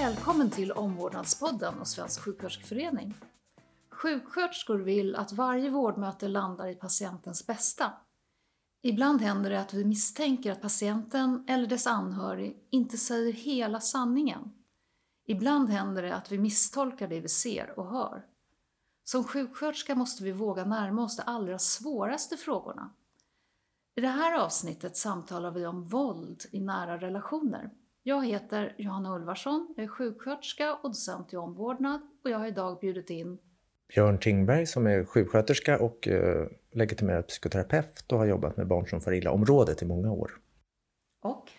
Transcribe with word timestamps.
Välkommen 0.00 0.50
till 0.50 0.72
Omvårdnadspodden 0.72 1.80
och 1.80 1.88
Svensk 1.88 2.20
sjuksköterskeförening. 2.20 3.14
Sjuksköterskor 3.90 4.78
vill 4.78 5.16
att 5.16 5.32
varje 5.32 5.70
vårdmöte 5.70 6.28
landar 6.28 6.68
i 6.68 6.74
patientens 6.74 7.46
bästa. 7.46 7.92
Ibland 8.82 9.20
händer 9.20 9.50
det 9.50 9.60
att 9.60 9.74
vi 9.74 9.84
misstänker 9.84 10.52
att 10.52 10.62
patienten 10.62 11.44
eller 11.48 11.66
dess 11.66 11.86
anhörig 11.86 12.56
inte 12.70 12.96
säger 12.96 13.32
hela 13.32 13.80
sanningen. 13.80 14.52
Ibland 15.26 15.70
händer 15.70 16.02
det 16.02 16.14
att 16.14 16.32
vi 16.32 16.38
misstolkar 16.38 17.08
det 17.08 17.20
vi 17.20 17.28
ser 17.28 17.78
och 17.78 17.90
hör. 17.90 18.26
Som 19.04 19.24
sjuksköterska 19.24 19.94
måste 19.94 20.24
vi 20.24 20.32
våga 20.32 20.64
närma 20.64 21.02
oss 21.04 21.16
de 21.16 21.22
allra 21.26 21.58
svåraste 21.58 22.36
frågorna. 22.36 22.90
I 23.94 24.00
det 24.00 24.08
här 24.08 24.38
avsnittet 24.38 24.96
samtalar 24.96 25.50
vi 25.50 25.66
om 25.66 25.84
våld 25.84 26.44
i 26.50 26.60
nära 26.60 26.98
relationer. 26.98 27.70
Jag 28.08 28.26
heter 28.26 28.74
Johanna 28.78 29.16
Ulvarsson, 29.16 29.74
jag 29.76 29.84
är 29.84 29.88
sjuksköterska 29.88 30.74
och 30.74 30.90
docent 30.90 31.32
i 31.32 31.36
omvårdnad 31.36 32.00
och 32.24 32.30
jag 32.30 32.38
har 32.38 32.46
idag 32.46 32.78
bjudit 32.80 33.10
in 33.10 33.38
Björn 33.94 34.18
Tingberg 34.18 34.66
som 34.66 34.86
är 34.86 35.04
sjuksköterska 35.04 35.78
och 35.78 36.08
eh, 36.08 36.48
legitimerad 36.72 37.26
psykoterapeut 37.26 38.12
och 38.12 38.18
har 38.18 38.26
jobbat 38.26 38.56
med 38.56 38.66
barn 38.66 38.86
som 38.86 39.00
far 39.00 39.12
illa-området 39.12 39.82
i 39.82 39.86
många 39.86 40.12
år. 40.12 40.30
Och 41.22 41.50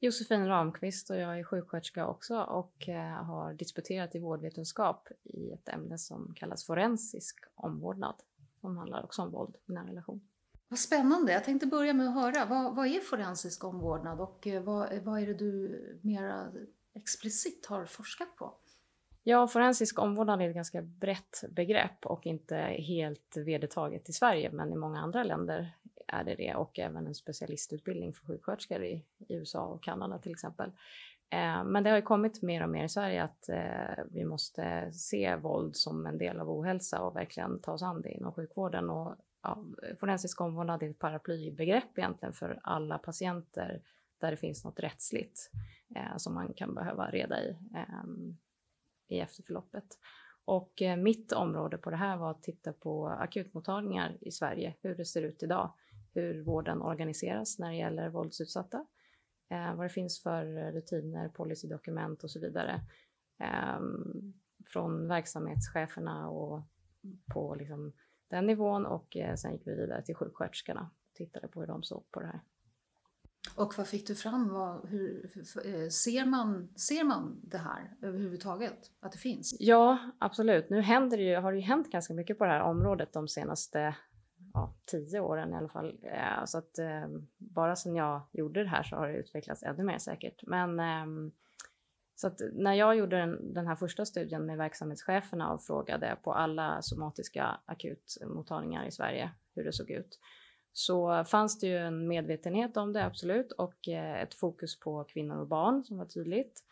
Josefin 0.00 0.46
Ramqvist 0.46 1.10
och 1.10 1.16
jag 1.16 1.38
är 1.38 1.44
sjuksköterska 1.44 2.06
också 2.06 2.40
och 2.40 2.88
eh, 2.88 3.24
har 3.24 3.54
disputerat 3.54 4.14
i 4.14 4.18
vårdvetenskap 4.18 5.08
i 5.24 5.52
ett 5.52 5.68
ämne 5.68 5.98
som 5.98 6.34
kallas 6.36 6.66
forensisk 6.66 7.36
omvårdnad 7.54 8.14
som 8.60 8.76
handlar 8.76 9.04
också 9.04 9.22
om 9.22 9.30
våld 9.30 9.56
i 9.68 9.72
nära 9.72 9.86
relation. 9.86 10.20
Vad 10.68 10.78
spännande. 10.78 11.32
Jag 11.32 11.44
tänkte 11.44 11.66
börja 11.66 11.92
med 11.92 12.08
att 12.08 12.14
höra, 12.14 12.44
vad, 12.44 12.76
vad 12.76 12.86
är 12.86 13.00
forensisk 13.00 13.64
omvårdnad 13.64 14.20
och 14.20 14.46
eh, 14.46 14.62
vad, 14.62 14.98
vad 15.02 15.22
är 15.22 15.26
det 15.26 15.34
du 15.34 16.00
mer 16.02 16.50
explicit 16.94 17.66
har 17.66 17.84
forskat 17.86 18.36
på? 18.36 18.54
Ja, 19.22 19.46
forensisk 19.46 19.98
omvårdnad 19.98 20.42
är 20.42 20.48
ett 20.48 20.54
ganska 20.54 20.82
brett 20.82 21.44
begrepp 21.50 22.06
och 22.06 22.26
inte 22.26 22.56
helt 22.78 23.36
vedertaget 23.36 24.08
i 24.08 24.12
Sverige, 24.12 24.50
men 24.52 24.72
i 24.72 24.76
många 24.76 25.00
andra 25.00 25.22
länder 25.22 25.76
är 26.06 26.24
det 26.24 26.34
det 26.34 26.54
och 26.54 26.78
även 26.78 27.06
en 27.06 27.14
specialistutbildning 27.14 28.12
för 28.12 28.26
sjuksköterskor 28.26 28.84
i, 28.84 29.04
i 29.28 29.34
USA 29.34 29.64
och 29.66 29.82
Kanada 29.82 30.18
till 30.18 30.32
exempel. 30.32 30.70
Eh, 31.30 31.64
men 31.64 31.82
det 31.82 31.90
har 31.90 31.96
ju 31.96 32.02
kommit 32.02 32.42
mer 32.42 32.62
och 32.62 32.68
mer 32.68 32.84
i 32.84 32.88
Sverige 32.88 33.22
att 33.22 33.48
eh, 33.48 34.04
vi 34.10 34.24
måste 34.24 34.92
se 34.92 35.36
våld 35.36 35.76
som 35.76 36.06
en 36.06 36.18
del 36.18 36.40
av 36.40 36.50
ohälsa 36.50 37.02
och 37.02 37.16
verkligen 37.16 37.60
ta 37.60 37.72
oss 37.72 37.82
an 37.82 38.02
det 38.02 38.10
inom 38.10 38.32
sjukvården. 38.32 38.90
Och, 38.90 39.16
ja, 39.46 39.64
forensisk 40.00 40.40
omvårdnad 40.40 40.82
är 40.82 40.90
ett 40.90 40.98
paraplybegrepp 40.98 41.98
egentligen 41.98 42.32
för 42.32 42.60
alla 42.62 42.98
patienter 42.98 43.82
där 44.18 44.30
det 44.30 44.36
finns 44.36 44.64
något 44.64 44.80
rättsligt 44.80 45.50
eh, 45.96 46.16
som 46.16 46.34
man 46.34 46.54
kan 46.54 46.74
behöva 46.74 47.10
reda 47.10 47.42
i 47.42 47.48
eh, 47.74 48.04
i 49.08 49.20
efterförloppet. 49.20 49.98
Och 50.44 50.82
eh, 50.82 50.96
mitt 50.96 51.32
område 51.32 51.78
på 51.78 51.90
det 51.90 51.96
här 51.96 52.16
var 52.16 52.30
att 52.30 52.42
titta 52.42 52.72
på 52.72 53.08
akutmottagningar 53.08 54.16
i 54.20 54.30
Sverige, 54.30 54.74
hur 54.82 54.94
det 54.94 55.04
ser 55.04 55.22
ut 55.22 55.42
idag, 55.42 55.72
hur 56.14 56.42
vården 56.42 56.82
organiseras 56.82 57.58
när 57.58 57.70
det 57.70 57.76
gäller 57.76 58.08
våldsutsatta, 58.08 58.86
eh, 59.50 59.74
vad 59.74 59.86
det 59.86 59.90
finns 59.90 60.22
för 60.22 60.72
rutiner, 60.72 61.28
policydokument 61.28 62.24
och 62.24 62.30
så 62.30 62.40
vidare. 62.40 62.80
Eh, 63.38 63.80
från 64.66 65.08
verksamhetscheferna 65.08 66.28
och 66.28 66.62
på 67.32 67.54
liksom 67.54 67.92
den 68.28 68.46
nivån 68.46 68.86
och 68.86 69.16
eh, 69.16 69.34
sen 69.34 69.52
gick 69.52 69.66
vi 69.66 69.74
vidare 69.74 70.02
till 70.02 70.14
sjuksköterskorna 70.14 70.90
och 71.10 71.16
tittade 71.16 71.48
på 71.48 71.60
hur 71.60 71.66
de 71.66 71.82
såg 71.82 72.10
på 72.10 72.20
det 72.20 72.26
här. 72.26 72.40
Och 73.54 73.74
vad 73.78 73.86
fick 73.86 74.06
du 74.06 74.14
fram? 74.14 74.48
Vad, 74.48 74.88
hur, 74.88 75.30
hur, 75.34 75.90
ser, 75.90 76.24
man, 76.24 76.68
ser 76.76 77.04
man 77.04 77.40
det 77.42 77.58
här 77.58 77.96
överhuvudtaget? 78.02 78.90
Att 79.00 79.12
det 79.12 79.18
finns? 79.18 79.56
Ja, 79.60 79.98
absolut. 80.18 80.70
Nu 80.70 80.80
händer 80.80 81.16
det 81.16 81.22
ju, 81.22 81.36
har 81.36 81.52
det 81.52 81.58
ju 81.58 81.64
hänt 81.64 81.90
ganska 81.90 82.14
mycket 82.14 82.38
på 82.38 82.44
det 82.44 82.50
här 82.50 82.60
området 82.60 83.12
de 83.12 83.28
senaste 83.28 83.96
ja, 84.54 84.74
tio 84.84 85.20
åren 85.20 85.52
i 85.52 85.56
alla 85.56 85.68
fall. 85.68 85.98
Eh, 86.02 86.44
så 86.44 86.58
att 86.58 86.78
eh, 86.78 87.06
bara 87.38 87.76
sedan 87.76 87.96
jag 87.96 88.20
gjorde 88.32 88.62
det 88.62 88.68
här 88.68 88.82
så 88.82 88.96
har 88.96 89.08
det 89.08 89.14
utvecklats 89.14 89.62
ännu 89.62 89.84
mer 89.84 89.98
säkert. 89.98 90.42
Men 90.46 90.80
eh, 90.80 91.32
så 92.16 92.26
att 92.26 92.40
när 92.52 92.74
jag 92.74 92.96
gjorde 92.96 93.16
den, 93.16 93.54
den, 93.54 93.66
här 93.66 93.76
första 93.76 94.04
studien 94.04 94.46
med 94.46 94.58
verksamhetscheferna 94.58 95.52
och 95.52 95.62
frågade 95.62 96.16
på 96.22 96.32
alla 96.32 96.82
somatiska 96.82 97.60
akutmottagningar 97.66 98.86
i 98.86 98.90
Sverige 98.90 99.30
hur 99.54 99.64
det 99.64 99.72
såg 99.72 99.90
ut 99.90 100.18
så 100.72 101.24
fanns 101.24 101.60
det 101.60 101.66
ju 101.66 101.76
en 101.76 102.08
medvetenhet 102.08 102.76
om 102.76 102.92
det, 102.92 103.04
absolut, 103.04 103.52
och 103.52 103.88
eh, 103.88 104.22
ett 104.22 104.34
fokus 104.34 104.80
på 104.80 105.04
kvinnor 105.04 105.36
och 105.36 105.46
barn 105.46 105.84
som 105.84 105.98
var 105.98 106.04
tydligt. 106.04 106.62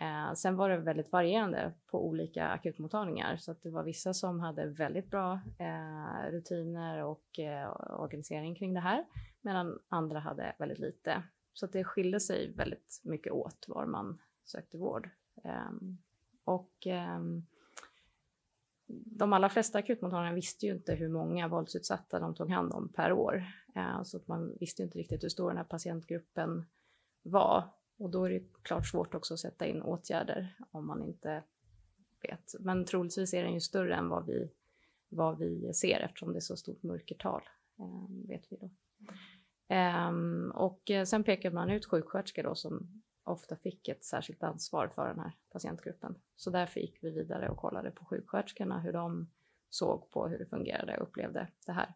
Eh, 0.00 0.34
sen 0.34 0.56
var 0.56 0.68
det 0.68 0.76
väldigt 0.76 1.12
varierande 1.12 1.72
på 1.90 2.06
olika 2.06 2.48
akutmottagningar 2.48 3.36
så 3.36 3.50
att 3.50 3.62
det 3.62 3.70
var 3.70 3.82
vissa 3.82 4.14
som 4.14 4.40
hade 4.40 4.66
väldigt 4.66 5.10
bra 5.10 5.40
eh, 5.58 6.30
rutiner 6.30 7.04
och 7.04 7.38
eh, 7.38 7.70
organisering 8.00 8.54
kring 8.54 8.74
det 8.74 8.80
här 8.80 9.04
medan 9.40 9.78
andra 9.88 10.18
hade 10.20 10.54
väldigt 10.58 10.78
lite. 10.78 11.22
Så 11.52 11.66
att 11.66 11.72
det 11.72 11.84
skilde 11.84 12.20
sig 12.20 12.52
väldigt 12.56 13.00
mycket 13.04 13.32
åt 13.32 13.64
var 13.68 13.86
man 13.86 14.18
sökte 14.44 14.78
vård. 14.78 15.10
Ehm, 15.44 15.98
och 16.44 16.86
ehm, 16.86 17.46
de 18.86 19.32
allra 19.32 19.48
flesta 19.48 19.78
akutmottagningarna 19.78 20.34
visste 20.34 20.66
ju 20.66 20.72
inte 20.72 20.94
hur 20.94 21.08
många 21.08 21.48
våldsutsatta 21.48 22.18
de 22.18 22.34
tog 22.34 22.50
hand 22.50 22.72
om 22.72 22.88
per 22.88 23.12
år. 23.12 23.44
Ehm, 23.74 24.04
så 24.04 24.16
att 24.16 24.28
man 24.28 24.56
visste 24.60 24.82
inte 24.82 24.98
riktigt 24.98 25.24
hur 25.24 25.28
stor 25.28 25.48
den 25.48 25.56
här 25.56 25.64
patientgruppen 25.64 26.64
var. 27.22 27.64
Och 27.96 28.10
då 28.10 28.24
är 28.24 28.30
det 28.30 28.42
klart 28.62 28.86
svårt 28.86 29.14
också 29.14 29.34
att 29.34 29.40
sätta 29.40 29.66
in 29.66 29.82
åtgärder 29.82 30.56
om 30.70 30.86
man 30.86 31.02
inte 31.02 31.42
vet. 32.22 32.54
Men 32.60 32.84
troligtvis 32.84 33.34
är 33.34 33.42
den 33.42 33.54
ju 33.54 33.60
större 33.60 33.94
än 33.94 34.08
vad 34.08 34.26
vi, 34.26 34.50
vad 35.08 35.38
vi 35.38 35.72
ser 35.74 36.00
eftersom 36.00 36.32
det 36.32 36.38
är 36.38 36.40
så 36.40 36.56
stort 36.56 36.82
mörkertal, 36.82 37.42
vet 38.28 38.52
vi 38.52 38.56
då. 38.56 38.70
Och 40.54 40.90
eh, 40.90 41.04
sen 41.04 41.24
pekar 41.24 41.50
man 41.50 41.70
ut 41.70 41.86
sjuksköterskor 41.86 42.42
då 42.42 42.54
som 42.54 43.02
ofta 43.24 43.56
fick 43.56 43.88
ett 43.88 44.04
särskilt 44.04 44.42
ansvar 44.42 44.88
för 44.88 45.08
den 45.08 45.18
här 45.18 45.32
patientgruppen. 45.52 46.18
Så 46.36 46.50
därför 46.50 46.80
gick 46.80 46.98
vi 47.02 47.10
vidare 47.10 47.48
och 47.48 47.56
kollade 47.56 47.90
på 47.90 48.04
sjuksköterskorna, 48.04 48.80
hur 48.80 48.92
de 48.92 49.30
såg 49.70 50.10
på 50.10 50.28
hur 50.28 50.38
det 50.38 50.46
fungerade 50.46 50.96
och 50.96 51.08
upplevde 51.08 51.48
det 51.66 51.72
här. 51.72 51.94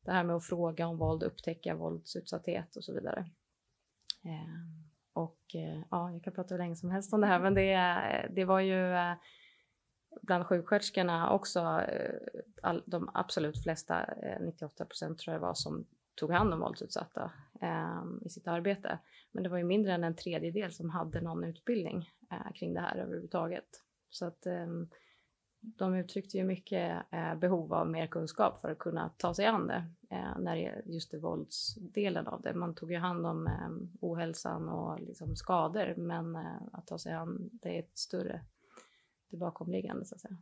Det 0.00 0.12
här 0.12 0.24
med 0.24 0.36
att 0.36 0.46
fråga 0.46 0.86
om 0.86 0.98
våld, 0.98 1.22
upptäcka 1.22 1.74
våldsutsatthet 1.74 2.76
och 2.76 2.84
så 2.84 2.94
vidare. 2.94 3.30
Eh, 4.24 4.82
och 5.12 5.40
eh, 5.54 5.82
ja, 5.90 6.12
jag 6.12 6.22
kan 6.24 6.32
prata 6.32 6.54
hur 6.54 6.58
länge 6.58 6.76
som 6.76 6.90
helst 6.90 7.12
om 7.12 7.20
det 7.20 7.26
här, 7.26 7.40
men 7.40 7.54
det, 7.54 8.28
det 8.34 8.44
var 8.44 8.60
ju 8.60 8.94
eh, 8.94 9.14
bland 10.22 10.46
sjuksköterskorna 10.46 11.30
också 11.30 11.82
all, 12.62 12.82
de 12.86 13.10
absolut 13.14 13.62
flesta, 13.62 14.06
98 14.40 14.84
procent 14.84 15.18
tror 15.18 15.34
jag 15.34 15.40
var, 15.40 15.54
som 15.54 15.86
tog 16.16 16.30
hand 16.30 16.52
om 16.52 16.60
våldsutsatta 16.60 17.32
eh, 17.60 18.04
i 18.24 18.28
sitt 18.28 18.48
arbete. 18.48 18.98
Men 19.32 19.42
det 19.42 19.48
var 19.48 19.58
ju 19.58 19.64
mindre 19.64 19.92
än 19.92 20.04
en 20.04 20.16
tredjedel 20.16 20.72
som 20.72 20.90
hade 20.90 21.20
någon 21.20 21.44
utbildning 21.44 22.10
eh, 22.32 22.52
kring 22.54 22.74
det 22.74 22.80
här 22.80 22.96
överhuvudtaget. 22.96 23.82
Så 24.10 24.26
att 24.26 24.46
eh, 24.46 24.66
de 25.60 25.94
uttryckte 25.94 26.36
ju 26.36 26.44
mycket 26.44 27.02
eh, 27.12 27.34
behov 27.34 27.74
av 27.74 27.90
mer 27.90 28.06
kunskap 28.06 28.58
för 28.60 28.70
att 28.70 28.78
kunna 28.78 29.08
ta 29.08 29.34
sig 29.34 29.46
an 29.46 29.66
det, 29.66 29.84
eh, 30.10 30.38
när 30.38 30.56
det 30.56 30.82
just 30.86 31.10
det 31.10 31.18
våldsdelen 31.18 32.26
av 32.26 32.42
det. 32.42 32.54
Man 32.54 32.74
tog 32.74 32.92
ju 32.92 32.98
hand 32.98 33.26
om 33.26 33.46
eh, 33.46 33.98
ohälsan 34.00 34.68
och 34.68 35.00
liksom 35.00 35.36
skador, 35.36 35.94
men 35.96 36.36
eh, 36.36 36.62
att 36.72 36.86
ta 36.86 36.98
sig 36.98 37.12
an 37.12 37.50
det 37.52 37.76
är 37.76 37.78
ett 37.78 37.98
större, 37.98 38.44
det 39.30 39.36
bakomliggande 39.36 40.04
så 40.04 40.14
att 40.14 40.20
säga 40.20 40.36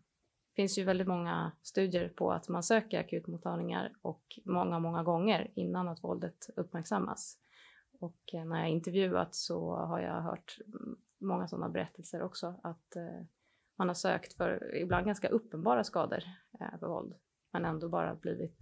finns 0.56 0.78
ju 0.78 0.84
väldigt 0.84 1.08
många 1.08 1.52
studier 1.62 2.08
på 2.08 2.32
att 2.32 2.48
man 2.48 2.62
söker 2.62 3.00
akutmottagningar 3.00 3.92
och 4.02 4.24
många, 4.44 4.78
många 4.78 5.02
gånger 5.02 5.50
innan 5.54 5.88
att 5.88 6.04
våldet 6.04 6.46
uppmärksammas. 6.56 7.38
Och 8.00 8.34
eh, 8.34 8.44
när 8.44 8.60
jag 8.60 8.70
intervjuat 8.70 9.34
så 9.34 9.76
har 9.76 10.00
jag 10.00 10.22
hört 10.22 10.58
många 11.20 11.48
sådana 11.48 11.68
berättelser 11.68 12.22
också, 12.22 12.60
att 12.62 12.96
eh, 12.96 13.26
man 13.78 13.88
har 13.88 13.94
sökt 13.94 14.36
för 14.36 14.76
ibland 14.76 15.06
ganska 15.06 15.28
uppenbara 15.28 15.84
skador 15.84 16.22
eh, 16.60 16.78
för 16.80 16.86
våld, 16.86 17.14
men 17.52 17.64
ändå 17.64 17.88
bara 17.88 18.14
blivit 18.14 18.58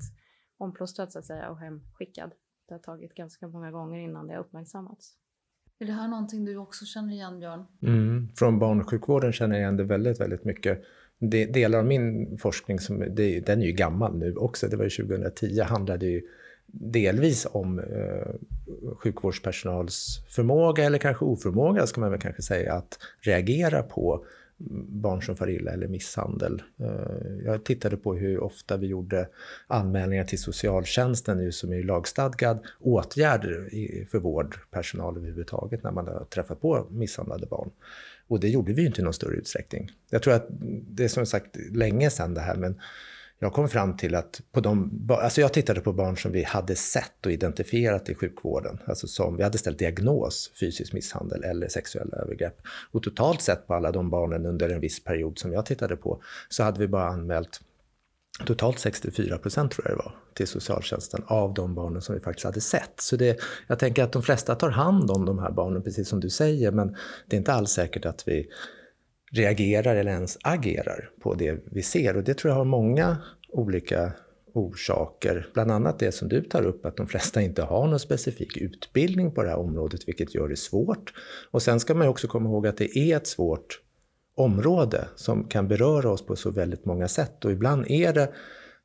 omplåstrad 0.59 1.13
så 1.13 1.19
att 1.19 1.27
säga 1.27 1.51
och 1.51 1.59
hemskickad. 1.59 2.33
Det 2.69 2.75
har 2.75 2.79
tagit 2.79 3.15
ganska 3.15 3.49
många 3.49 3.71
gånger 3.71 3.99
innan 4.01 4.27
det 4.27 4.35
har 4.35 4.41
uppmärksammats. 4.41 5.19
Är 5.79 5.87
det 5.87 5.93
här 5.93 6.09
någonting 6.09 6.45
du 6.45 6.57
också 6.57 6.85
känner 6.85 7.15
igen, 7.15 7.41
Björn? 7.41 7.67
Mm, 7.83 8.29
från 8.37 8.59
barnsjukvården 8.59 9.33
känner 9.33 9.55
jag 9.55 9.63
igen 9.63 9.77
det 9.77 9.85
väldigt, 9.85 10.21
väldigt 10.21 10.45
mycket 10.45 10.83
delar 11.31 11.79
av 11.79 11.87
min 11.87 12.39
forskning, 12.39 12.79
som, 12.79 13.05
det, 13.11 13.41
den 13.41 13.63
är 13.63 13.67
ju 13.67 13.73
gammal 13.73 14.19
nu 14.19 14.35
också, 14.37 14.69
det 14.69 14.77
var 14.77 14.85
ju 14.85 14.91
2010, 14.91 15.61
handlade 15.61 16.07
ju 16.07 16.23
delvis 16.73 17.47
om 17.51 17.79
eh, 17.79 18.35
sjukvårdspersonals 18.97 20.25
förmåga, 20.29 20.85
eller 20.85 20.99
kanske 20.99 21.25
oförmåga 21.25 21.87
ska 21.87 22.01
man 22.01 22.11
väl 22.11 22.21
kanske 22.21 22.43
säga, 22.43 22.75
att 22.75 22.99
reagera 23.21 23.83
på 23.83 24.25
barn 24.89 25.23
som 25.23 25.37
far 25.37 25.51
illa 25.51 25.71
eller 25.71 25.89
misshandel. 25.89 26.63
Eh, 26.81 27.45
jag 27.45 27.65
tittade 27.65 27.97
på 27.97 28.15
hur 28.15 28.41
ofta 28.41 28.77
vi 28.77 28.87
gjorde 28.87 29.29
anmälningar 29.67 30.25
till 30.25 30.39
socialtjänsten 30.39 31.53
som 31.53 31.73
är 31.73 31.83
lagstadgad 31.83 32.59
åtgärder 32.81 33.69
för 34.11 34.19
vårdpersonal 34.19 35.17
överhuvudtaget 35.17 35.83
när 35.83 35.91
man 35.91 36.07
har 36.07 36.25
träffat 36.25 36.61
på 36.61 36.87
misshandlade 36.91 37.47
barn. 37.47 37.71
Och 38.33 38.41
det 38.41 38.49
gjorde 38.49 38.73
vi 38.73 38.81
ju 38.81 38.87
inte 38.87 39.01
i 39.01 39.05
någon 39.05 39.15
större 39.15 39.37
utsträckning. 39.37 39.91
Jag 40.11 40.23
tror 40.23 40.35
att 40.35 40.47
det 40.89 41.05
är 41.05 41.09
som 41.09 41.27
sagt 41.27 41.57
länge 41.73 42.11
sedan 42.11 42.35
det 42.35 42.41
här 42.41 42.57
men 42.57 42.81
jag 43.39 43.53
kom 43.53 43.69
fram 43.69 43.97
till 43.97 44.15
att 44.15 44.41
på 44.53 44.61
de, 44.61 45.07
alltså 45.09 45.41
jag 45.41 45.53
tittade 45.53 45.81
på 45.81 45.93
barn 45.93 46.17
som 46.17 46.33
vi 46.33 46.43
hade 46.43 46.75
sett 46.75 47.27
och 47.27 47.33
identifierat 47.33 48.09
i 48.09 48.15
sjukvården. 48.15 48.79
Alltså 48.85 49.07
som 49.07 49.37
vi 49.37 49.43
hade 49.43 49.59
ställt 49.59 49.79
diagnos, 49.79 50.53
fysisk 50.61 50.93
misshandel 50.93 51.45
eller 51.45 51.69
sexuella 51.69 52.17
övergrepp. 52.17 52.61
Och 52.91 53.03
totalt 53.03 53.43
sett 53.43 53.67
på 53.67 53.75
alla 53.75 53.93
de 53.93 54.11
barnen 54.11 54.47
under 54.47 54.69
en 54.69 54.81
viss 54.81 55.05
period 55.05 55.39
som 55.39 55.53
jag 55.53 55.67
tittade 55.67 55.97
på 55.97 56.23
så 56.49 56.63
hade 56.63 56.81
vi 56.81 56.89
bara 56.89 57.07
anmält 57.07 57.61
totalt 58.47 58.79
64 58.79 59.39
procent 59.39 59.73
tror 59.73 59.87
jag 59.89 59.99
det 59.99 60.03
var 60.03 60.15
till 60.35 60.47
socialtjänsten 60.47 61.25
av 61.27 61.55
de 61.55 61.75
barnen 61.75 62.03
som 62.03 62.15
vi 62.15 62.21
faktiskt 62.21 62.45
hade 62.45 62.61
sett. 62.61 63.01
Så 63.01 63.17
det, 63.17 63.41
jag 63.67 63.79
tänker 63.79 64.05
att 64.05 64.13
de 64.13 64.23
flesta 64.23 64.55
tar 64.55 64.71
hand 64.71 65.11
om 65.11 65.25
de 65.25 65.39
här 65.39 65.51
barnen 65.51 65.83
precis 65.83 66.09
som 66.09 66.21
du 66.21 66.31
säger 66.31 66.73
men 66.73 66.97
det 67.27 67.37
är 67.37 67.39
inte 67.39 67.53
alls 67.53 67.71
säkert 67.71 68.07
att 68.07 68.29
vi 68.29 68.49
reagerar 69.33 69.97
eller 69.97 70.13
ens 70.13 70.39
agerar 70.43 71.11
på 71.23 71.35
det 71.35 71.59
vi 71.65 71.83
ser. 71.83 72.17
Och 72.17 72.25
det 72.25 72.35
tror 72.35 72.51
jag 72.51 72.59
har 72.59 72.65
många 72.65 73.17
olika 73.49 74.13
orsaker. 74.55 75.49
Bland 75.55 75.71
annat 75.71 75.99
det 75.99 76.13
som 76.13 76.29
du 76.29 76.43
tar 76.43 76.63
upp, 76.63 76.87
att 76.87 76.97
de 76.97 77.07
flesta 77.07 77.43
inte 77.43 77.63
har 77.63 77.87
någon 77.87 78.01
specifik 78.01 78.57
utbildning 78.57 79.33
på 79.33 79.43
det 79.43 79.49
här 79.49 79.59
området, 79.59 80.09
vilket 80.09 80.35
gör 80.35 80.49
det 80.49 80.57
svårt. 80.57 81.13
Och 81.51 81.63
sen 81.63 81.81
ska 81.81 81.95
man 81.95 82.09
också 82.09 82.29
komma 82.29 82.49
ihåg 82.49 82.67
att 82.67 82.77
det 82.77 82.99
är 82.99 83.17
ett 83.17 83.27
svårt 83.27 83.81
område 84.35 85.09
som 85.17 85.45
kan 85.45 85.69
beröra 85.69 86.11
oss 86.11 86.27
på 86.27 86.37
så 86.37 86.51
väldigt 86.51 86.85
många 86.85 87.09
sätt. 87.09 87.45
Och 87.45 87.53
ibland 87.53 87.91
är 87.91 88.13
det 88.13 88.33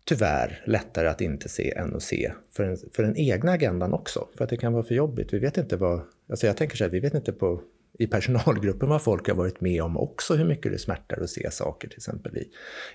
tyvärr 0.06 0.64
lättare 0.66 1.08
att 1.08 1.22
inte 1.22 1.50
se 1.50 1.72
än 1.72 1.96
att 1.96 2.04
se 2.04 2.32
för, 2.52 2.64
en, 2.64 2.78
för 2.94 3.04
den 3.04 3.18
egna 3.18 3.52
agendan 3.52 3.94
också. 3.94 4.28
För 4.38 4.44
att 4.44 4.50
det 4.50 4.58
kan 4.58 4.74
vara 4.74 4.84
för 4.84 4.96
jobbigt. 4.96 5.34
Vi 5.34 5.40
vet 5.40 5.58
inte 5.58 5.78
vad... 5.78 6.02
Alltså 6.30 6.48
jag 6.48 6.58
tänker 6.58 6.78
så 6.78 6.84
här, 6.84 6.92
vi 6.92 7.00
vet 7.00 7.14
inte 7.14 7.32
på 7.32 7.62
i 8.00 8.08
personalgruppen 8.08 8.90
vad 8.90 9.02
folk 9.02 9.28
har 9.28 9.36
varit 9.36 9.62
med 9.62 9.82
om 9.82 9.98
också, 9.98 10.36
hur 10.36 10.46
mycket 10.46 10.72
det 10.72 10.78
smärtar 10.78 11.22
att 11.22 11.30
se 11.30 11.52
saker 11.52 11.88
till 11.88 11.98
exempel 11.98 12.38
i, 12.38 12.48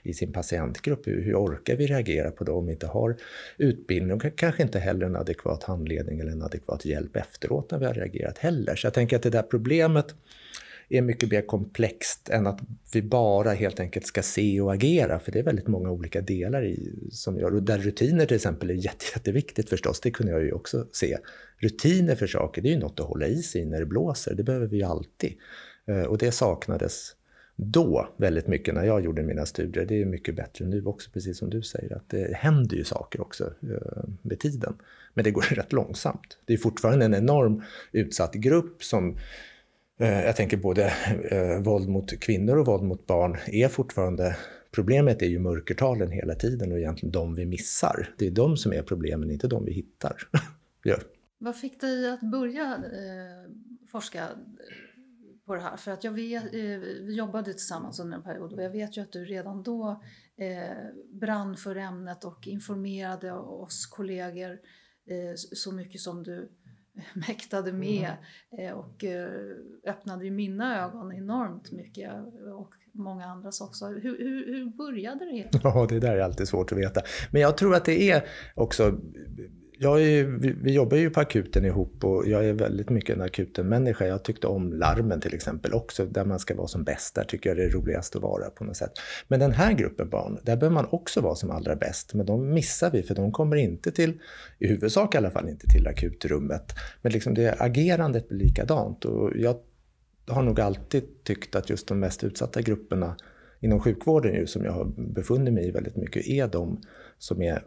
i 0.02 0.14
sin 0.14 0.32
patientgrupp. 0.32 1.06
Hur, 1.06 1.22
hur 1.22 1.34
orkar 1.34 1.76
vi 1.76 1.86
reagera 1.86 2.30
på 2.30 2.44
det 2.44 2.52
om 2.52 2.66
vi 2.66 2.72
inte 2.72 2.86
har 2.86 3.16
utbildning 3.58 4.12
och 4.12 4.38
kanske 4.38 4.62
inte 4.62 4.78
heller 4.78 5.06
en 5.06 5.16
adekvat 5.16 5.62
handledning 5.62 6.20
eller 6.20 6.32
en 6.32 6.42
adekvat 6.42 6.84
hjälp 6.84 7.16
efteråt 7.16 7.70
när 7.70 7.78
vi 7.78 7.86
har 7.86 7.94
reagerat 7.94 8.38
heller. 8.38 8.76
Så 8.76 8.86
jag 8.86 8.94
tänker 8.94 9.16
att 9.16 9.22
det 9.22 9.30
där 9.30 9.42
problemet 9.42 10.14
är 10.98 11.02
mycket 11.02 11.30
mer 11.30 11.42
komplext 11.42 12.28
än 12.28 12.46
att 12.46 12.60
vi 12.92 13.02
bara 13.02 13.52
helt 13.52 13.80
enkelt 13.80 14.06
ska 14.06 14.22
se 14.22 14.60
och 14.60 14.72
agera, 14.72 15.18
för 15.18 15.32
det 15.32 15.38
är 15.38 15.42
väldigt 15.42 15.68
många 15.68 15.90
olika 15.90 16.20
delar 16.20 16.64
i, 16.64 17.08
som 17.10 17.38
gör, 17.38 17.54
och 17.54 17.62
där 17.62 17.78
rutiner 17.78 18.26
till 18.26 18.36
exempel 18.36 18.70
är 18.70 18.74
jätte, 18.74 19.04
jätteviktigt 19.14 19.68
förstås, 19.68 20.00
det 20.00 20.10
kunde 20.10 20.32
jag 20.32 20.42
ju 20.42 20.52
också 20.52 20.86
se. 20.92 21.18
Rutiner 21.58 22.14
för 22.14 22.26
saker, 22.26 22.62
det 22.62 22.68
är 22.68 22.72
ju 22.72 22.78
något 22.78 23.00
att 23.00 23.06
hålla 23.06 23.26
i 23.26 23.42
sig 23.42 23.64
när 23.64 23.80
det 23.80 23.86
blåser, 23.86 24.34
det 24.34 24.42
behöver 24.42 24.66
vi 24.66 24.76
ju 24.76 24.82
alltid. 24.82 25.34
Eh, 25.86 26.02
och 26.02 26.18
det 26.18 26.32
saknades 26.32 27.14
då 27.56 28.08
väldigt 28.16 28.46
mycket 28.46 28.74
när 28.74 28.84
jag 28.84 29.04
gjorde 29.04 29.22
mina 29.22 29.46
studier. 29.46 29.86
Det 29.86 30.02
är 30.02 30.04
mycket 30.04 30.36
bättre 30.36 30.64
nu 30.64 30.84
också, 30.84 31.10
precis 31.10 31.38
som 31.38 31.50
du 31.50 31.62
säger, 31.62 31.96
att 31.96 32.08
det 32.08 32.36
händer 32.36 32.76
ju 32.76 32.84
saker 32.84 33.20
också 33.20 33.44
eh, 33.44 34.04
med 34.22 34.40
tiden. 34.40 34.74
Men 35.14 35.24
det 35.24 35.30
går 35.30 35.42
rätt 35.42 35.72
långsamt. 35.72 36.38
Det 36.44 36.52
är 36.52 36.58
fortfarande 36.58 37.04
en 37.04 37.14
enorm 37.14 37.62
utsatt 37.92 38.34
grupp 38.34 38.84
som 38.84 39.18
Eh, 40.00 40.24
jag 40.24 40.36
tänker 40.36 40.56
både 40.56 40.92
eh, 41.30 41.62
våld 41.62 41.88
mot 41.88 42.20
kvinnor 42.20 42.56
och 42.56 42.66
våld 42.66 42.82
mot 42.82 43.06
barn 43.06 43.36
är 43.46 43.68
fortfarande 43.68 44.36
Problemet 44.72 45.22
är 45.22 45.26
ju 45.26 45.38
mörkertalen 45.38 46.10
hela 46.10 46.34
tiden 46.34 46.72
och 46.72 46.78
egentligen 46.78 47.12
de 47.12 47.34
vi 47.34 47.46
missar. 47.46 48.14
Det 48.18 48.26
är 48.26 48.30
de 48.30 48.56
som 48.56 48.72
är 48.72 48.82
problemen, 48.82 49.30
inte 49.30 49.48
de 49.48 49.64
vi 49.64 49.72
hittar. 49.72 50.16
ja. 50.82 50.96
Vad 51.38 51.56
fick 51.56 51.80
dig 51.80 52.10
att 52.10 52.20
börja 52.20 52.74
eh, 52.74 53.50
forska 53.88 54.28
på 55.46 55.54
det 55.54 55.60
här? 55.60 55.76
För 55.76 55.90
att 55.90 56.04
jag 56.04 56.12
vet, 56.12 56.44
eh, 56.44 56.78
vi 57.00 57.14
jobbade 57.14 57.52
tillsammans 57.52 58.00
under 58.00 58.16
en 58.16 58.22
period 58.22 58.52
och 58.52 58.62
jag 58.62 58.70
vet 58.70 58.96
ju 58.96 59.02
att 59.02 59.12
du 59.12 59.24
redan 59.24 59.62
då 59.62 60.02
eh, 60.36 60.76
brann 61.20 61.56
för 61.56 61.76
ämnet 61.76 62.24
och 62.24 62.46
informerade 62.46 63.32
oss 63.32 63.86
kollegor 63.86 64.50
eh, 65.06 65.34
så 65.34 65.72
mycket 65.72 66.00
som 66.00 66.22
du 66.22 66.50
mäktade 67.28 67.72
med 67.72 68.10
mm. 68.58 68.76
och 68.76 69.04
eh, 69.04 69.30
öppnade 69.86 70.24
ju 70.24 70.30
mina 70.30 70.84
ögon 70.84 71.12
enormt 71.12 71.72
mycket 71.72 72.12
och 72.58 72.74
många 72.92 73.26
andras 73.26 73.60
också. 73.60 73.86
Hur, 73.86 74.18
hur, 74.18 74.46
hur 74.46 74.66
började 74.66 75.24
det? 75.24 75.48
Ja, 75.62 75.86
det 75.88 76.00
där 76.00 76.16
är 76.16 76.20
alltid 76.20 76.48
svårt 76.48 76.72
att 76.72 76.78
veta. 76.78 77.00
Men 77.30 77.42
jag 77.42 77.56
tror 77.56 77.74
att 77.74 77.84
det 77.84 78.10
är 78.10 78.24
också 78.54 78.98
jag 79.82 80.02
är, 80.02 80.24
vi, 80.24 80.54
vi, 80.62 80.72
jobbar 80.72 80.96
ju 80.96 81.10
på 81.10 81.20
akuten 81.20 81.64
ihop 81.64 82.04
och 82.04 82.28
jag 82.28 82.44
är 82.44 82.52
väldigt 82.52 82.90
mycket 82.90 83.16
en 83.16 83.22
akuten-människa. 83.22 84.06
Jag 84.06 84.24
tyckte 84.24 84.46
om 84.46 84.72
larmen 84.72 85.20
till 85.20 85.34
exempel 85.34 85.74
också, 85.74 86.06
där 86.06 86.24
man 86.24 86.38
ska 86.38 86.54
vara 86.54 86.66
som 86.66 86.84
bäst. 86.84 87.14
Där 87.14 87.24
tycker 87.24 87.50
jag 87.50 87.56
det 87.56 87.64
är 87.64 87.70
roligast 87.70 88.16
att 88.16 88.22
vara 88.22 88.50
på 88.50 88.64
något 88.64 88.76
sätt. 88.76 88.92
Men 89.28 89.40
den 89.40 89.52
här 89.52 89.72
gruppen 89.72 90.08
barn, 90.08 90.38
där 90.42 90.56
behöver 90.56 90.74
man 90.74 90.86
också 90.90 91.20
vara 91.20 91.34
som 91.34 91.50
allra 91.50 91.76
bäst. 91.76 92.14
Men 92.14 92.26
de 92.26 92.54
missar 92.54 92.90
vi, 92.90 93.02
för 93.02 93.14
de 93.14 93.32
kommer 93.32 93.56
inte 93.56 93.92
till, 93.92 94.20
i 94.58 94.66
huvudsak 94.66 95.14
i 95.14 95.18
alla 95.18 95.30
fall, 95.30 95.48
inte 95.48 95.66
till 95.66 95.86
akutrummet. 95.86 96.72
Men 97.02 97.12
liksom 97.12 97.34
det 97.34 97.56
agerandet 97.58 98.28
blir 98.28 98.38
likadant. 98.38 99.04
Och 99.04 99.32
jag 99.36 99.56
har 100.26 100.42
nog 100.42 100.60
alltid 100.60 101.24
tyckt 101.24 101.54
att 101.54 101.70
just 101.70 101.88
de 101.88 102.00
mest 102.00 102.24
utsatta 102.24 102.62
grupperna 102.62 103.16
inom 103.60 103.80
sjukvården, 103.80 104.34
ju, 104.34 104.46
som 104.46 104.64
jag 104.64 104.72
har 104.72 104.84
befunnit 105.14 105.54
mig 105.54 105.68
i 105.68 105.70
väldigt 105.70 105.96
mycket, 105.96 106.26
är 106.26 106.48
de 106.48 106.80
som 107.18 107.42
är 107.42 107.62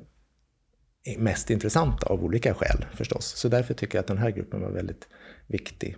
mest 1.17 1.49
intressanta 1.49 2.07
av 2.07 2.23
olika 2.23 2.53
skäl 2.53 2.85
förstås. 2.93 3.25
Så 3.25 3.47
därför 3.47 3.73
tycker 3.73 3.97
jag 3.97 4.01
att 4.01 4.07
den 4.07 4.17
här 4.17 4.29
gruppen 4.29 4.61
var 4.61 4.71
väldigt 4.71 5.07
viktig. 5.47 5.97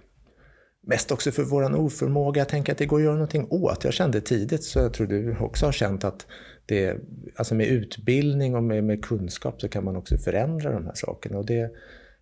Mest 0.88 1.12
också 1.12 1.32
för 1.32 1.44
vår 1.44 1.76
oförmåga 1.76 2.42
att 2.42 2.50
tänka 2.50 2.72
att 2.72 2.78
det 2.78 2.86
går 2.86 2.98
att 2.98 3.04
göra 3.04 3.14
någonting 3.14 3.48
åt. 3.50 3.84
Jag 3.84 3.94
kände 3.94 4.22
tidigt, 4.22 4.64
så 4.64 4.80
jag 4.80 4.94
tror 4.94 5.08
du 5.08 5.38
också 5.40 5.66
har 5.66 5.72
känt 5.72 6.04
att 6.04 6.28
det, 6.66 6.98
alltså 7.36 7.56
med 7.56 7.68
utbildning 7.68 8.56
och 8.56 8.64
med, 8.64 8.84
med 8.84 9.06
kunskap 9.06 9.62
så 9.62 9.70
kan 9.70 9.84
man 9.84 9.96
också 9.96 10.18
förändra 10.18 10.72
de 10.72 10.86
här 10.86 10.94
sakerna. 10.96 11.38
Och 11.38 11.46
det, 11.46 11.62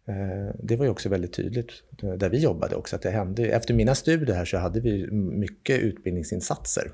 eh, 0.08 0.56
det 0.64 0.76
var 0.76 0.86
ju 0.86 0.92
också 0.92 1.10
väldigt 1.10 1.34
tydligt 1.34 1.70
eh, 2.04 2.12
där 2.12 2.30
vi 2.30 2.38
jobbade 2.38 2.76
också 2.76 2.96
att 2.96 3.02
det 3.02 3.10
hände. 3.10 3.46
Efter 3.46 3.74
mina 3.74 3.96
studier 3.96 4.36
här 4.36 4.46
så 4.46 4.58
hade 4.58 4.80
vi 4.80 5.12
mycket 5.12 5.80
utbildningsinsatser 5.80 6.92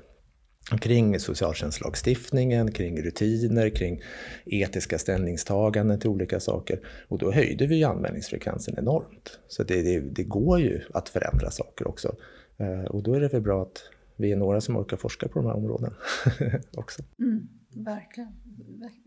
kring 0.80 1.20
socialtjänstlagstiftningen, 1.20 2.72
kring 2.72 3.02
rutiner, 3.02 3.70
kring 3.70 4.02
etiska 4.44 4.98
ställningstaganden 4.98 6.00
till 6.00 6.10
olika 6.10 6.40
saker. 6.40 6.80
Och 7.08 7.18
då 7.18 7.32
höjde 7.32 7.66
vi 7.66 7.84
anmälningsfrekvensen 7.84 8.74
enormt. 8.78 9.38
Så 9.48 9.62
det, 9.62 9.82
det, 9.82 10.00
det 10.00 10.24
går 10.24 10.60
ju 10.60 10.80
att 10.94 11.08
förändra 11.08 11.50
saker 11.50 11.88
också. 11.88 12.16
Eh, 12.56 12.84
och 12.84 13.02
då 13.02 13.14
är 13.14 13.20
det 13.20 13.28
väl 13.28 13.42
bra 13.42 13.62
att 13.62 13.82
vi 14.16 14.32
är 14.32 14.36
några 14.36 14.60
som 14.60 14.76
orkar 14.76 14.96
forska 14.96 15.28
på 15.28 15.38
de 15.38 15.46
här 15.46 15.56
områdena 15.56 15.94
också. 16.76 17.02
Mm, 17.18 17.48
verkligen. 17.74 18.32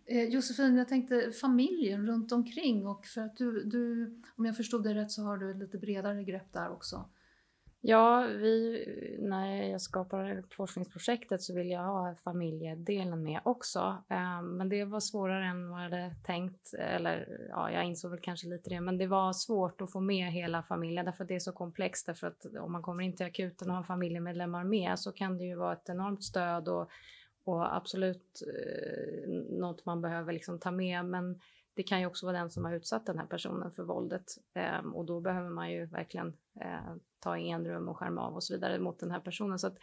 Eh, 0.05 0.24
Josefin, 0.24 0.77
jag 0.77 0.88
tänkte 0.88 1.31
familjen 1.41 2.07
runt 2.07 2.31
omkring 2.31 2.88
och 2.88 3.05
för 3.05 3.21
att 3.21 3.38
du, 3.38 3.63
du, 3.63 4.13
om 4.35 4.45
jag 4.45 4.57
förstod 4.57 4.83
dig 4.83 4.93
rätt 4.93 5.12
så 5.12 5.21
har 5.21 5.38
du 5.38 5.51
ett 5.51 5.57
lite 5.57 5.77
bredare 5.77 6.24
grepp 6.24 6.53
där 6.53 6.71
också. 6.71 7.05
Ja, 7.88 8.27
vi, 8.27 9.18
när 9.20 9.63
jag 9.63 9.82
skapade 9.82 10.44
forskningsprojektet 10.50 11.42
så 11.42 11.54
ville 11.54 11.74
jag 11.74 11.84
ha 11.84 12.15
familjedelen 12.15 13.24
med 13.24 13.39
också. 13.44 14.04
Eh, 14.10 14.42
men 14.42 14.70
det 14.70 14.86
var 14.86 15.00
svårare 15.00 15.46
än 15.46 15.70
vad 15.70 15.80
jag 15.80 15.89
hade 15.89 16.15
tänkt. 16.24 16.74
Eller 16.74 17.48
ja, 17.50 17.72
jag 17.72 17.86
insåg 17.86 18.12
väl 18.12 18.20
kanske 18.20 18.48
lite 18.48 18.70
det. 18.70 18.82
Men 18.82 18.98
det 18.98 19.08
var 19.08 19.34
svårt 19.34 19.82
att 19.82 19.92
få 19.92 20.00
med 20.00 20.32
hela 20.32 20.63
familjen 20.63 21.06
därför 21.06 21.24
att 21.24 21.27
det 21.27 21.36
är 21.36 21.39
så 21.39 21.51
komplext. 21.51 22.06
Därför 22.06 22.27
att 22.27 22.46
om 22.60 22.72
man 22.72 22.82
kommer 22.82 23.04
in 23.04 23.15
till 23.15 23.25
akuten 23.25 23.70
och 23.70 23.75
har 23.75 23.84
familjemedlemmar 23.84 24.63
med 24.63 25.00
så 25.00 25.12
kan 25.12 25.38
det 25.38 25.44
ju 25.44 25.56
vara 25.56 25.74
ett 25.74 25.89
enormt 25.89 26.24
stöd 26.24 26.68
och, 26.68 26.89
och 27.44 27.75
absolut 27.75 28.42
eh, 28.48 29.30
något 29.60 29.86
man 29.86 30.01
behöver 30.01 30.34
liksom 30.34 30.60
ta 30.60 30.72
med. 30.72 31.06
Men 31.06 31.39
det 31.75 31.84
kan 31.84 32.00
ju 32.00 32.05
också 32.05 32.25
vara 32.25 32.38
den 32.38 32.50
som 32.50 32.65
har 32.65 32.74
utsatt 32.74 33.05
den 33.05 33.20
här 33.20 33.25
personen 33.25 33.72
för 33.72 33.84
våldet. 33.84 34.24
Eh, 34.53 34.86
och 34.94 35.05
då 35.05 35.22
behöver 35.22 35.50
man 35.50 35.72
ju 35.72 35.86
verkligen 35.86 36.34
eh, 36.62 36.96
ta 37.20 37.38
enrum 37.38 37.89
och 37.89 37.98
skärma 37.98 38.22
av 38.22 38.36
och 38.36 38.44
så 38.44 38.53
vidare 38.53 38.79
mot 38.79 39.00
den 39.00 39.12
här 39.12 39.20
personen. 39.20 39.60
Så 39.60 39.67
att 39.67 39.77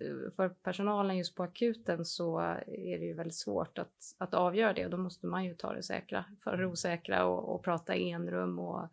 eh, 0.00 0.32
för 0.36 0.48
personalen 0.48 1.16
just 1.16 1.34
på 1.34 1.42
akuten 1.42 2.04
så 2.04 2.38
är 2.38 2.98
det 2.98 3.04
ju 3.04 3.14
väldigt 3.14 3.36
svårt 3.36 3.78
att, 3.78 4.14
att 4.18 4.34
avgöra 4.34 4.72
det. 4.72 4.84
Och 4.84 4.90
då 4.90 4.96
måste 4.96 5.26
man 5.26 5.44
ju 5.44 5.54
ta 5.54 5.72
det 5.72 5.82
säkra 5.82 6.24
för 6.44 6.56
det 6.56 6.66
osäkra 6.66 7.24
och, 7.24 7.54
och 7.54 7.64
prata 7.64 7.94
enrum 7.94 8.58
och, 8.58 8.88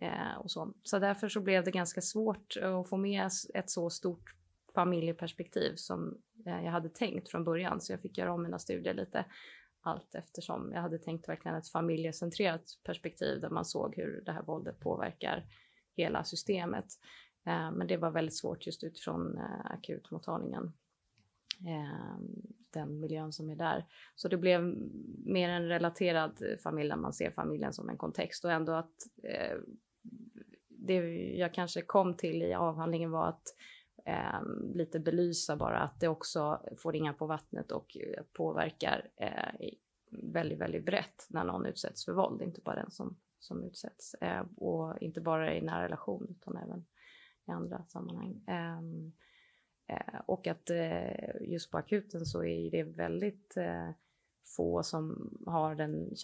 eh, 0.00 0.36
och 0.38 0.50
så. 0.50 0.74
Så 0.82 0.98
därför 0.98 1.28
så 1.28 1.40
blev 1.40 1.64
det 1.64 1.70
ganska 1.70 2.00
svårt 2.00 2.56
att 2.62 2.88
få 2.88 2.96
med 2.96 3.30
ett 3.54 3.70
så 3.70 3.90
stort 3.90 4.34
familjeperspektiv 4.74 5.74
som 5.74 6.18
jag 6.44 6.72
hade 6.72 6.88
tänkt 6.88 7.30
från 7.30 7.44
början. 7.44 7.80
Så 7.80 7.92
jag 7.92 8.00
fick 8.00 8.18
göra 8.18 8.32
om 8.32 8.42
mina 8.42 8.58
studier 8.58 8.94
lite 8.94 9.24
allt 9.80 10.14
eftersom 10.14 10.72
jag 10.74 10.80
hade 10.80 10.98
tänkt 10.98 11.28
verkligen 11.28 11.56
ett 11.56 11.68
familjecentrerat 11.68 12.64
perspektiv 12.84 13.40
där 13.40 13.50
man 13.50 13.64
såg 13.64 13.96
hur 13.96 14.22
det 14.26 14.32
här 14.32 14.42
våldet 14.42 14.80
påverkar 14.80 15.44
hela 15.96 16.24
systemet. 16.24 16.86
Eh, 17.46 17.70
men 17.70 17.86
det 17.86 17.96
var 17.96 18.10
väldigt 18.10 18.36
svårt 18.36 18.66
just 18.66 18.84
utifrån 18.84 19.38
eh, 19.38 19.64
akutmottagningen. 19.64 20.72
Ehm, 21.66 22.42
den 22.70 23.00
miljön 23.00 23.32
som 23.32 23.50
är 23.50 23.56
där. 23.56 23.86
Så 24.14 24.28
det 24.28 24.36
blev 24.36 24.62
mer 25.24 25.48
en 25.48 25.68
relaterad 25.68 26.42
familj 26.62 26.88
där 26.88 26.96
man 26.96 27.12
ser 27.12 27.30
familjen 27.30 27.72
som 27.72 27.88
en 27.88 27.96
kontext 27.96 28.44
och 28.44 28.52
ändå 28.52 28.72
att 28.72 28.94
eh, 29.22 29.58
det 30.68 30.94
jag 31.36 31.54
kanske 31.54 31.82
kom 31.82 32.16
till 32.16 32.42
i 32.42 32.54
avhandlingen 32.54 33.10
var 33.10 33.28
att 33.28 33.42
eh, 34.04 34.42
lite 34.74 35.00
belysa 35.00 35.56
bara 35.56 35.78
att 35.78 36.00
det 36.00 36.08
också 36.08 36.62
får 36.76 36.92
ringa 36.92 37.12
på 37.12 37.26
vattnet 37.26 37.72
och 37.72 37.96
påverkar 38.32 39.10
eh, 39.16 39.68
väldigt, 40.10 40.58
väldigt 40.58 40.84
brett 40.84 41.26
när 41.28 41.44
någon 41.44 41.66
utsätts 41.66 42.04
för 42.04 42.12
våld, 42.12 42.42
inte 42.42 42.60
bara 42.60 42.76
den 42.76 42.90
som, 42.90 43.16
som 43.38 43.64
utsätts 43.64 44.14
eh, 44.14 44.44
och 44.56 44.98
inte 45.00 45.20
bara 45.20 45.54
i 45.54 45.60
nära 45.60 45.84
relation 45.84 46.26
utan 46.30 46.56
även 46.56 46.86
i 47.46 47.50
andra 47.50 47.84
sammanhang. 47.84 48.44
Ehm, 48.46 49.12
eh, 49.86 50.20
och 50.26 50.46
att 50.46 50.70
eh, 50.70 51.40
just 51.40 51.70
på 51.70 51.78
akuten 51.78 52.26
så 52.26 52.44
är 52.44 52.70
det 52.70 52.82
väldigt 52.82 53.56
eh, 53.56 53.90
få 54.56 54.82
som 54.82 55.34
har 55.46 55.74
den, 55.74 56.14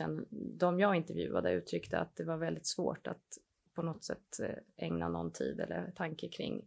de 0.58 0.80
jag 0.80 0.96
intervjuade 0.96 1.52
uttryckte 1.52 1.98
att 1.98 2.16
det 2.16 2.24
var 2.24 2.36
väldigt 2.36 2.66
svårt 2.66 3.06
att 3.06 3.38
på 3.74 3.82
något 3.82 4.04
sätt 4.04 4.40
eh, 4.42 4.86
ägna 4.86 5.08
någon 5.08 5.32
tid 5.32 5.60
eller 5.60 5.90
tanke 5.96 6.28
kring 6.28 6.64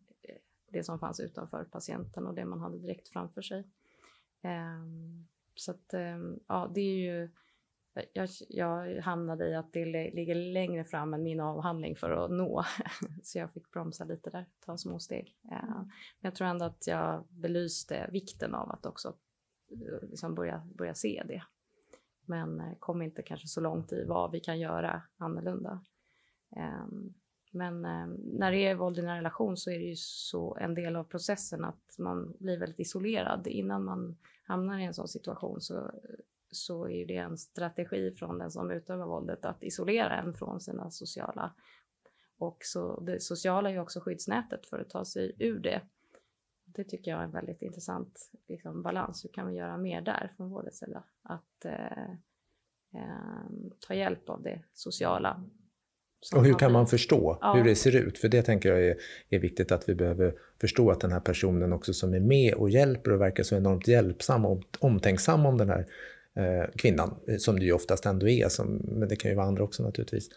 det 0.72 0.84
som 0.84 1.00
fanns 1.00 1.20
utanför 1.20 1.64
patienten 1.64 2.28
och 2.28 2.34
det 2.34 2.46
man 2.46 2.60
hade 2.60 2.80
direkt 2.80 3.10
framför 3.10 3.42
sig. 3.42 3.68
Ehm, 4.42 5.28
så 5.56 5.72
att, 5.72 5.94
ehm, 5.94 6.40
ja, 6.48 6.72
det 6.76 6.82
är 6.82 6.96
ju... 6.96 7.30
Jag, 8.14 8.30
jag 8.50 9.02
hamnade 9.02 9.50
i 9.50 9.56
att 9.56 9.74
det 9.74 9.86
ligger 9.86 10.36
längre 10.36 10.84
fram 10.84 11.14
än 11.14 11.24
min 11.24 11.40
avhandling 11.40 11.96
för 11.96 12.12
att 12.12 12.32
nå, 12.32 12.64
så 13.24 13.40
jag 13.40 13.54
fick 13.54 13.72
bromsa 13.72 14.04
lite 14.04 14.30
där, 14.30 14.46
ta 14.66 14.78
små 14.78 15.00
steg. 15.00 15.38
Ehm, 15.52 15.70
men 15.70 15.90
jag 16.22 16.36
tror 16.36 16.48
ändå 16.48 16.66
att 16.66 16.88
jag 16.88 17.26
belyste 17.30 18.10
vikten 18.12 18.56
av 18.56 18.72
att 18.72 18.86
också 18.86 19.14
eh, 19.72 20.10
liksom 20.10 20.36
börja, 20.36 20.68
börja 20.76 20.94
se 20.94 21.24
det. 21.28 21.44
Men 22.26 22.62
eh, 22.62 22.78
kom 22.80 23.02
inte 23.02 23.22
kanske 23.22 23.48
så 23.48 23.62
långt 23.62 23.92
i 23.92 24.06
vad 24.06 24.32
vi 24.32 24.40
kan 24.40 24.60
göra 24.60 25.02
annorlunda. 25.18 25.86
Men 27.52 27.86
eh, 27.86 28.08
när 28.24 28.52
det 28.52 28.68
är 28.68 28.76
våld 28.76 28.98
i 28.98 29.02
en 29.02 29.16
relation 29.16 29.58
så 29.58 29.72
är 29.72 29.80
det 29.80 29.86
ju 29.86 29.96
så 29.96 30.58
en 30.62 30.76
del 30.76 30.96
av 30.96 31.04
processen 31.04 31.66
att 31.66 31.96
man 31.98 32.34
blir 32.40 32.60
väldigt 32.60 32.80
isolerad. 32.80 33.48
Innan 33.48 33.84
man 33.84 34.18
hamnar 34.44 34.80
i 34.80 34.84
en 34.84 34.94
sån 34.94 35.08
situation 35.08 35.62
så, 35.62 35.92
så 36.52 36.90
är 36.90 37.06
det 37.06 37.18
en 37.18 37.38
strategi 37.38 38.12
från 38.12 38.38
den 38.38 38.52
som 38.52 38.72
utövar 38.72 39.06
våldet 39.06 39.46
att 39.46 39.64
isolera 39.64 40.22
en 40.22 40.34
från 40.34 40.62
sina 40.62 40.92
sociala. 40.92 41.54
Och 42.38 42.58
så 42.62 43.00
det 43.00 43.22
sociala 43.22 43.70
är 43.70 43.74
ju 43.74 43.80
också 43.80 44.00
skyddsnätet 44.00 44.66
för 44.66 44.80
att 44.80 44.90
ta 44.90 45.06
sig 45.06 45.36
ur 45.40 45.60
det. 45.60 45.82
Det 46.66 46.84
tycker 46.84 47.12
jag 47.12 47.20
är 47.20 47.24
en 47.24 47.32
väldigt 47.32 47.62
intressant 47.62 48.32
liksom, 48.48 48.82
balans. 48.82 49.26
Hur 49.26 49.30
kan 49.30 49.48
vi 49.48 49.56
göra 49.56 49.78
mer 49.78 50.02
där 50.02 50.34
från 50.38 50.50
vårdets 50.50 50.80
sida? 50.80 51.04
Att 51.22 51.66
eh, 51.66 52.12
eh, 52.94 53.50
ta 53.88 53.94
hjälp 53.94 54.30
av 54.30 54.42
det 54.42 54.64
sociala 54.74 55.44
och 56.36 56.46
hur 56.46 56.54
kan 56.54 56.72
man 56.72 56.88
förstå 56.88 57.38
ja. 57.42 57.54
hur 57.54 57.64
det 57.64 57.76
ser 57.76 57.96
ut? 57.96 58.18
För 58.18 58.28
det 58.28 58.42
tänker 58.42 58.70
jag 58.70 58.86
är, 58.86 58.96
är 59.30 59.40
viktigt 59.40 59.72
att 59.72 59.90
vi 59.90 59.96
behöver 59.96 60.34
förstå 60.62 60.92
att 60.92 61.02
den 61.02 61.12
här 61.12 61.20
personen 61.20 61.74
också 61.74 61.94
som 61.94 62.14
är 62.14 62.20
med 62.20 62.54
och 62.54 62.70
hjälper 62.70 63.12
och 63.12 63.22
verkar 63.22 63.44
så 63.44 63.56
enormt 63.56 63.88
hjälpsam 63.88 64.46
och 64.46 64.64
omtänksam 64.80 65.46
om 65.46 65.58
den 65.58 65.70
här 65.70 65.86
eh, 66.36 66.70
kvinnan, 66.76 67.16
som 67.38 67.60
det 67.60 67.66
ju 67.66 67.72
oftast 67.72 68.06
ändå 68.06 68.28
är, 68.28 68.50
som, 68.50 68.82
men 68.88 69.10
det 69.10 69.16
kan 69.16 69.32
ju 69.32 69.38
vara 69.38 69.48
andra 69.48 69.64
också 69.64 69.84
naturligtvis. 69.84 70.30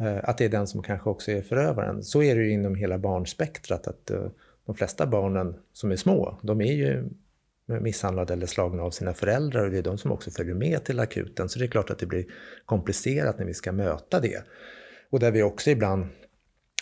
Eh, 0.00 0.28
att 0.28 0.38
det 0.38 0.44
är 0.44 0.48
den 0.48 0.66
som 0.66 0.82
kanske 0.82 1.10
också 1.10 1.30
är 1.30 1.42
förövaren. 1.42 2.02
Så 2.02 2.22
är 2.22 2.36
det 2.36 2.42
ju 2.42 2.50
inom 2.50 2.74
hela 2.74 2.98
barnspektrat, 2.98 3.86
att 3.86 4.10
eh, 4.10 4.26
de 4.66 4.74
flesta 4.74 5.06
barnen 5.06 5.54
som 5.72 5.90
är 5.90 5.96
små, 5.96 6.38
de 6.42 6.60
är 6.60 6.72
ju 6.72 7.04
misshandlade 7.66 8.32
eller 8.32 8.46
slagna 8.46 8.82
av 8.82 8.90
sina 8.90 9.14
föräldrar 9.14 9.64
och 9.64 9.70
det 9.70 9.78
är 9.78 9.82
de 9.82 9.98
som 9.98 10.12
också 10.12 10.30
följer 10.30 10.54
med 10.54 10.84
till 10.84 11.00
akuten. 11.00 11.48
Så 11.48 11.58
det 11.58 11.64
är 11.64 11.68
klart 11.68 11.90
att 11.90 11.98
det 11.98 12.06
blir 12.06 12.24
komplicerat 12.64 13.38
när 13.38 13.46
vi 13.46 13.54
ska 13.54 13.72
möta 13.72 14.20
det. 14.20 14.44
Och 15.12 15.20
där 15.20 15.30
vi 15.30 15.42
också 15.42 15.70
ibland 15.70 16.06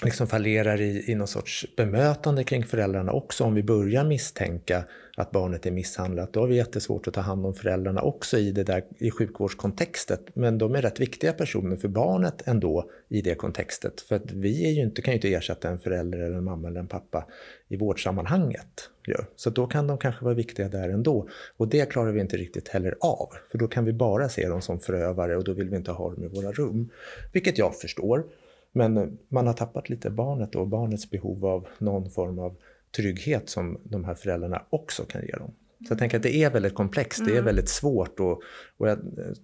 liksom 0.03 0.27
fallerar 0.27 0.81
i, 0.81 1.05
i 1.11 1.15
någon 1.15 1.29
sorts 1.29 1.67
bemötande 1.77 2.45
kring 2.45 2.65
föräldrarna 2.65 3.13
också. 3.13 3.45
Om 3.45 3.55
vi 3.55 3.63
börjar 3.63 4.05
misstänka 4.05 4.85
att 5.17 5.31
barnet 5.31 5.67
är 5.67 5.71
misshandlat, 5.71 6.33
då 6.33 6.41
har 6.41 6.47
vi 6.47 6.57
jättesvårt 6.57 7.09
att 7.09 7.15
ta 7.15 7.21
hand 7.21 7.47
om 7.47 7.55
föräldrarna 7.55 8.03
också 8.03 8.39
i 8.39 8.53
det 8.53 8.65
där 8.65 8.85
i 8.99 9.11
sjukvårdskontextet. 9.11 10.21
Men 10.35 10.59
de 10.59 10.75
är 10.75 10.83
rätt 10.83 11.01
viktiga 11.01 11.33
personer 11.33 11.77
för 11.77 11.89
barnet 11.89 12.43
ändå 12.49 12.91
i 13.09 13.23
det 13.23 13.35
kontextet. 13.35 14.01
För 14.01 14.17
att 14.17 14.33
vi 14.33 14.67
är 14.69 14.71
ju 14.71 14.83
inte, 14.83 15.03
kan 15.03 15.13
ju 15.13 15.17
inte 15.17 15.35
ersätta 15.35 15.69
en 15.69 15.79
förälder 15.79 16.19
eller 16.19 16.37
en 16.37 16.45
mamma 16.45 16.69
eller 16.69 16.81
en 16.81 16.89
pappa 16.89 17.27
i 17.69 17.77
vårdsammanhanget. 17.77 18.91
Så 19.37 19.51
då 19.51 19.67
kan 19.67 19.87
de 19.87 19.99
kanske 19.99 20.25
vara 20.25 20.35
viktiga 20.35 20.69
där 20.69 20.89
ändå. 20.89 21.29
Och 21.57 21.69
det 21.69 21.91
klarar 21.91 22.13
vi 22.13 22.21
inte 22.21 22.37
riktigt 22.37 22.69
heller 22.69 22.97
av. 23.01 23.29
För 23.51 23.59
då 23.59 23.69
kan 23.69 23.85
vi 23.85 23.93
bara 23.93 24.29
se 24.29 24.49
dem 24.49 24.63
som 24.63 24.81
förövare 24.81 25.37
och 25.37 25.45
då 25.45 25.53
vill 25.53 25.69
vi 25.69 25.77
inte 25.77 25.93
ha 25.93 26.11
dem 26.11 26.25
i 26.25 26.29
våra 26.29 26.53
rum. 26.53 26.91
Vilket 27.33 27.59
jag 27.59 27.77
förstår. 27.77 28.25
Men 28.73 29.19
man 29.29 29.47
har 29.47 29.55
tappat 29.55 29.89
lite 29.89 30.11
barnet 30.11 30.55
och 30.55 30.69
barnets 30.69 31.11
behov 31.11 31.47
av 31.47 31.69
någon 31.79 32.11
form 32.11 32.39
av 32.39 32.57
trygghet 32.97 33.49
som 33.49 33.81
de 33.85 34.05
här 34.05 34.15
föräldrarna 34.15 34.63
också 34.71 35.05
kan 35.05 35.23
ge 35.23 35.33
dem. 35.33 35.53
Så 35.87 35.93
jag 35.93 35.99
tänker 35.99 36.17
att 36.17 36.23
det 36.23 36.35
är 36.35 36.51
väldigt 36.51 36.75
komplext, 36.75 37.25
det 37.25 37.31
är 37.31 37.35
mm. 37.35 37.45
väldigt 37.45 37.69
svårt 37.69 38.21
och, 38.21 38.43
och 38.77 38.89
jag 38.89 38.99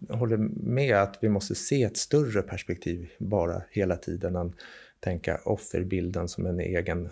håller 0.08 0.36
med 0.66 0.96
att 0.96 1.18
vi 1.20 1.28
måste 1.28 1.54
se 1.54 1.82
ett 1.82 1.96
större 1.96 2.42
perspektiv 2.42 3.10
bara 3.18 3.62
hela 3.70 3.96
tiden 3.96 4.36
än 4.36 4.54
tänka 5.00 5.40
offerbilden 5.44 6.28
som 6.28 6.46
en 6.46 6.60
egen 6.60 7.08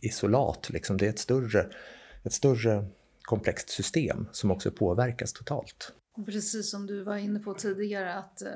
isolat. 0.00 0.70
Liksom. 0.70 0.96
Det 0.96 1.06
är 1.06 1.10
ett 1.10 1.18
större, 1.18 1.66
ett 2.22 2.32
större 2.32 2.84
komplext 3.22 3.70
system 3.70 4.26
som 4.32 4.50
också 4.50 4.70
påverkas 4.70 5.32
totalt. 5.32 5.92
Precis 6.26 6.70
som 6.70 6.86
du 6.86 7.02
var 7.02 7.16
inne 7.16 7.38
på 7.38 7.54
tidigare 7.54 8.14
att 8.14 8.42
eh, 8.42 8.48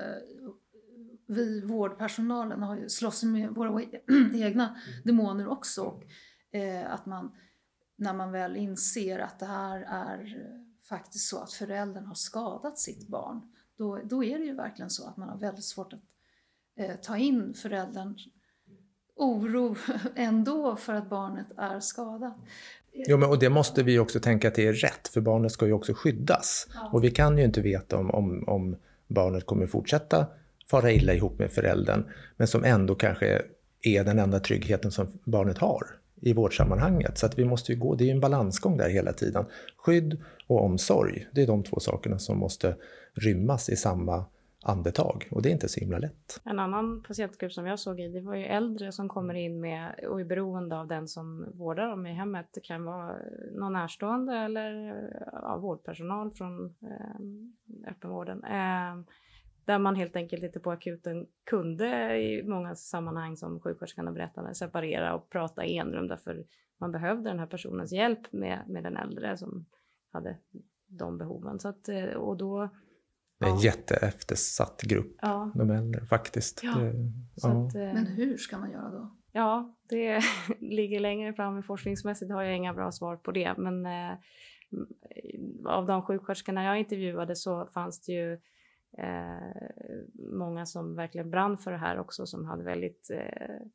vi 1.32 1.60
vårdpersonalen 1.60 2.62
har 2.62 2.76
ju 2.76 2.88
slåss 2.88 3.22
med 3.22 3.50
våra 3.50 3.82
egna 4.34 4.68
mm. 4.68 5.02
demoner 5.04 5.48
också. 5.48 5.82
Och, 5.82 6.04
eh, 6.56 6.92
att 6.92 7.06
man, 7.06 7.32
när 7.96 8.14
man 8.14 8.32
väl 8.32 8.56
inser 8.56 9.18
att 9.18 9.38
det 9.38 9.46
här 9.46 9.80
är 9.80 10.36
faktiskt 10.88 11.28
så 11.28 11.38
att 11.38 11.52
föräldern 11.52 12.06
har 12.06 12.14
skadat 12.14 12.78
sitt 12.78 13.08
barn, 13.08 13.40
då, 13.78 14.00
då 14.04 14.24
är 14.24 14.38
det 14.38 14.44
ju 14.44 14.54
verkligen 14.54 14.90
så 14.90 15.08
att 15.08 15.16
man 15.16 15.28
har 15.28 15.38
väldigt 15.38 15.64
svårt 15.64 15.92
att 15.92 16.02
eh, 16.76 16.96
ta 16.96 17.16
in 17.16 17.54
förälderns 17.54 18.26
oro 19.16 19.76
ändå 20.16 20.76
för 20.76 20.94
att 20.94 21.10
barnet 21.10 21.46
är 21.56 21.80
skadat. 21.80 22.36
Jo, 22.92 23.16
men 23.16 23.28
och 23.28 23.38
det 23.38 23.50
måste 23.50 23.82
vi 23.82 23.98
också 23.98 24.20
tänka 24.20 24.48
att 24.48 24.54
det 24.54 24.66
är 24.66 24.72
rätt, 24.72 25.08
för 25.08 25.20
barnet 25.20 25.52
ska 25.52 25.66
ju 25.66 25.72
också 25.72 25.94
skyddas. 25.94 26.66
Ja. 26.74 26.90
Och 26.92 27.04
vi 27.04 27.10
kan 27.10 27.38
ju 27.38 27.44
inte 27.44 27.60
veta 27.60 27.98
om, 27.98 28.10
om, 28.10 28.48
om 28.48 28.76
barnet 29.06 29.46
kommer 29.46 29.66
fortsätta 29.66 30.26
fara 30.72 30.92
illa 30.92 31.14
ihop 31.14 31.38
med 31.38 31.50
föräldern, 31.50 32.04
men 32.36 32.46
som 32.46 32.64
ändå 32.64 32.94
kanske 32.94 33.42
är 33.82 34.04
den 34.04 34.18
enda 34.18 34.40
tryggheten 34.40 34.90
som 34.90 35.06
barnet 35.24 35.58
har 35.58 35.82
i 36.20 36.32
vårdsammanhanget. 36.32 37.18
Så 37.18 37.26
att 37.26 37.38
vi 37.38 37.44
måste 37.44 37.72
ju 37.72 37.78
gå, 37.78 37.94
det 37.94 38.04
är 38.04 38.06
ju 38.06 38.12
en 38.12 38.20
balansgång 38.20 38.76
där 38.76 38.88
hela 38.88 39.12
tiden. 39.12 39.44
Skydd 39.76 40.20
och 40.46 40.64
omsorg, 40.64 41.26
det 41.32 41.42
är 41.42 41.46
de 41.46 41.62
två 41.62 41.80
sakerna 41.80 42.18
som 42.18 42.38
måste 42.38 42.76
rymmas 43.14 43.68
i 43.68 43.76
samma 43.76 44.24
andetag 44.64 45.28
och 45.30 45.42
det 45.42 45.48
är 45.48 45.52
inte 45.52 45.68
så 45.68 45.80
himla 45.80 45.98
lätt. 45.98 46.40
En 46.44 46.58
annan 46.58 47.02
patientgrupp 47.02 47.52
som 47.52 47.66
jag 47.66 47.78
såg 47.78 48.00
i, 48.00 48.08
det 48.08 48.20
var 48.20 48.34
ju 48.34 48.44
äldre 48.44 48.92
som 48.92 49.08
kommer 49.08 49.34
in 49.34 49.60
med 49.60 50.04
och 50.08 50.20
är 50.20 50.24
beroende 50.24 50.80
av 50.80 50.86
den 50.86 51.08
som 51.08 51.46
vårdar 51.54 51.88
dem 51.88 52.06
i 52.06 52.12
hemmet. 52.14 52.46
Det 52.54 52.60
kan 52.60 52.84
vara 52.84 53.16
någon 53.52 53.72
närstående 53.72 54.36
eller 54.36 54.94
ja, 55.32 55.58
vårdpersonal 55.62 56.30
från 56.30 56.64
eh, 56.64 57.90
öppenvården. 57.90 58.44
Eh, 58.44 59.12
där 59.64 59.78
man 59.78 59.96
helt 59.96 60.16
enkelt 60.16 60.42
inte 60.42 60.60
på 60.60 60.70
akuten 60.70 61.26
kunde 61.44 62.16
i 62.18 62.42
många 62.42 62.74
sammanhang 62.74 63.36
som 63.36 63.60
sjuksköterskan 63.60 64.14
berättade 64.14 64.54
separera 64.54 65.14
och 65.14 65.30
prata 65.30 65.64
i 65.64 65.78
enrum 65.78 66.08
därför 66.08 66.44
man 66.80 66.92
behövde 66.92 67.30
den 67.30 67.38
här 67.38 67.46
personens 67.46 67.92
hjälp 67.92 68.32
med, 68.32 68.64
med 68.68 68.82
den 68.82 68.96
äldre 68.96 69.36
som 69.36 69.66
hade 70.12 70.38
de 70.86 71.18
behoven. 71.18 71.60
Så 71.60 71.68
att, 71.68 71.88
eh, 71.88 72.04
och 72.04 72.36
då, 72.36 72.68
det 73.38 73.46
är 73.46 73.50
en 73.50 73.56
ja. 73.56 73.64
jätteeftersatt 73.64 74.82
grupp, 74.82 75.16
ja. 75.22 75.52
de 75.54 75.70
äldre 75.70 76.06
faktiskt. 76.06 76.60
Ja. 76.62 76.78
Det, 76.78 76.94
ja. 77.34 77.66
Att, 77.66 77.74
eh, 77.74 77.80
Men 77.80 78.06
hur 78.06 78.36
ska 78.36 78.58
man 78.58 78.70
göra 78.70 78.90
då? 78.90 79.16
Ja, 79.32 79.76
det 79.88 80.20
ligger 80.60 81.00
längre 81.00 81.32
fram 81.32 81.62
forskningsmässigt 81.62 82.32
har 82.32 82.42
jag 82.42 82.56
inga 82.56 82.74
bra 82.74 82.92
svar 82.92 83.16
på 83.16 83.32
det. 83.32 83.54
Men 83.56 83.86
eh, 83.86 84.16
av 85.64 85.86
de 85.86 86.02
sjuksköterskorna 86.02 86.64
jag 86.64 86.78
intervjuade 86.78 87.36
så 87.36 87.66
fanns 87.66 88.00
det 88.00 88.12
ju 88.12 88.38
eh, 88.98 90.00
många 90.32 90.66
som 90.66 90.94
verkligen 90.94 91.30
brann 91.30 91.58
för 91.58 91.72
det 91.72 91.78
här 91.78 91.98
också 91.98 92.26
som 92.26 92.44
hade 92.44 92.64
väldigt 92.64 93.10
eh, 93.10 93.66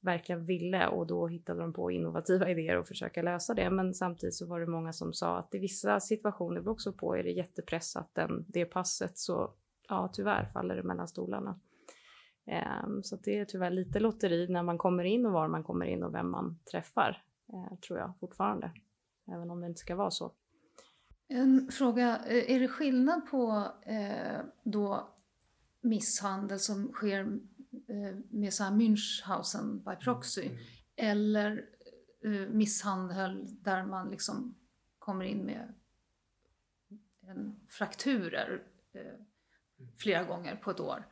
verkligen 0.00 0.46
ville 0.46 0.86
och 0.86 1.06
då 1.06 1.26
hittade 1.26 1.60
de 1.60 1.72
på 1.72 1.90
innovativa 1.90 2.50
idéer 2.50 2.78
och 2.78 2.86
försöka 2.86 3.22
lösa 3.22 3.54
det. 3.54 3.70
Men 3.70 3.94
samtidigt 3.94 4.34
så 4.34 4.46
var 4.46 4.60
det 4.60 4.66
många 4.66 4.92
som 4.92 5.12
sa 5.12 5.38
att 5.38 5.54
i 5.54 5.58
vissa 5.58 6.00
situationer 6.00 6.60
beror 6.60 6.72
också 6.72 6.92
på 6.92 7.16
är 7.16 7.22
det 7.22 7.30
jättepressat 7.30 8.10
den, 8.14 8.44
det 8.48 8.64
passet 8.64 9.18
så 9.18 9.50
ja, 9.88 10.10
tyvärr 10.12 10.44
faller 10.44 10.76
det 10.76 10.82
mellan 10.82 11.08
stolarna. 11.08 11.60
Eh, 12.46 13.00
så 13.02 13.16
det 13.16 13.38
är 13.38 13.44
tyvärr 13.44 13.70
lite 13.70 14.00
lotteri 14.00 14.48
när 14.48 14.62
man 14.62 14.78
kommer 14.78 15.04
in 15.04 15.26
och 15.26 15.32
var 15.32 15.48
man 15.48 15.64
kommer 15.64 15.86
in 15.86 16.02
och 16.02 16.14
vem 16.14 16.30
man 16.30 16.58
träffar, 16.70 17.22
eh, 17.52 17.78
tror 17.78 17.98
jag 17.98 18.12
fortfarande. 18.20 18.70
Även 19.32 19.50
om 19.50 19.60
det 19.60 19.66
inte 19.66 19.80
ska 19.80 19.96
vara 19.96 20.10
så. 20.10 20.32
En 21.28 21.70
fråga, 21.70 22.20
eh, 22.26 22.54
är 22.54 22.60
det 22.60 22.68
skillnad 22.68 23.26
på 23.30 23.72
eh, 23.82 24.40
då 24.62 25.08
misshandel 25.80 26.58
som 26.58 26.92
sker 26.92 27.20
eh, 27.88 28.16
med 28.30 28.54
så 28.54 28.64
här 28.64 28.70
Münchhausen 28.70 29.84
by 29.84 30.04
proxy 30.04 30.42
mm. 30.46 30.58
eller 30.96 31.64
eh, 32.24 32.48
misshandel 32.48 33.62
där 33.62 33.84
man 33.84 34.10
liksom 34.10 34.54
kommer 34.98 35.24
in 35.24 35.44
med 35.44 35.74
en 37.26 37.60
frakturer 37.68 38.62
eh, 38.92 39.00
flera 39.96 40.24
gånger 40.24 40.56
på 40.56 40.70
ett 40.70 40.80
år. 40.80 41.06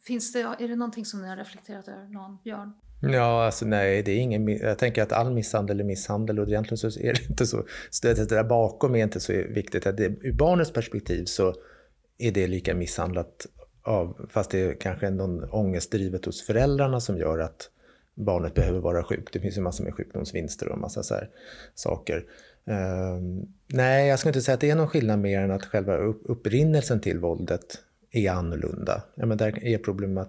Finns 0.00 0.32
det, 0.32 0.40
är 0.40 0.68
det 0.68 0.76
någonting 0.76 1.04
som 1.04 1.22
ni 1.22 1.28
har 1.28 1.36
reflekterat 1.36 1.88
över, 1.88 2.08
någon, 2.08 2.38
Björn? 2.44 2.72
Ja, 3.02 3.44
alltså 3.44 3.66
nej, 3.66 4.02
det 4.02 4.12
är 4.12 4.18
ingen, 4.18 4.48
jag 4.48 4.78
tänker 4.78 5.02
att 5.02 5.12
all 5.12 5.32
misshandel 5.32 5.80
är 5.80 5.84
misshandel 5.84 6.38
och 6.38 6.48
egentligen 6.48 6.78
så 6.78 6.86
är 7.00 7.12
det 7.12 7.30
inte 7.30 7.46
så, 7.46 7.64
det 8.02 8.28
där 8.28 8.44
bakom 8.44 8.94
är 8.94 9.02
inte 9.02 9.20
så 9.20 9.32
viktigt. 9.32 9.82
Det, 9.82 10.04
ur 10.04 10.32
barnets 10.32 10.72
perspektiv 10.72 11.24
så 11.24 11.54
är 12.18 12.32
det 12.32 12.46
lika 12.46 12.74
misshandlat 12.74 13.46
av, 13.82 14.28
fast 14.30 14.50
det 14.50 14.60
är 14.60 14.74
kanske 14.74 15.10
någon 15.10 15.44
ångestdrivet 15.44 16.24
hos 16.24 16.46
föräldrarna 16.46 17.00
som 17.00 17.18
gör 17.18 17.38
att 17.38 17.70
barnet 18.14 18.54
behöver 18.54 18.80
vara 18.80 19.04
sjukt. 19.04 19.32
Det 19.32 19.40
finns 19.40 19.56
ju 19.56 19.60
massor 19.60 19.84
med 19.84 19.94
sjukdomsvinster 19.94 20.68
och 20.68 20.78
massa 20.78 21.02
så 21.02 21.14
saker. 21.74 22.24
Um, 22.64 23.54
nej, 23.66 24.08
jag 24.08 24.18
skulle 24.18 24.30
inte 24.30 24.40
säga 24.40 24.54
att 24.54 24.60
det 24.60 24.70
är 24.70 24.76
någon 24.76 24.88
skillnad 24.88 25.18
mer 25.18 25.40
än 25.40 25.50
att 25.50 25.64
själva 25.64 25.96
upprinnelsen 25.96 27.00
till 27.00 27.18
våldet 27.18 27.78
är 28.10 28.30
annorlunda. 28.30 29.02
Ja, 29.14 29.26
men 29.26 29.38
där 29.38 29.64
är 29.64 29.78
problemet, 29.78 30.28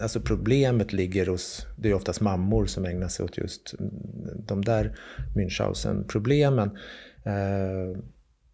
alltså 0.00 0.20
problemet 0.20 0.92
ligger 0.92 1.26
hos, 1.26 1.66
det 1.76 1.90
är 1.90 1.94
oftast 1.94 2.20
mammor 2.20 2.66
som 2.66 2.84
ägnar 2.84 3.08
sig 3.08 3.24
åt 3.24 3.38
just 3.38 3.74
de 4.46 4.64
där 4.64 4.98
Münchhausen-problemen. 5.34 6.70
Eh, 7.24 8.00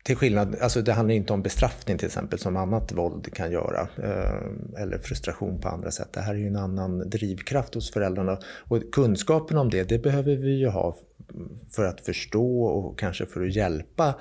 till 0.05 0.17
skillnad, 0.17 0.57
alltså 0.61 0.83
det 0.83 0.93
handlar 0.93 1.15
inte 1.15 1.33
om 1.33 1.43
bestraffning 1.43 1.99
till 1.99 2.07
exempel 2.07 2.39
som 2.39 2.57
annat 2.57 2.93
våld 2.93 3.35
kan 3.35 3.53
göra. 3.53 3.81
Eh, 3.81 4.83
eller 4.83 4.99
frustration 4.99 5.61
på 5.61 5.69
andra 5.69 5.91
sätt. 5.91 6.13
Det 6.13 6.21
här 6.21 6.35
är 6.35 6.39
ju 6.39 6.47
en 6.47 6.57
annan 6.57 7.11
drivkraft 7.11 7.75
hos 7.75 7.91
föräldrarna. 7.91 8.39
Och 8.45 8.83
kunskapen 8.93 9.57
om 9.59 9.71
det, 9.71 9.89
det 9.89 9.99
behöver 9.99 10.37
vi 10.37 10.59
ju 10.59 10.69
ha 10.69 10.97
för 11.71 11.85
att 11.85 12.01
förstå 12.01 12.65
och 12.65 12.99
kanske 12.99 13.27
för 13.27 13.43
att 13.43 13.55
hjälpa 13.55 14.15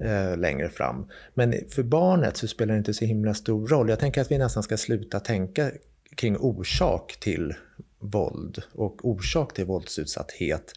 eh, 0.00 0.36
längre 0.36 0.68
fram. 0.68 1.06
Men 1.34 1.54
för 1.70 1.82
barnet 1.82 2.36
så 2.36 2.48
spelar 2.48 2.74
det 2.74 2.78
inte 2.78 2.94
så 2.94 3.04
himla 3.04 3.34
stor 3.34 3.68
roll. 3.68 3.88
Jag 3.88 3.98
tänker 3.98 4.20
att 4.20 4.30
vi 4.30 4.38
nästan 4.38 4.62
ska 4.62 4.76
sluta 4.76 5.20
tänka 5.20 5.70
kring 6.18 6.36
orsak 6.36 7.16
till 7.20 7.54
våld 7.98 8.62
och 8.72 9.08
orsak 9.08 9.54
till 9.54 9.64
våldsutsatthet. 9.64 10.72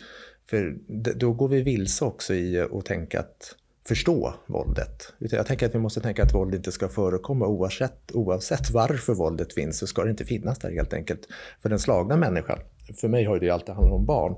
För 0.46 0.78
då 1.16 1.34
går 1.34 1.48
vi 1.48 1.62
vilse 1.62 2.06
också 2.06 2.34
i 2.34 2.60
att 2.60 2.86
tänka 2.86 3.20
att 3.20 3.56
förstå 3.88 4.34
våldet. 4.46 5.14
Jag 5.18 5.46
tänker 5.46 5.66
att 5.66 5.76
vi 5.76 5.80
måste 5.80 6.02
tänka 6.02 6.24
att 6.24 6.34
våld 6.34 6.56
inte 6.56 6.72
ska 6.72 6.90
förekomma 6.90 7.48
oavsett, 7.48 8.12
oavsett 8.14 8.70
varför 8.70 9.14
våldet 9.14 9.54
finns 9.54 9.78
så 9.78 9.88
ska 9.88 10.04
det 10.04 10.12
inte 10.12 10.26
finnas 10.26 10.60
där 10.60 10.72
helt 10.72 10.94
enkelt. 10.94 11.28
För 11.62 11.70
den 11.70 11.80
slagna 11.80 12.18
människan, 12.18 12.60
för 13.02 13.08
mig 13.08 13.26
har 13.26 13.40
det 13.40 13.46
ju 13.46 13.52
alltid 13.52 13.76
handlat 13.76 13.94
om 13.94 14.06
barn, 14.06 14.36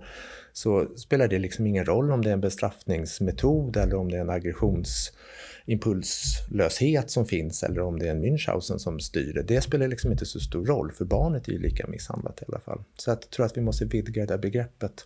så 0.53 0.87
spelar 0.95 1.27
det 1.27 1.39
liksom 1.39 1.67
ingen 1.67 1.85
roll 1.85 2.11
om 2.11 2.21
det 2.21 2.29
är 2.29 2.33
en 2.33 2.41
bestraffningsmetod 2.41 3.77
eller 3.77 3.95
om 3.95 4.11
det 4.11 4.17
är 4.17 4.21
en 4.21 4.29
aggressionsimpulslöshet 4.29 7.09
som 7.09 7.25
finns 7.25 7.63
eller 7.63 7.81
om 7.81 7.99
det 7.99 8.07
är 8.07 8.11
en 8.11 8.25
Münchhausen 8.25 8.77
som 8.77 8.99
styr 8.99 9.33
det. 9.33 9.43
Det 9.43 9.61
spelar 9.61 9.87
liksom 9.87 10.11
inte 10.11 10.25
så 10.25 10.39
stor 10.39 10.65
roll 10.65 10.91
för 10.91 11.05
barnet 11.05 11.47
är 11.47 11.51
ju 11.51 11.59
lika 11.59 11.87
misshandlat 11.87 12.41
i 12.41 12.45
alla 12.47 12.59
fall. 12.59 12.83
Så 12.97 13.09
jag 13.09 13.29
tror 13.29 13.45
att 13.45 13.57
vi 13.57 13.61
måste 13.61 13.85
vidga 13.85 14.21
det 14.21 14.27
där 14.33 14.37
begreppet. 14.37 15.05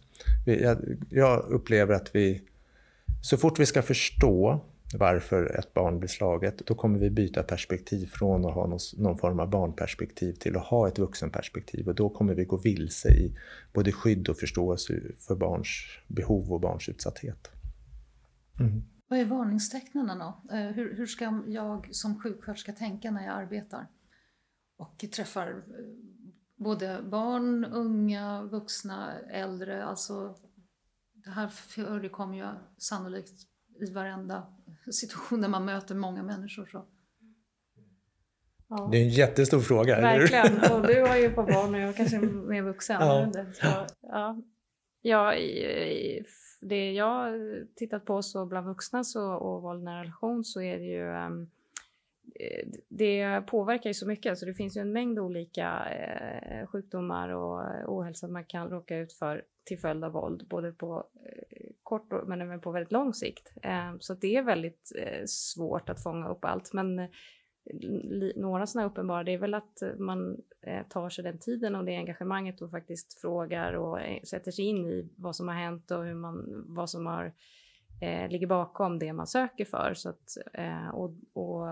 Jag 1.10 1.46
upplever 1.50 1.94
att 1.94 2.16
vi 2.16 2.42
så 3.22 3.38
fort 3.38 3.60
vi 3.60 3.66
ska 3.66 3.82
förstå 3.82 4.62
varför 4.94 5.60
ett 5.60 5.74
barn 5.74 6.00
blir 6.00 6.10
slaget, 6.10 6.58
då 6.66 6.76
kommer 6.76 7.00
vi 7.00 7.10
byta 7.10 7.44
perspektiv 7.44 8.06
från 8.06 8.46
att 8.46 8.54
ha 8.54 8.78
någon 8.98 9.18
form 9.18 9.40
av 9.40 9.50
barnperspektiv 9.50 10.34
till 10.34 10.58
att 10.58 10.66
ha 10.66 10.88
ett 10.88 11.00
vuxenperspektiv 11.00 11.88
och 11.88 11.96
då 11.96 12.10
kommer 12.10 12.34
vi 12.34 12.46
gå 12.46 12.58
vilse 12.58 13.10
i 13.10 13.38
både 13.74 13.92
skydd 13.92 14.30
och 14.30 14.38
förståelse 14.38 15.02
för 15.28 15.36
barns 15.36 15.70
behov 16.08 16.54
och 16.54 16.62
barns 16.62 16.90
utsatthet. 16.90 17.52
Mm. 18.60 18.84
Vad 19.08 19.20
är 19.20 19.26
varningstecknen 19.26 20.20
då? 20.20 20.56
Eh, 20.56 20.68
hur, 20.68 20.98
hur 20.98 21.06
ska 21.06 21.42
jag 21.48 21.96
som 21.96 22.20
sjuksköterska 22.20 22.72
tänka 22.72 23.12
när 23.12 23.26
jag 23.26 23.36
arbetar 23.36 23.88
och 24.78 25.06
träffar 25.16 25.48
eh, 25.48 25.54
både 26.56 27.02
barn, 27.04 27.66
unga, 27.66 28.44
vuxna, 28.44 29.20
äldre, 29.20 29.86
alltså 29.86 30.36
det 31.14 31.30
här 31.30 31.48
förekommer 31.48 32.38
ju 32.38 32.46
sannolikt 32.78 33.34
i 33.82 33.92
varenda 33.92 34.57
situation 34.94 35.42
där 35.42 35.50
man 35.50 35.66
möter 35.66 35.96
många 35.96 36.24
människor. 36.24 36.66
Så. 36.66 36.86
Ja. 38.70 38.90
Det 38.92 38.98
är 38.98 39.02
en 39.02 39.10
jättestor 39.10 39.60
fråga. 39.60 40.02
Verkligen. 40.02 40.72
Och 40.74 40.88
du 40.88 41.02
har 41.02 41.18
ju 41.18 41.30
på 41.30 41.44
barn 41.44 41.76
och 41.76 41.82
jag 41.82 41.96
kanske 41.96 42.18
är 42.18 42.22
mer 42.22 42.62
vuxen. 42.62 43.02
Ja. 43.02 43.32
Så, 43.34 43.86
ja. 44.02 44.42
Ja, 45.02 45.34
det 46.62 46.92
jag 46.92 47.06
har 47.06 47.66
tittat 47.76 48.06
på 48.06 48.22
så 48.22 48.46
bland 48.46 48.68
vuxna 48.68 49.04
så, 49.04 49.34
och 49.34 49.62
våld 49.62 49.82
i 49.82 49.86
nära 49.86 50.02
relation 50.02 50.44
så 50.44 50.62
är 50.62 50.78
det 50.78 50.86
ju 50.86 51.26
um, 51.26 51.50
det 52.90 53.42
påverkar 53.48 53.90
ju 53.90 53.94
så 53.94 54.08
mycket. 54.08 54.30
Alltså 54.30 54.46
det 54.46 54.54
finns 54.54 54.78
ju 54.78 54.82
en 54.82 54.92
mängd 54.92 55.20
olika 55.20 55.90
eh, 55.90 56.68
sjukdomar 56.68 57.30
och 57.30 57.62
ohälsa 57.86 58.28
man 58.28 58.46
kan 58.46 58.70
råka 58.70 58.98
ut 58.98 59.14
för 59.14 59.44
till 59.68 59.80
följd 59.80 60.04
av 60.04 60.12
våld, 60.12 60.48
både 60.48 60.72
på 60.72 61.08
eh, 61.26 61.70
kort 61.84 62.28
men 62.28 62.42
även 62.42 62.62
på 62.62 62.72
väldigt 62.72 62.92
lång 62.92 63.14
sikt. 63.14 63.54
Ehm, 63.64 64.00
så 64.00 64.14
det 64.14 64.36
är 64.36 64.44
väldigt 64.44 64.92
eh, 65.00 65.26
svårt 65.26 65.90
att 65.90 66.04
fånga 66.04 66.30
upp 66.30 66.46
allt. 66.46 66.74
Men 66.74 67.00
eh, 67.00 67.08
några 68.36 68.68
sådana 68.68 68.90
uppenbara, 68.90 69.24
det 69.24 69.34
är 69.34 69.38
väl 69.38 69.54
att 69.54 69.84
man 69.98 70.38
tar 70.90 71.10
sig 71.10 71.24
den 71.24 71.40
tiden 71.40 71.76
och 71.76 71.86
det 71.86 71.96
engagemanget 71.96 72.62
och 72.62 72.72
faktiskt 72.72 73.22
frågar 73.22 73.74
och 73.74 74.00
sätter 74.28 74.52
sig 74.52 74.66
in 74.66 74.86
i 74.86 75.10
vad 75.18 75.36
som 75.36 75.48
har 75.48 75.56
hänt 75.56 75.92
och 75.92 76.04
hur 76.04 76.14
man, 76.14 76.64
vad 76.68 76.90
som 76.90 77.06
har, 77.06 77.34
ligger 78.30 78.48
bakom 78.48 79.00
det 79.00 79.14
man 79.14 79.28
söker 79.28 79.66
för. 79.66 79.94
Så 79.94 80.10
att, 80.10 80.38
och, 80.94 81.12
och 81.34 81.68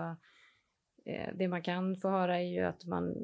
Eh, 1.06 1.30
det 1.34 1.48
man 1.48 1.62
kan 1.62 1.96
få 1.96 2.08
höra 2.08 2.38
är 2.40 2.46
ju 2.46 2.60
att 2.60 2.86
man, 2.86 3.14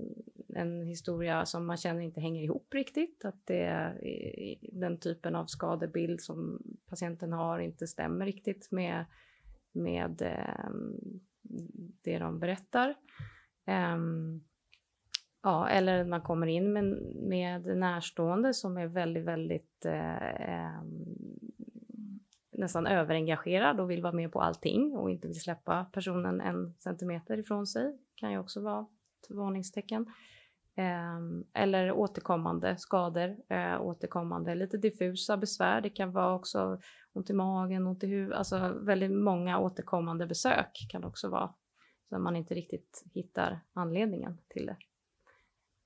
en 0.55 0.87
historia 0.87 1.47
som 1.47 1.67
man 1.67 1.77
känner 1.77 2.01
inte 2.01 2.21
hänger 2.21 2.43
ihop 2.43 2.75
riktigt, 2.75 3.25
att 3.25 3.47
det 3.47 3.65
är 3.65 3.99
den 4.73 4.99
typen 5.01 5.35
av 5.35 5.47
skadebild 5.47 6.21
som 6.21 6.63
patienten 6.89 7.33
har 7.33 7.59
inte 7.59 7.87
stämmer 7.87 8.27
riktigt 8.27 8.71
med, 8.71 9.05
med 9.73 10.23
ehm, 10.23 11.21
det 12.03 12.19
de 12.19 12.39
berättar. 12.39 12.95
Ehm, 13.67 14.45
ja, 15.43 15.69
eller 15.69 16.05
man 16.05 16.23
kommer 16.23 16.47
in 16.47 16.73
med, 16.73 16.85
med 17.15 17.79
närstående 17.79 18.55
som 18.55 18.77
är 18.77 18.87
väldigt, 18.87 19.25
väldigt 19.25 19.85
eh, 19.85 20.51
ehm, 20.51 21.05
nästan 22.63 22.87
överengagerad 22.87 23.81
och 23.81 23.91
vill 23.91 24.03
vara 24.03 24.13
med 24.13 24.33
på 24.33 24.41
allting 24.41 24.97
och 24.97 25.11
inte 25.11 25.29
vill 25.29 25.41
släppa 25.41 25.85
personen 25.85 26.41
en 26.41 26.75
centimeter 26.79 27.39
ifrån 27.39 27.67
sig. 27.67 27.99
kan 28.15 28.33
ju 28.33 28.39
också 28.39 28.61
vara 28.61 28.81
ett 28.81 29.37
varningstecken. 29.37 30.07
Ehm, 30.75 31.45
eller 31.55 31.93
återkommande 31.93 32.77
skador, 32.77 33.37
eh, 33.49 33.83
återkommande 33.83 34.55
lite 34.55 34.77
diffusa 34.77 35.37
besvär. 35.37 35.81
Det 35.81 35.91
kan 35.91 36.13
vara 36.13 36.35
också 36.35 36.79
ont 37.13 37.31
i 37.31 37.33
magen, 37.33 37.87
ont 37.87 38.05
i 38.05 38.07
huvudet, 38.07 38.39
alltså 38.39 38.69
väldigt 38.69 39.13
många 39.13 39.59
återkommande 39.59 40.27
besök 40.27 40.87
kan 40.91 41.01
det 41.01 41.07
också 41.07 41.29
vara. 41.29 41.55
Så 42.09 42.19
man 42.19 42.37
inte 42.37 42.55
riktigt 42.55 43.05
hittar 43.15 43.61
anledningen 43.73 44.39
till 44.49 44.67
det. 44.67 44.77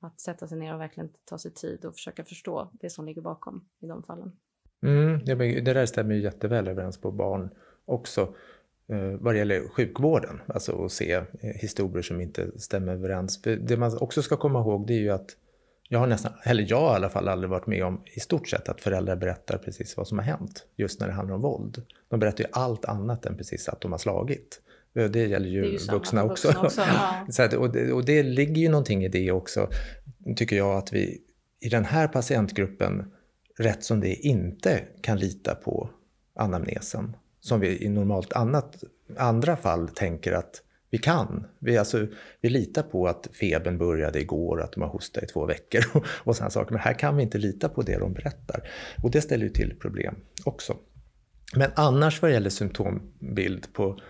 Att 0.01 0.21
sätta 0.21 0.49
sig 0.49 0.59
ner 0.59 0.75
och 0.75 0.81
verkligen 0.81 1.13
ta 1.25 1.39
sig 1.39 1.55
tid 1.55 1.85
och 1.85 1.95
försöka 1.95 2.25
förstå 2.25 2.71
det 2.73 2.91
som 2.91 3.05
ligger 3.05 3.23
bakom 3.23 3.69
i 3.81 3.87
de 3.87 4.03
fallen. 4.03 4.37
Mm, 4.87 5.25
det, 5.25 5.61
där 5.61 5.87
stämmer 5.87 6.15
ju 6.15 6.21
jätteväl 6.21 6.69
överens 6.69 7.01
på 7.01 7.11
barn 7.11 7.51
också. 7.85 8.35
Eh, 8.89 9.21
vad 9.21 9.35
det 9.35 9.39
gäller 9.39 9.69
sjukvården, 9.69 10.41
alltså 10.47 10.85
att 10.85 10.93
se 10.93 11.13
eh, 11.13 11.25
historier 11.41 12.03
som 12.03 12.21
inte 12.21 12.61
stämmer 12.61 12.93
överens. 12.93 13.43
För 13.43 13.57
det 13.57 13.77
man 13.77 13.99
också 13.99 14.23
ska 14.23 14.37
komma 14.37 14.61
ihåg 14.61 14.87
det 14.87 14.95
är 14.95 14.99
ju 14.99 15.11
att 15.11 15.37
jag 15.89 15.99
har 15.99 16.07
nästan, 16.07 16.33
eller 16.45 16.67
jag 16.69 16.81
har 16.81 16.93
i 16.93 16.95
alla 16.95 17.09
fall 17.09 17.29
aldrig 17.29 17.51
varit 17.51 17.67
med 17.67 17.85
om 17.85 18.03
i 18.05 18.21
stort 18.21 18.49
sett 18.49 18.69
att 18.69 18.81
föräldrar 18.81 19.17
berättar 19.17 19.59
precis 19.59 19.97
vad 19.97 20.09
som 20.09 20.19
har 20.19 20.25
hänt 20.25 20.67
just 20.77 21.01
när 21.01 21.07
det 21.07 21.13
handlar 21.13 21.35
om 21.35 21.41
våld. 21.41 21.83
De 22.09 22.21
berättar 22.21 22.45
ju 22.45 22.51
allt 22.53 22.85
annat 22.85 23.27
än 23.27 23.37
precis 23.37 23.69
att 23.69 23.81
de 23.81 23.93
har 23.93 23.99
slagit. 23.99 24.61
Det 24.93 25.27
gäller 25.27 25.49
ju, 25.49 25.63
det 25.63 25.69
ju 25.69 25.79
vuxna 25.93 26.25
också. 26.25 26.49
Vuxna 26.49 26.67
också 26.67 26.81
ja. 26.81 27.27
Så 27.31 27.43
att, 27.43 27.55
och, 27.55 27.73
det, 27.73 27.93
och 27.93 28.05
det 28.05 28.23
ligger 28.23 28.63
ju 28.63 28.69
någonting 28.69 29.05
i 29.05 29.09
det 29.09 29.33
också, 29.33 29.69
tycker 30.37 30.57
jag, 30.57 30.77
att 30.77 30.93
vi 30.93 31.21
i 31.61 31.69
den 31.69 31.85
här 31.85 32.09
patientgruppen 32.09 33.13
rätt 33.59 33.85
som 33.85 34.01
det 34.01 34.15
inte 34.15 34.83
kan 35.01 35.19
lita 35.19 35.55
på 35.55 35.91
anamnesen. 36.35 37.17
Som 37.41 37.61
vi 37.61 37.85
i 37.85 37.89
normalt 37.89 38.33
annat, 38.33 38.85
andra 39.17 39.57
fall 39.57 39.89
tänker 39.89 40.33
att 40.33 40.63
vi 40.91 40.99
kan. 40.99 41.47
Vi, 41.59 41.79
alltså, 41.79 42.07
vi 42.41 42.49
litar 42.49 42.83
på 42.83 43.09
att 43.09 43.29
febern 43.41 43.79
började 43.79 44.21
igår 44.21 44.57
och 44.57 44.65
att 44.65 44.73
de 44.73 44.83
har 44.83 44.89
hostat 44.89 45.23
i 45.23 45.27
två 45.27 45.47
veckor 45.47 45.85
och, 45.95 46.05
och 46.09 46.37
sådana 46.37 46.51
saker. 46.51 46.73
Men 46.73 46.81
här 46.81 46.93
kan 46.93 47.17
vi 47.17 47.23
inte 47.23 47.39
lita 47.39 47.69
på 47.69 47.83
det 47.83 47.99
de 47.99 48.13
berättar. 48.13 48.69
Och 49.03 49.11
det 49.11 49.21
ställer 49.21 49.45
ju 49.45 49.51
till 49.51 49.75
problem 49.81 50.15
också. 50.45 50.77
Men 51.55 51.71
annars 51.75 52.23
vad 52.23 52.33
gäller 52.33 52.51
symptombild 52.51 53.73
på 53.73 54.01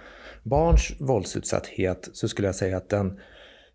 barns 0.43 0.93
våldsutsatthet 0.99 2.09
så 2.13 2.29
skulle 2.29 2.49
jag 2.49 2.55
säga 2.55 2.77
att 2.77 2.89
den 2.89 3.21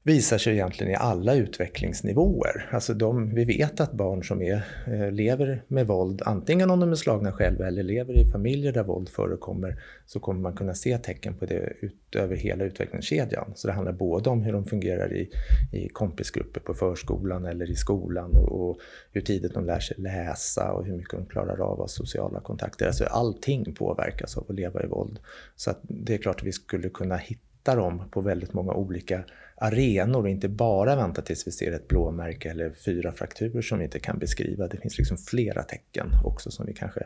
visar 0.03 0.37
sig 0.37 0.53
egentligen 0.53 0.91
i 0.91 0.95
alla 0.95 1.35
utvecklingsnivåer. 1.35 2.69
Alltså 2.71 2.93
de, 2.93 3.35
vi 3.35 3.45
vet 3.45 3.79
att 3.79 3.91
barn 3.91 4.23
som 4.23 4.41
är, 4.41 4.63
eh, 4.87 5.11
lever 5.11 5.63
med 5.67 5.87
våld, 5.87 6.21
antingen 6.25 6.71
om 6.71 6.79
de 6.79 6.91
är 6.91 6.95
slagna 6.95 7.31
själva 7.31 7.67
eller 7.67 7.83
lever 7.83 8.13
i 8.13 8.31
familjer 8.31 8.71
där 8.71 8.83
våld 8.83 9.09
förekommer, 9.09 9.81
så 10.05 10.19
kommer 10.19 10.41
man 10.41 10.55
kunna 10.55 10.73
se 10.73 10.97
tecken 10.97 11.33
på 11.33 11.45
det 11.45 11.73
ut, 11.81 12.15
över 12.15 12.35
hela 12.35 12.63
utvecklingskedjan. 12.63 13.51
Så 13.55 13.67
det 13.67 13.73
handlar 13.73 13.93
både 13.93 14.29
om 14.29 14.43
hur 14.43 14.53
de 14.53 14.65
fungerar 14.65 15.13
i, 15.13 15.29
i 15.71 15.89
kompisgrupper 15.89 16.59
på 16.59 16.73
förskolan 16.73 17.45
eller 17.45 17.71
i 17.71 17.75
skolan 17.75 18.31
och, 18.31 18.69
och 18.69 18.77
hur 19.11 19.21
tidigt 19.21 19.53
de 19.53 19.65
lär 19.65 19.79
sig 19.79 19.97
läsa 19.99 20.71
och 20.71 20.85
hur 20.85 20.97
mycket 20.97 21.17
de 21.17 21.25
klarar 21.25 21.59
av 21.59 21.81
av 21.81 21.87
sociala 21.87 22.39
kontakter. 22.39 22.87
Alltså 22.87 23.05
allting 23.05 23.73
påverkas 23.73 24.37
av 24.37 24.45
att 24.49 24.55
leva 24.55 24.83
i 24.83 24.87
våld. 24.87 25.19
Så 25.55 25.71
det 25.81 26.13
är 26.13 26.17
klart 26.17 26.39
att 26.39 26.47
vi 26.47 26.51
skulle 26.51 26.89
kunna 26.89 27.17
hitta 27.17 27.75
dem 27.75 28.01
på 28.11 28.21
väldigt 28.21 28.53
många 28.53 28.73
olika 28.73 29.23
arenor 29.62 30.21
och 30.21 30.30
inte 30.30 30.50
bara 30.50 30.95
vänta 30.95 31.21
tills 31.21 31.47
vi 31.47 31.52
ser 31.52 31.71
ett 31.71 31.88
blåmärke 31.88 32.52
eller 32.52 32.71
fyra 32.71 33.13
frakturer 33.13 33.62
som 33.62 33.80
vi 33.80 33.86
inte 33.86 34.00
kan 34.00 34.19
beskriva. 34.19 34.67
Det 34.67 34.78
finns 34.78 34.97
liksom 34.97 35.17
flera 35.17 35.63
tecken 35.63 36.08
också 36.24 36.52
som 36.52 36.65
vi 36.65 36.74
kanske 36.74 37.04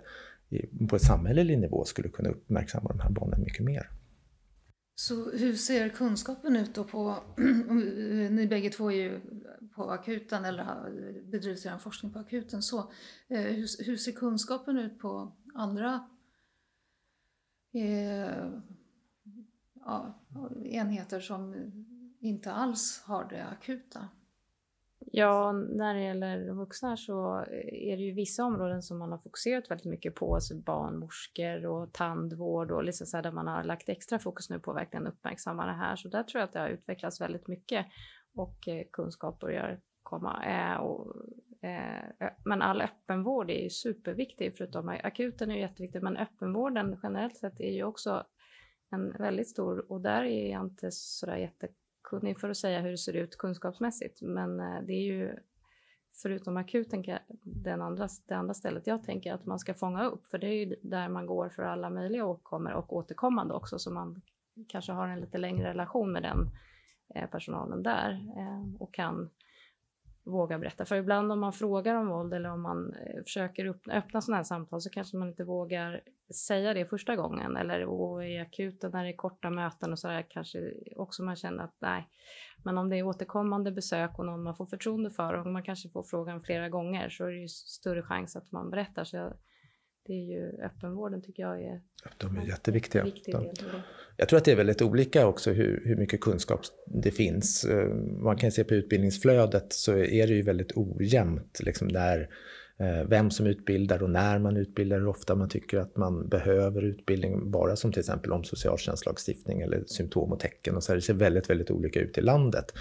på 0.90 0.96
ett 0.96 1.02
samhällelig 1.02 1.60
nivå 1.60 1.86
skulle 1.86 2.10
kunna 2.10 2.30
uppmärksamma 2.30 2.90
de 2.90 3.00
här 3.00 3.10
barnen 3.10 3.42
mycket 3.42 3.66
mer. 3.66 3.90
Så 4.96 5.32
hur 5.32 5.54
ser 5.54 5.90
kunskapen 5.90 6.56
ut 6.56 6.76
då 6.76 6.84
på, 6.84 7.16
ni 8.30 8.48
bägge 8.50 8.70
två 8.70 8.92
är 8.92 8.96
ju 8.96 9.20
på 9.76 9.92
akuten 9.92 10.46
eller 10.46 10.66
bedriver 11.32 11.56
sedan 11.56 11.80
forskning 11.80 12.14
på 12.14 12.20
akuten, 12.20 12.62
så 12.62 12.80
eh, 13.28 13.42
hur, 13.42 13.86
hur 13.86 13.98
ser 13.98 14.12
kunskapen 14.12 14.78
ut 14.78 15.00
på 15.00 15.36
andra 15.54 16.10
eh, 17.74 18.48
ja, 19.86 20.24
enheter 20.64 21.20
som 21.20 21.56
inte 22.26 22.52
alls 22.52 23.04
har 23.06 23.30
det 23.30 23.46
akuta. 23.46 24.10
Ja, 25.12 25.52
när 25.52 25.94
det 25.94 26.02
gäller 26.02 26.52
vuxna 26.54 26.98
så 26.98 27.46
är 27.68 27.98
det 27.98 28.04
ju 28.04 28.12
vissa 28.12 28.46
områden 28.46 28.82
som 28.82 29.00
man 29.00 29.12
har 29.12 29.18
fokuserat 29.18 29.72
väldigt 29.72 29.86
mycket 29.86 30.16
på, 30.16 30.36
alltså 30.36 30.56
barnmorskor 30.56 31.66
och 31.66 31.94
tandvård 31.94 32.72
och 32.72 32.84
liksom 32.84 33.08
så 33.08 33.22
där 33.22 33.32
man 33.32 33.48
har 33.48 33.64
lagt 33.64 33.90
extra 33.90 34.20
fokus 34.20 34.50
nu 34.50 34.60
på 34.60 34.72
att 34.72 34.78
verkligen 34.78 35.08
uppmärksamma 35.08 35.66
det 35.66 35.74
här. 35.74 35.96
Så 35.96 36.08
där 36.08 36.24
tror 36.24 36.40
jag 36.40 36.48
att 36.48 36.54
det 36.54 36.60
har 36.60 36.70
utvecklats 36.70 37.22
väldigt 37.22 37.48
mycket 37.48 37.86
och 38.36 38.68
eh, 38.68 38.84
kunskap 38.92 39.40
börjar 39.40 39.80
komma. 40.04 40.46
Eh, 40.46 40.78
och, 40.78 41.16
eh, 41.62 42.30
men 42.46 42.62
all 42.62 42.82
öppenvård 42.82 43.50
är 43.50 43.64
ju 43.64 43.70
superviktig, 43.70 44.58
förutom 44.58 44.90
akuten 45.04 45.52
är 45.52 45.56
jätteviktig, 45.56 46.04
men 46.04 46.18
öppenvården 46.18 47.00
generellt 47.04 47.38
sett 47.38 47.60
är 47.60 47.72
ju 47.72 47.84
också 47.84 48.26
en 48.92 49.12
väldigt 49.12 49.50
stor 49.50 49.92
och 49.92 50.02
där 50.02 50.24
är 50.24 50.52
jag 50.52 50.66
inte 50.66 50.92
sådär 50.92 51.38
jätte 51.38 51.68
kunnig 52.06 52.40
för 52.40 52.50
att 52.50 52.58
säga 52.58 52.82
hur 52.82 52.92
det 52.92 52.98
ser 52.98 53.14
ut 53.14 53.38
kunskapsmässigt, 53.38 54.22
men 54.22 54.60
eh, 54.60 54.82
det 54.88 54.94
är 54.94 55.04
ju 55.04 55.36
förutom 56.22 56.58
akuten, 56.58 57.04
den 57.44 57.82
andra, 57.82 58.08
det 58.28 58.34
andra 58.34 58.54
stället 58.54 58.88
jag 58.88 59.04
tänker 59.04 59.34
att 59.34 59.46
man 59.46 59.60
ska 59.60 59.74
fånga 59.74 60.06
upp, 60.06 60.28
för 60.28 60.38
det 60.38 60.48
är 60.48 60.66
ju 60.66 60.76
där 60.82 61.10
man 61.10 61.26
går 61.26 61.50
för 61.50 61.64
alla 61.64 61.90
möjliga 61.90 62.26
åkommor 62.26 62.74
och 62.74 62.94
återkommande 62.94 63.54
också, 63.54 63.80
så 63.80 63.92
man 63.92 64.22
kanske 64.68 64.92
har 64.92 65.08
en 65.08 65.22
lite 65.22 65.38
längre 65.38 65.70
relation 65.70 66.12
med 66.12 66.24
den 66.24 66.50
eh, 67.16 67.30
personalen 67.30 67.84
där 67.84 68.12
eh, 68.38 68.82
och 68.82 68.94
kan 68.94 69.30
våga 70.26 70.60
berätta. 70.60 70.86
För 70.86 70.96
ibland 70.96 71.32
om 71.32 71.40
man 71.40 71.54
frågar 71.54 71.96
om 71.96 72.08
våld 72.08 72.34
eller 72.34 72.52
om 72.52 72.62
man 72.62 72.94
eh, 72.94 73.24
försöker 73.24 73.76
öppna 73.92 74.22
sådana 74.22 74.38
här 74.38 74.44
samtal 74.44 74.82
så 74.82 74.90
kanske 74.90 75.18
man 75.18 75.28
inte 75.28 75.44
vågar 75.44 76.02
säga 76.48 76.74
det 76.74 76.86
första 76.86 77.16
gången 77.16 77.58
eller 77.58 77.86
och 77.86 78.26
i 78.26 78.40
akuten 78.40 78.92
när 78.92 79.04
det 79.04 79.10
är 79.10 79.16
korta 79.16 79.50
möten 79.50 79.92
och 79.92 80.00
sådär 80.00 80.26
kanske 80.30 80.74
också 80.96 81.24
man 81.24 81.36
känner 81.36 81.64
att 81.64 81.76
nej. 81.80 82.08
Men 82.64 82.78
om 82.78 82.90
det 82.90 82.98
är 82.98 83.04
återkommande 83.04 83.72
besök 83.72 84.20
och 84.20 84.26
någon 84.26 84.44
man 84.44 84.56
får 84.56 84.66
förtroende 84.66 85.12
för 85.12 85.34
och 85.34 85.48
man 85.48 85.64
kanske 85.64 85.90
får 85.90 86.04
frågan 86.04 86.42
flera 86.42 86.70
gånger 86.70 87.10
så 87.10 87.26
är 87.26 87.32
det 87.32 87.42
ju 87.42 87.48
större 87.48 88.04
chans 88.04 88.36
att 88.36 88.52
man 88.52 88.70
berättar. 88.70 89.04
Så 89.04 89.34
det 90.06 90.14
är 90.14 90.26
ju 90.26 90.52
öppenvården 90.64 91.22
tycker 91.22 91.44
jag 91.44 91.64
är... 91.64 91.82
De 92.18 92.38
är 92.38 92.48
jätteviktiga. 92.48 93.04
De, 93.26 93.52
jag 94.18 94.30
tror 94.30 94.38
att 94.38 94.46
det 94.46 94.52
är 94.52 94.56
väldigt 94.56 94.82
olika 94.82 95.28
också 95.28 95.52
hur, 95.52 95.82
hur 95.86 95.96
mycket 95.96 96.22
kunskap 96.22 96.62
det 96.86 97.12
finns. 97.12 97.66
Eh, 97.66 97.90
man 98.24 98.38
kan 98.38 98.52
se 98.52 98.64
på 98.64 98.74
utbildningsflödet 98.74 99.74
så 99.74 99.92
är 99.92 100.28
det 100.28 100.34
ju 100.34 100.42
väldigt 100.42 100.72
ojämnt 100.76 101.60
liksom 101.60 101.88
när, 101.88 102.30
eh, 102.78 103.08
vem 103.08 103.32
som 103.32 103.48
utbildar 103.48 104.04
och 104.04 104.10
när 104.10 104.40
man 104.40 104.58
utbildar, 104.58 105.00
hur 105.00 105.08
ofta 105.08 105.36
man 105.36 105.50
tycker 105.50 105.78
att 105.78 105.98
man 105.98 106.30
behöver 106.30 106.82
utbildning, 106.82 107.52
bara 107.52 107.76
som 107.76 107.92
till 107.92 108.00
exempel 108.00 108.32
om 108.32 108.44
socialtjänstlagstiftning 108.44 109.62
eller 109.62 109.84
symptom 109.86 110.32
och 110.32 110.40
tecken 110.40 110.76
och 110.76 110.84
så 110.84 110.92
här. 110.92 110.96
Det 110.96 111.02
ser 111.02 111.14
väldigt, 111.14 111.50
väldigt 111.50 111.72
olika 111.72 112.00
ut 112.00 112.18
i 112.18 112.22
landet. 112.22 112.74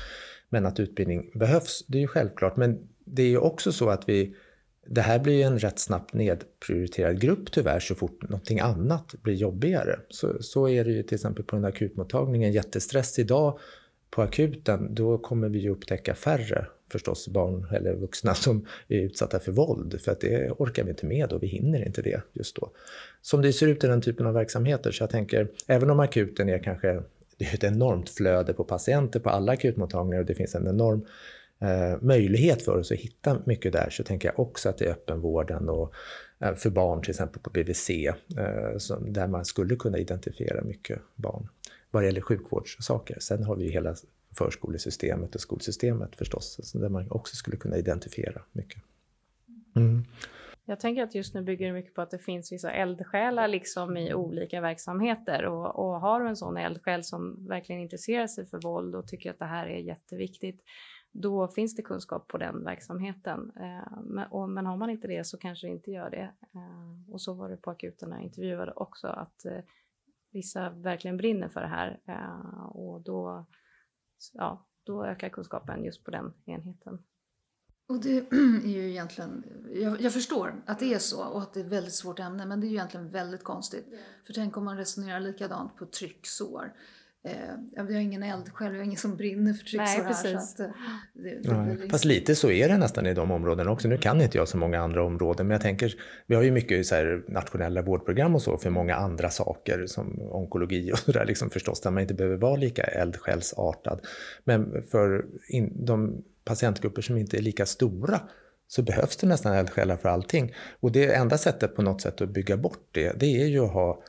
Men 0.48 0.66
att 0.66 0.80
utbildning 0.80 1.30
behövs, 1.34 1.84
det 1.88 1.98
är 1.98 2.02
ju 2.02 2.08
självklart. 2.08 2.56
Men 2.56 2.88
det 3.04 3.22
är 3.22 3.28
ju 3.28 3.38
också 3.38 3.72
så 3.72 3.88
att 3.88 4.08
vi 4.08 4.34
det 4.86 5.00
här 5.00 5.18
blir 5.18 5.34
ju 5.34 5.42
en 5.42 5.58
rätt 5.58 5.78
snabbt 5.78 6.14
nedprioriterad 6.14 7.20
grupp 7.20 7.52
tyvärr 7.52 7.80
så 7.80 7.94
fort 7.94 8.22
någonting 8.22 8.60
annat 8.60 9.14
blir 9.22 9.34
jobbigare. 9.34 9.98
Så, 10.08 10.42
så 10.42 10.68
är 10.68 10.84
det 10.84 10.90
ju 10.90 11.02
till 11.02 11.14
exempel 11.14 11.44
på 11.44 11.56
den 11.56 11.64
akutmottagningen, 11.64 12.52
Jättestress 12.52 13.18
idag 13.18 13.58
på 14.10 14.22
akuten, 14.22 14.94
då 14.94 15.18
kommer 15.18 15.48
vi 15.48 15.58
ju 15.58 15.70
upptäcka 15.70 16.14
färre 16.14 16.66
förstås 16.92 17.28
barn 17.28 17.66
eller 17.72 17.94
vuxna 17.94 18.34
som 18.34 18.66
är 18.88 19.00
utsatta 19.00 19.40
för 19.40 19.52
våld. 19.52 20.00
För 20.00 20.12
att 20.12 20.20
det 20.20 20.50
orkar 20.50 20.84
vi 20.84 20.90
inte 20.90 21.06
med 21.06 21.32
och 21.32 21.42
vi 21.42 21.46
hinner 21.46 21.86
inte 21.86 22.02
det 22.02 22.22
just 22.32 22.56
då. 22.56 22.70
Som 23.22 23.42
det 23.42 23.52
ser 23.52 23.66
ut 23.66 23.84
i 23.84 23.86
den 23.86 24.00
typen 24.00 24.26
av 24.26 24.34
verksamheter 24.34 24.92
så 24.92 25.02
jag 25.02 25.10
tänker, 25.10 25.48
även 25.66 25.90
om 25.90 26.00
akuten 26.00 26.48
är 26.48 26.58
kanske 26.58 27.02
det 27.38 27.44
är 27.44 27.54
ett 27.54 27.64
enormt 27.64 28.10
flöde 28.10 28.52
på 28.52 28.64
patienter 28.64 29.20
på 29.20 29.30
alla 29.30 29.52
akutmottagningar 29.52 30.20
och 30.20 30.26
det 30.26 30.34
finns 30.34 30.54
en 30.54 30.68
enorm 30.68 31.06
eh, 31.64 32.02
möjlighet 32.02 32.62
för 32.62 32.78
oss 32.78 32.92
att 32.92 32.98
hitta 32.98 33.38
mycket 33.44 33.72
där 33.72 33.90
så 33.90 34.04
tänker 34.04 34.28
jag 34.28 34.40
också 34.40 34.68
att 34.68 34.78
det 34.78 34.84
är 34.84 34.90
öppenvården 34.90 35.68
och 35.68 35.94
eh, 36.40 36.54
för 36.54 36.70
barn 36.70 37.02
till 37.02 37.10
exempel 37.10 37.42
på 37.42 37.50
BVC 37.50 37.90
eh, 37.90 38.78
som, 38.78 39.12
där 39.12 39.26
man 39.26 39.44
skulle 39.44 39.76
kunna 39.76 39.98
identifiera 39.98 40.62
mycket 40.62 40.98
barn 41.14 41.48
vad 41.90 42.02
det 42.02 42.06
gäller 42.06 42.20
sjukvårdssaker. 42.20 43.16
Sen 43.20 43.44
har 43.44 43.56
vi 43.56 43.64
ju 43.64 43.70
hela 43.70 43.94
förskolesystemet 44.38 45.34
och 45.34 45.40
skolsystemet 45.40 46.16
förstås 46.16 46.72
där 46.74 46.88
man 46.88 47.10
också 47.10 47.36
skulle 47.36 47.56
kunna 47.56 47.76
identifiera 47.76 48.42
mycket. 48.52 48.82
Mm. 49.76 50.04
Jag 50.66 50.80
tänker 50.80 51.02
att 51.02 51.14
just 51.14 51.34
nu 51.34 51.42
bygger 51.42 51.66
det 51.66 51.72
mycket 51.72 51.94
på 51.94 52.02
att 52.02 52.10
det 52.10 52.18
finns 52.18 52.52
vissa 52.52 52.70
eldsjälar 52.70 53.48
liksom 53.48 53.96
i 53.96 54.14
olika 54.14 54.60
verksamheter 54.60 55.44
och, 55.44 55.78
och 55.78 56.00
har 56.00 56.20
du 56.20 56.28
en 56.28 56.36
sån 56.36 56.56
eldsjäl 56.56 57.04
som 57.04 57.46
verkligen 57.48 57.80
intresserar 57.82 58.26
sig 58.26 58.46
för 58.46 58.58
våld 58.58 58.94
och 58.94 59.08
tycker 59.08 59.30
att 59.30 59.38
det 59.38 59.44
här 59.44 59.66
är 59.66 59.78
jätteviktigt 59.78 60.60
då 61.14 61.48
finns 61.48 61.76
det 61.76 61.82
kunskap 61.82 62.28
på 62.28 62.38
den 62.38 62.64
verksamheten. 62.64 63.52
Eh, 63.56 64.02
men, 64.02 64.26
och, 64.30 64.50
men 64.50 64.66
har 64.66 64.76
man 64.76 64.90
inte 64.90 65.08
det 65.08 65.26
så 65.26 65.38
kanske 65.38 65.66
det 65.66 65.72
inte 65.72 65.90
gör 65.90 66.10
det. 66.10 66.32
Eh, 66.54 67.12
och 67.12 67.20
så 67.20 67.34
var 67.34 67.48
det 67.48 67.56
på 67.56 67.70
akuten 67.70 68.08
när 68.08 68.16
jag 68.16 68.24
intervjuade 68.24 68.72
också, 68.72 69.06
att 69.06 69.44
eh, 69.44 69.60
vissa 70.32 70.70
verkligen 70.70 71.16
brinner 71.16 71.48
för 71.48 71.60
det 71.60 71.66
här 71.66 72.00
och 72.76 73.02
då, 73.02 73.46
ja, 74.32 74.66
då 74.84 75.04
ökar 75.04 75.28
kunskapen 75.28 75.84
just 75.84 76.04
på 76.04 76.10
den 76.10 76.32
enheten. 76.44 76.98
Och 77.88 78.00
det 78.00 78.18
är 78.64 78.68
ju 78.68 78.90
egentligen, 78.90 79.44
jag, 79.74 80.00
jag, 80.00 80.12
förstår 80.12 80.62
att 80.66 80.78
det 80.78 80.94
är 80.94 80.98
så 80.98 81.24
och 81.24 81.42
att 81.42 81.54
det 81.54 81.60
är 81.60 81.64
ett 81.64 81.72
väldigt 81.72 81.94
svårt 81.94 82.20
ämne 82.20 82.46
men 82.46 82.60
det 82.60 82.66
är 82.66 82.68
ju 82.68 82.74
egentligen 82.74 83.08
väldigt 83.08 83.44
konstigt. 83.44 83.86
För 84.26 84.32
tänk 84.32 84.56
om 84.56 84.64
man 84.64 84.76
resonerar 84.76 85.20
likadant 85.20 85.76
på 85.76 85.86
trycksår. 85.86 86.72
Eh, 87.26 87.84
vi 87.84 87.94
har 87.94 88.00
ingen 88.00 88.22
eld 88.22 88.48
själv, 88.52 88.72
vi 88.72 88.78
har 88.78 88.84
ingen 88.84 88.96
som 88.96 89.16
brinner 89.16 89.52
för 89.52 89.64
trycksår 89.64 90.02
här. 90.02 90.12
Så 90.12 90.36
att, 90.36 90.60
eh, 90.60 90.66
det, 91.12 91.30
det 91.42 91.80
ja, 91.82 91.88
fast 91.90 92.04
lite 92.04 92.34
så 92.34 92.50
är 92.50 92.68
det 92.68 92.78
nästan 92.78 93.06
i 93.06 93.14
de 93.14 93.30
områdena 93.30 93.70
också. 93.70 93.88
Nu 93.88 93.98
kan 93.98 94.20
inte 94.20 94.38
jag 94.38 94.48
så 94.48 94.56
många 94.56 94.80
andra 94.80 95.04
områden, 95.04 95.46
men 95.46 95.54
jag 95.54 95.62
tänker, 95.62 95.94
vi 96.26 96.34
har 96.34 96.42
ju 96.42 96.50
mycket 96.50 96.86
så 96.86 96.94
här, 96.94 97.24
nationella 97.28 97.82
vårdprogram 97.82 98.34
och 98.34 98.42
så 98.42 98.58
för 98.58 98.70
många 98.70 98.94
andra 98.94 99.30
saker 99.30 99.86
som 99.86 100.20
onkologi 100.20 100.92
och 100.92 100.98
sådär 100.98 101.24
liksom 101.24 101.50
förstås, 101.50 101.80
där 101.80 101.90
man 101.90 102.02
inte 102.02 102.14
behöver 102.14 102.36
vara 102.36 102.56
lika 102.56 102.82
eldsjälsartad. 102.82 104.00
Men 104.44 104.82
för 104.90 105.24
in, 105.48 105.72
de 105.86 106.24
patientgrupper 106.44 107.02
som 107.02 107.16
inte 107.16 107.36
är 107.36 107.42
lika 107.42 107.66
stora 107.66 108.20
så 108.66 108.82
behövs 108.82 109.16
det 109.16 109.26
nästan 109.26 109.54
eldsjälar 109.54 109.96
för 109.96 110.08
allting. 110.08 110.54
Och 110.80 110.92
det 110.92 111.14
enda 111.14 111.38
sättet 111.38 111.76
på 111.76 111.82
något 111.82 112.00
sätt 112.00 112.20
att 112.20 112.30
bygga 112.30 112.56
bort 112.56 112.88
det, 112.92 113.20
det 113.20 113.42
är 113.42 113.46
ju 113.46 113.64
att 113.64 113.72
ha 113.72 114.02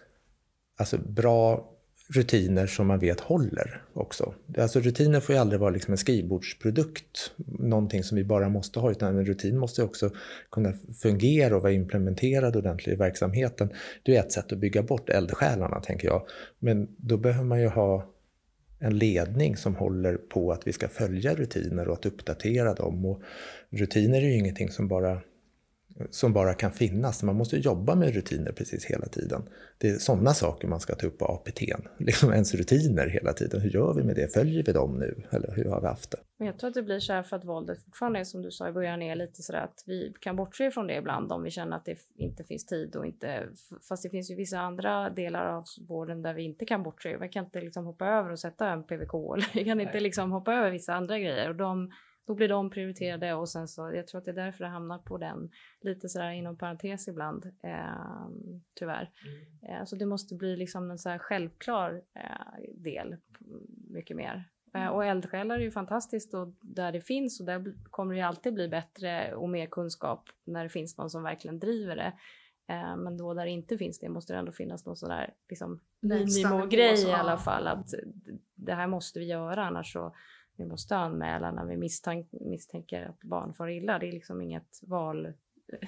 alltså, 0.77 0.97
bra 0.97 1.71
rutiner 2.07 2.67
som 2.67 2.87
man 2.87 2.99
vet 2.99 3.19
håller 3.19 3.81
också. 3.93 4.33
Alltså 4.57 4.79
rutiner 4.79 5.19
får 5.19 5.35
ju 5.35 5.41
aldrig 5.41 5.59
vara 5.59 5.69
liksom 5.69 5.91
en 5.91 5.97
skrivbordsprodukt, 5.97 7.31
någonting 7.59 8.03
som 8.03 8.17
vi 8.17 8.23
bara 8.23 8.49
måste 8.49 8.79
ha, 8.79 8.91
utan 8.91 9.17
en 9.17 9.25
rutin 9.25 9.57
måste 9.57 9.83
också 9.83 10.09
kunna 10.51 10.73
fungera 11.01 11.55
och 11.55 11.61
vara 11.61 11.73
implementerad 11.73 12.55
ordentligt 12.55 12.95
i 12.95 12.99
verksamheten. 12.99 13.69
Det 14.03 14.15
är 14.15 14.19
ett 14.19 14.31
sätt 14.31 14.51
att 14.51 14.57
bygga 14.57 14.83
bort 14.83 15.09
eldsjälarna, 15.09 15.79
tänker 15.79 16.07
jag. 16.07 16.21
Men 16.59 16.87
då 16.97 17.17
behöver 17.17 17.45
man 17.45 17.61
ju 17.61 17.67
ha 17.67 18.11
en 18.79 18.97
ledning 18.97 19.57
som 19.57 19.75
håller 19.75 20.15
på 20.15 20.51
att 20.51 20.67
vi 20.67 20.73
ska 20.73 20.87
följa 20.87 21.35
rutiner 21.35 21.87
och 21.87 21.93
att 21.93 22.05
uppdatera 22.05 22.73
dem. 22.73 23.05
Och 23.05 23.21
rutiner 23.69 24.17
är 24.17 24.25
ju 24.25 24.37
ingenting 24.37 24.69
som 24.69 24.87
bara 24.87 25.21
som 26.09 26.33
bara 26.33 26.53
kan 26.53 26.71
finnas. 26.71 27.23
Man 27.23 27.35
måste 27.35 27.57
jobba 27.57 27.95
med 27.95 28.15
rutiner 28.15 28.51
precis 28.51 28.85
hela 28.85 29.05
tiden. 29.05 29.41
Det 29.77 29.89
är 29.89 29.93
sådana 29.93 30.33
saker 30.33 30.67
man 30.67 30.79
ska 30.79 30.95
ta 30.95 31.07
upp 31.07 31.17
på 31.17 31.25
APT. 31.25 31.61
Liksom 31.97 32.33
ens 32.33 32.53
rutiner 32.53 33.07
hela 33.07 33.33
tiden. 33.33 33.61
Hur 33.61 33.69
gör 33.69 33.93
vi 33.93 34.03
med 34.03 34.15
det? 34.15 34.33
Följer 34.33 34.63
vi 34.63 34.71
dem 34.71 34.99
nu? 34.99 35.23
Eller 35.31 35.53
hur 35.55 35.65
har 35.65 35.81
vi 35.81 35.87
haft 35.87 36.11
det? 36.11 36.17
Men 36.37 36.47
jag 36.47 36.59
tror 36.59 36.67
att 36.67 36.73
det 36.73 36.83
blir 36.83 36.99
så 36.99 37.13
här 37.13 37.23
för 37.23 37.35
att 37.35 37.45
våldet 37.45 37.83
fortfarande 37.83 38.19
är 38.19 38.23
som 38.23 38.41
du 38.41 38.51
sa 38.51 38.69
i 38.69 38.71
början 38.71 39.01
är 39.01 39.15
lite 39.15 39.41
så 39.41 39.55
att 39.55 39.83
vi 39.85 40.13
kan 40.19 40.35
bortse 40.35 40.71
från 40.71 40.87
det 40.87 40.95
ibland 40.95 41.31
om 41.31 41.43
vi 41.43 41.51
känner 41.51 41.77
att 41.77 41.85
det 41.85 41.97
inte 42.15 42.43
finns 42.43 42.65
tid 42.65 42.95
och 42.95 43.05
inte. 43.05 43.47
Fast 43.89 44.03
det 44.03 44.09
finns 44.09 44.31
ju 44.31 44.35
vissa 44.35 44.59
andra 44.59 45.09
delar 45.09 45.45
av 45.45 45.63
vården 45.87 46.21
där 46.21 46.33
vi 46.33 46.43
inte 46.43 46.65
kan 46.65 46.83
bortse. 46.83 47.17
Vi 47.17 47.29
kan 47.29 47.45
inte 47.45 47.61
liksom 47.61 47.85
hoppa 47.85 48.05
över 48.07 48.31
och 48.31 48.39
sätta 48.39 48.69
en 48.69 48.83
PVK 48.83 49.13
eller 49.35 49.53
vi 49.53 49.65
kan 49.65 49.81
inte 49.81 49.99
liksom 49.99 50.31
hoppa 50.31 50.53
över 50.53 50.71
vissa 50.71 50.93
andra 50.93 51.19
grejer 51.19 51.49
och 51.49 51.55
de 51.55 51.91
då 52.27 52.35
blir 52.35 52.47
de 52.47 52.69
prioriterade 52.69 53.33
och 53.33 53.49
sen 53.49 53.67
så, 53.67 53.91
jag 53.93 54.07
tror 54.07 54.19
att 54.19 54.25
det 54.25 54.31
är 54.31 54.35
därför 54.35 54.63
det 54.63 54.69
hamnar 54.69 54.97
på 54.97 55.17
den, 55.17 55.51
lite 55.81 56.09
sådär 56.09 56.31
inom 56.31 56.57
parentes 56.57 57.07
ibland, 57.07 57.45
eh, 57.63 58.29
tyvärr. 58.73 59.11
Mm. 59.25 59.81
Eh, 59.81 59.85
så 59.85 59.95
det 59.95 60.05
måste 60.05 60.35
bli 60.35 60.57
liksom 60.57 60.91
en 60.91 60.97
så 60.97 61.09
här 61.09 61.17
självklar 61.17 62.01
eh, 62.13 62.73
del, 62.75 63.15
mycket 63.89 64.17
mer. 64.17 64.49
Eh, 64.75 64.81
mm. 64.81 64.93
och 64.93 65.05
eldsjälar 65.05 65.55
är 65.55 65.63
ju 65.63 65.71
fantastiskt 65.71 66.33
och 66.33 66.55
där 66.61 66.91
det 66.91 67.01
finns 67.01 67.39
och 67.39 67.45
där 67.45 67.73
kommer 67.89 68.15
det 68.15 68.21
alltid 68.21 68.53
bli 68.53 68.67
bättre 68.67 69.35
och 69.35 69.49
mer 69.49 69.67
kunskap 69.67 70.29
när 70.45 70.63
det 70.63 70.69
finns 70.69 70.97
någon 70.97 71.09
som 71.09 71.23
verkligen 71.23 71.59
driver 71.59 71.95
det. 71.95 72.13
Eh, 72.67 72.97
men 72.97 73.17
då 73.17 73.33
där 73.33 73.45
det 73.45 73.51
inte 73.51 73.77
finns 73.77 73.99
det 73.99 74.09
måste 74.09 74.33
det 74.33 74.39
ändå 74.39 74.51
finnas 74.51 74.85
någon 74.85 74.95
sån 74.95 75.09
där 75.09 75.33
liksom, 75.49 75.79
minimogrej 75.99 77.07
i 77.07 77.11
alla 77.11 77.37
fall 77.37 77.67
att 77.67 77.93
det 78.55 78.73
här 78.73 78.87
måste 78.87 79.19
vi 79.19 79.25
göra 79.25 79.65
annars 79.65 79.93
så 79.93 80.15
vi 80.57 80.65
måste 80.65 80.95
anmäla 80.95 81.51
när 81.51 81.65
vi 81.65 81.77
misstänk, 81.77 82.29
misstänker 82.31 83.05
att 83.05 83.21
barn 83.21 83.53
far 83.53 83.67
illa. 83.67 83.99
Det 83.99 84.07
är 84.07 84.11
liksom 84.11 84.41
inget 84.41 84.79
val, 84.81 85.33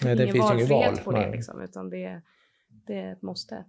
Nej, 0.03 0.15
det 0.15 0.23
ingen 0.23 0.33
finns 0.33 0.49
valfrihet 0.49 0.69
val. 0.69 1.03
på 1.03 1.11
det, 1.11 1.31
liksom, 1.31 1.61
utan 1.61 1.89
det, 1.89 2.21
det 2.69 2.99
är 2.99 3.13
ett 3.13 3.21
måste. 3.21 3.65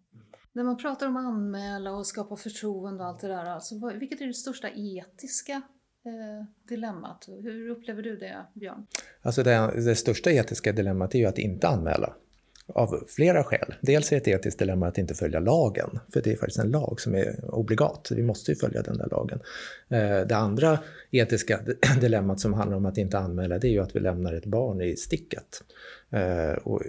När 0.53 0.65
man 0.65 0.77
pratar 0.77 1.07
om 1.07 1.17
att 1.17 1.25
anmäla 1.25 1.93
och 1.93 2.07
skapa 2.07 2.37
förtroende 2.37 3.03
och 3.03 3.09
allt 3.09 3.21
det 3.21 3.29
där, 3.29 3.45
alltså, 3.45 3.93
vilket 3.99 4.21
är 4.21 4.27
det 4.27 4.35
största 4.35 4.69
etiska 4.71 5.53
eh, 6.05 6.47
dilemmat? 6.69 7.29
Hur 7.29 7.69
upplever 7.69 8.03
du 8.03 8.17
det, 8.17 8.47
Björn? 8.55 8.87
Alltså 9.23 9.43
det, 9.43 9.73
det 9.85 9.97
största 9.97 10.31
etiska 10.31 10.73
dilemmat 10.73 11.15
är 11.15 11.19
ju 11.19 11.27
att 11.27 11.39
inte 11.39 11.69
anmäla. 11.69 12.15
Av 12.75 13.05
flera 13.09 13.45
skäl. 13.45 13.75
Dels 13.81 14.13
är 14.13 14.17
det 14.17 14.31
ett 14.33 14.41
etiskt 14.41 14.59
dilemma 14.59 14.89
att 14.89 14.99
inte 14.99 15.15
följa 15.15 15.41
lagen, 15.41 15.99
för 16.13 16.21
det 16.21 16.33
är 16.33 16.37
faktiskt 16.37 16.59
en 16.59 16.71
lag 16.71 17.01
som 17.01 17.15
är 17.15 17.55
obligat. 17.55 18.09
Vi 18.11 18.23
måste 18.23 18.51
ju 18.51 18.57
följa 18.57 18.83
den 18.83 18.99
där 18.99 19.09
lagen. 19.11 19.41
Eh, 19.89 20.27
det 20.27 20.37
andra 20.37 20.79
etiska 21.11 21.61
dilemmat 22.01 22.41
som 22.41 22.55
handlar 22.55 22.77
om 22.77 22.87
att 22.87 22.99
inte 22.99 23.19
anmäla, 23.19 23.59
det 23.59 23.69
är 23.69 23.73
ju 23.73 23.81
att 23.81 23.97
vi 23.97 24.01
lämnar 24.01 24.33
ett 24.33 24.47
barn 24.47 24.81
i 24.81 24.97
sticket. 24.97 25.63
Eh, 26.11 26.53
och 26.53 26.83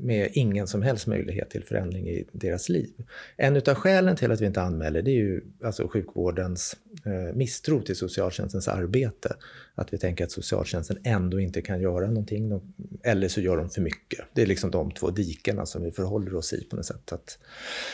med 0.00 0.30
ingen 0.32 0.66
som 0.66 0.82
helst 0.82 1.06
möjlighet 1.06 1.50
till 1.50 1.64
förändring 1.64 2.08
i 2.08 2.24
deras 2.32 2.68
liv. 2.68 2.90
En 3.36 3.56
av 3.56 3.74
skälen 3.74 4.16
till 4.16 4.32
att 4.32 4.40
vi 4.40 4.46
inte 4.46 4.62
anmäler 4.62 5.02
det 5.02 5.10
är 5.10 5.14
ju 5.14 5.40
alltså 5.64 5.88
sjukvårdens 5.88 6.76
eh, 7.04 7.36
misstro 7.36 7.82
till 7.82 7.96
socialtjänstens 7.96 8.68
arbete. 8.68 9.36
Att 9.74 9.92
vi 9.92 9.98
tänker 9.98 10.24
att 10.24 10.30
socialtjänsten 10.30 10.98
ändå 11.04 11.40
inte 11.40 11.62
kan 11.62 11.80
göra 11.80 12.06
någonting 12.06 12.60
eller 13.02 13.28
så 13.28 13.40
gör 13.40 13.56
de 13.56 13.70
för 13.70 13.80
mycket. 13.80 14.20
Det 14.32 14.42
är 14.42 14.46
liksom 14.46 14.70
de 14.70 14.90
två 14.90 15.10
dikena 15.10 15.66
som 15.66 15.82
vi 15.82 15.90
förhåller 15.90 16.34
oss 16.34 16.52
i 16.52 16.64
på 16.64 16.76
något 16.76 16.86
sätt. 16.86 17.12
Att 17.12 17.38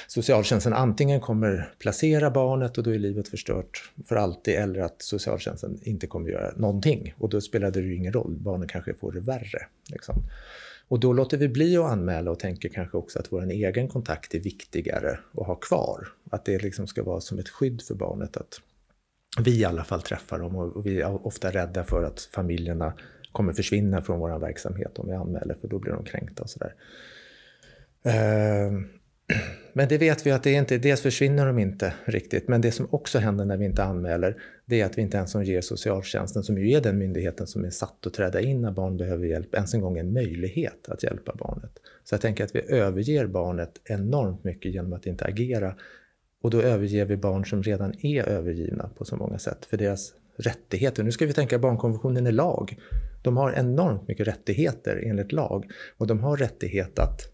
socialtjänsten 0.06 0.72
antingen 0.72 1.20
kommer 1.20 1.72
placera 1.78 2.30
barnet 2.30 2.78
och 2.78 2.84
då 2.84 2.94
är 2.94 2.98
livet 2.98 3.28
förstört 3.28 3.92
för 4.06 4.16
alltid 4.16 4.54
eller 4.54 4.80
att 4.80 5.02
socialtjänsten 5.02 5.78
inte 5.82 6.06
kommer 6.06 6.30
göra 6.30 6.52
någonting 6.56 7.14
och 7.18 7.28
då 7.28 7.40
spelar 7.40 7.70
det 7.70 7.80
ju 7.80 7.96
ingen 7.96 8.12
roll, 8.12 8.36
barnet 8.38 8.70
kanske 8.70 8.94
får 8.94 9.12
det 9.12 9.20
värre. 9.20 9.66
Liksom. 9.90 10.22
Och 10.88 11.00
då 11.00 11.12
låter 11.12 11.36
vi 11.36 11.48
bli 11.48 11.76
att 11.76 11.92
anmäla 11.92 12.30
och 12.30 12.38
tänker 12.38 12.68
kanske 12.68 12.96
också 12.96 13.18
att 13.18 13.32
vår 13.32 13.50
egen 13.50 13.88
kontakt 13.88 14.34
är 14.34 14.40
viktigare 14.40 15.18
att 15.36 15.46
ha 15.46 15.54
kvar. 15.54 16.08
Att 16.30 16.44
det 16.44 16.62
liksom 16.62 16.86
ska 16.86 17.02
vara 17.02 17.20
som 17.20 17.38
ett 17.38 17.48
skydd 17.48 17.82
för 17.82 17.94
barnet 17.94 18.36
att 18.36 18.60
vi 19.40 19.60
i 19.60 19.64
alla 19.64 19.84
fall 19.84 20.02
träffar 20.02 20.38
dem 20.38 20.56
och 20.56 20.86
vi 20.86 21.00
är 21.00 21.26
ofta 21.26 21.50
rädda 21.50 21.84
för 21.84 22.02
att 22.02 22.20
familjerna 22.20 22.92
kommer 23.32 23.52
försvinna 23.52 24.02
från 24.02 24.20
vår 24.20 24.38
verksamhet 24.38 24.98
om 24.98 25.08
vi 25.08 25.14
anmäler 25.14 25.54
för 25.60 25.68
då 25.68 25.78
blir 25.78 25.92
de 25.92 26.04
kränkta 26.04 26.42
och 26.42 26.50
sådär. 26.50 26.74
Ehm, 28.02 28.88
men 29.72 29.88
det 29.88 29.98
vet 29.98 30.26
vi 30.26 30.30
att 30.30 30.42
det 30.42 30.50
är 30.50 30.58
inte, 30.58 30.78
dels 30.78 31.00
försvinner 31.00 31.46
de 31.46 31.58
inte 31.58 31.94
riktigt, 32.04 32.48
men 32.48 32.60
det 32.60 32.72
som 32.72 32.88
också 32.90 33.18
händer 33.18 33.44
när 33.44 33.56
vi 33.56 33.64
inte 33.64 33.84
anmäler, 33.84 34.36
det 34.66 34.80
är 34.80 34.86
att 34.86 34.98
vi 34.98 35.02
inte 35.02 35.16
ens 35.16 35.34
ger 35.34 35.60
socialtjänsten, 35.60 36.42
som 36.42 36.58
ju 36.58 36.72
är 36.72 36.80
den 36.80 36.98
myndigheten 36.98 37.46
som 37.46 37.64
är 37.64 37.70
satt 37.70 38.06
att 38.06 38.14
träda 38.14 38.40
in 38.40 38.62
när 38.62 38.70
barn 38.70 38.96
behöver 38.96 39.26
hjälp, 39.26 39.54
ens 39.54 39.74
en 39.74 39.80
gång 39.80 39.98
en 39.98 40.12
möjlighet 40.12 40.88
att 40.88 41.02
hjälpa 41.02 41.34
barnet. 41.34 41.72
Så 42.04 42.14
jag 42.14 42.20
tänker 42.20 42.44
att 42.44 42.54
vi 42.54 42.62
överger 42.68 43.26
barnet 43.26 43.80
enormt 43.84 44.44
mycket 44.44 44.72
genom 44.72 44.92
att 44.92 45.06
inte 45.06 45.24
agera. 45.24 45.74
Och 46.42 46.50
då 46.50 46.62
överger 46.62 47.04
vi 47.04 47.16
barn 47.16 47.44
som 47.44 47.62
redan 47.62 47.94
är 48.06 48.28
övergivna 48.28 48.90
på 48.98 49.04
så 49.04 49.16
många 49.16 49.38
sätt, 49.38 49.64
för 49.64 49.76
deras 49.76 50.12
rättigheter. 50.36 51.02
Nu 51.02 51.12
ska 51.12 51.26
vi 51.26 51.32
tänka 51.32 51.58
barnkonventionen 51.58 52.26
är 52.26 52.32
lag. 52.32 52.78
De 53.22 53.36
har 53.36 53.52
enormt 53.52 54.08
mycket 54.08 54.28
rättigheter 54.28 55.02
enligt 55.06 55.32
lag 55.32 55.70
och 55.96 56.06
de 56.06 56.20
har 56.20 56.36
rättighet 56.36 56.98
att 56.98 57.33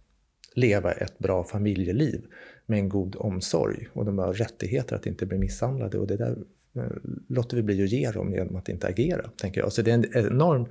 leva 0.55 0.93
ett 0.93 1.19
bra 1.19 1.45
familjeliv 1.45 2.25
med 2.67 2.79
en 2.79 2.89
god 2.89 3.17
omsorg. 3.19 3.89
Och 3.93 4.05
de 4.05 4.19
har 4.19 4.33
rättigheter 4.33 4.97
att 4.97 5.07
inte 5.07 5.27
bli 5.27 5.39
misshandlade 5.39 5.99
och 5.99 6.07
det 6.07 6.17
där 6.17 6.39
eh, 6.77 6.83
låter 7.29 7.57
vi 7.57 7.63
bli 7.63 7.83
att 7.83 7.91
ge 7.91 8.11
dem 8.11 8.33
genom 8.33 8.57
att 8.57 8.69
inte 8.69 8.87
agera. 8.87 9.31
Tänker 9.37 9.61
jag. 9.61 9.73
Så 9.73 9.83
det 9.83 9.91
är 9.91 9.95
en 9.95 10.27
enorm 10.27 10.69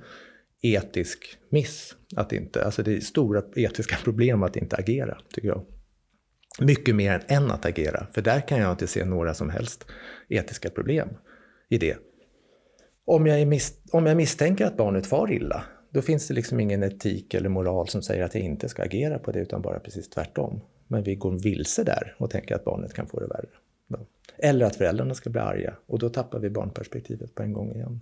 etisk 0.62 1.38
miss 1.48 1.96
att 2.16 2.32
inte, 2.32 2.64
alltså 2.64 2.82
det 2.82 2.96
är 2.96 3.00
stora 3.00 3.42
etiska 3.56 3.96
problem 4.04 4.42
att 4.42 4.56
inte 4.56 4.76
agera, 4.76 5.18
tycker 5.34 5.48
jag. 5.48 5.64
Mycket 6.60 6.94
mer 6.94 7.24
än 7.28 7.50
att 7.50 7.66
agera, 7.66 8.06
för 8.12 8.22
där 8.22 8.40
kan 8.40 8.58
jag 8.58 8.72
inte 8.72 8.86
se 8.86 9.04
några 9.04 9.34
som 9.34 9.50
helst 9.50 9.86
etiska 10.28 10.70
problem 10.70 11.08
i 11.68 11.78
det. 11.78 11.96
Om 13.04 13.26
jag, 13.26 13.48
mis 13.48 13.80
om 13.92 14.06
jag 14.06 14.16
misstänker 14.16 14.66
att 14.66 14.76
barnet 14.76 15.06
far 15.06 15.32
illa, 15.32 15.64
då 15.90 16.02
finns 16.02 16.28
det 16.28 16.34
liksom 16.34 16.60
ingen 16.60 16.82
etik 16.82 17.34
eller 17.34 17.48
moral 17.48 17.88
som 17.88 18.02
säger 18.02 18.24
att 18.24 18.34
jag 18.34 18.44
inte 18.44 18.68
ska 18.68 18.82
agera 18.82 19.18
på 19.18 19.32
det, 19.32 19.40
utan 19.40 19.62
bara 19.62 19.80
precis 19.80 20.08
tvärtom. 20.08 20.60
Men 20.88 21.02
vi 21.02 21.14
går 21.14 21.42
vilse 21.42 21.84
där 21.84 22.14
och 22.18 22.30
tänker 22.30 22.54
att 22.54 22.64
barnet 22.64 22.94
kan 22.94 23.06
få 23.06 23.20
det 23.20 23.26
värre. 23.26 23.48
Eller 24.38 24.66
att 24.66 24.76
föräldrarna 24.76 25.14
ska 25.14 25.30
bli 25.30 25.40
arga 25.40 25.76
och 25.86 25.98
då 25.98 26.08
tappar 26.08 26.38
vi 26.38 26.50
barnperspektivet 26.50 27.34
på 27.34 27.42
en 27.42 27.52
gång 27.52 27.72
igen. 27.72 28.00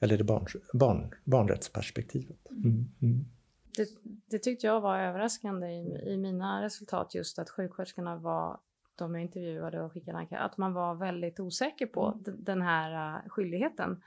Eller 0.00 0.18
det 0.18 0.24
barn, 0.24 0.46
barn, 0.72 1.14
barnrättsperspektivet. 1.24 2.50
Mm. 2.50 2.88
Mm. 3.02 3.24
Det, 3.76 3.88
det, 4.26 4.38
tyckte 4.38 4.66
jag 4.66 4.80
var 4.80 4.98
överraskande 4.98 5.66
i, 5.66 6.12
i 6.12 6.16
mina 6.16 6.64
resultat 6.64 7.14
just 7.14 7.38
att 7.38 7.50
sjuksköterskorna 7.50 8.16
var 8.16 8.60
de 8.94 9.14
jag 9.14 9.22
intervjuade 9.22 9.82
och 9.82 9.92
skickade 9.92 10.26
att 10.30 10.58
man 10.58 10.72
var 10.72 10.94
väldigt 10.94 11.40
osäker 11.40 11.86
på 11.86 12.20
mm. 12.26 12.44
den 12.44 12.62
här 12.62 13.16
uh, 13.16 13.28
skyldigheten. 13.28 14.02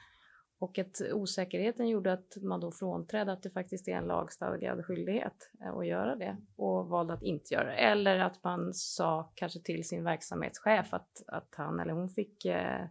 Och 0.59 0.79
att 0.79 1.01
osäkerheten 1.13 1.87
gjorde 1.87 2.13
att 2.13 2.37
man 2.41 2.59
då 2.59 2.71
frånträdde 2.71 3.31
att 3.31 3.43
det 3.43 3.49
faktiskt 3.49 3.87
är 3.87 3.97
en 3.97 4.07
lagstadgad 4.07 4.85
skyldighet 4.85 5.51
eh, 5.61 5.73
att 5.73 5.87
göra 5.87 6.15
det 6.15 6.37
och 6.55 6.87
valde 6.87 7.13
att 7.13 7.23
inte 7.23 7.53
göra 7.53 7.65
det. 7.65 7.75
Eller 7.75 8.19
att 8.19 8.43
man 8.43 8.73
sa 8.73 9.31
kanske 9.35 9.59
till 9.59 9.87
sin 9.87 10.03
verksamhetschef 10.03 10.93
att, 10.93 11.23
att 11.27 11.55
han 11.55 11.79
eller 11.79 11.93
hon 11.93 12.09
fick 12.09 12.45
eh, 12.45 12.85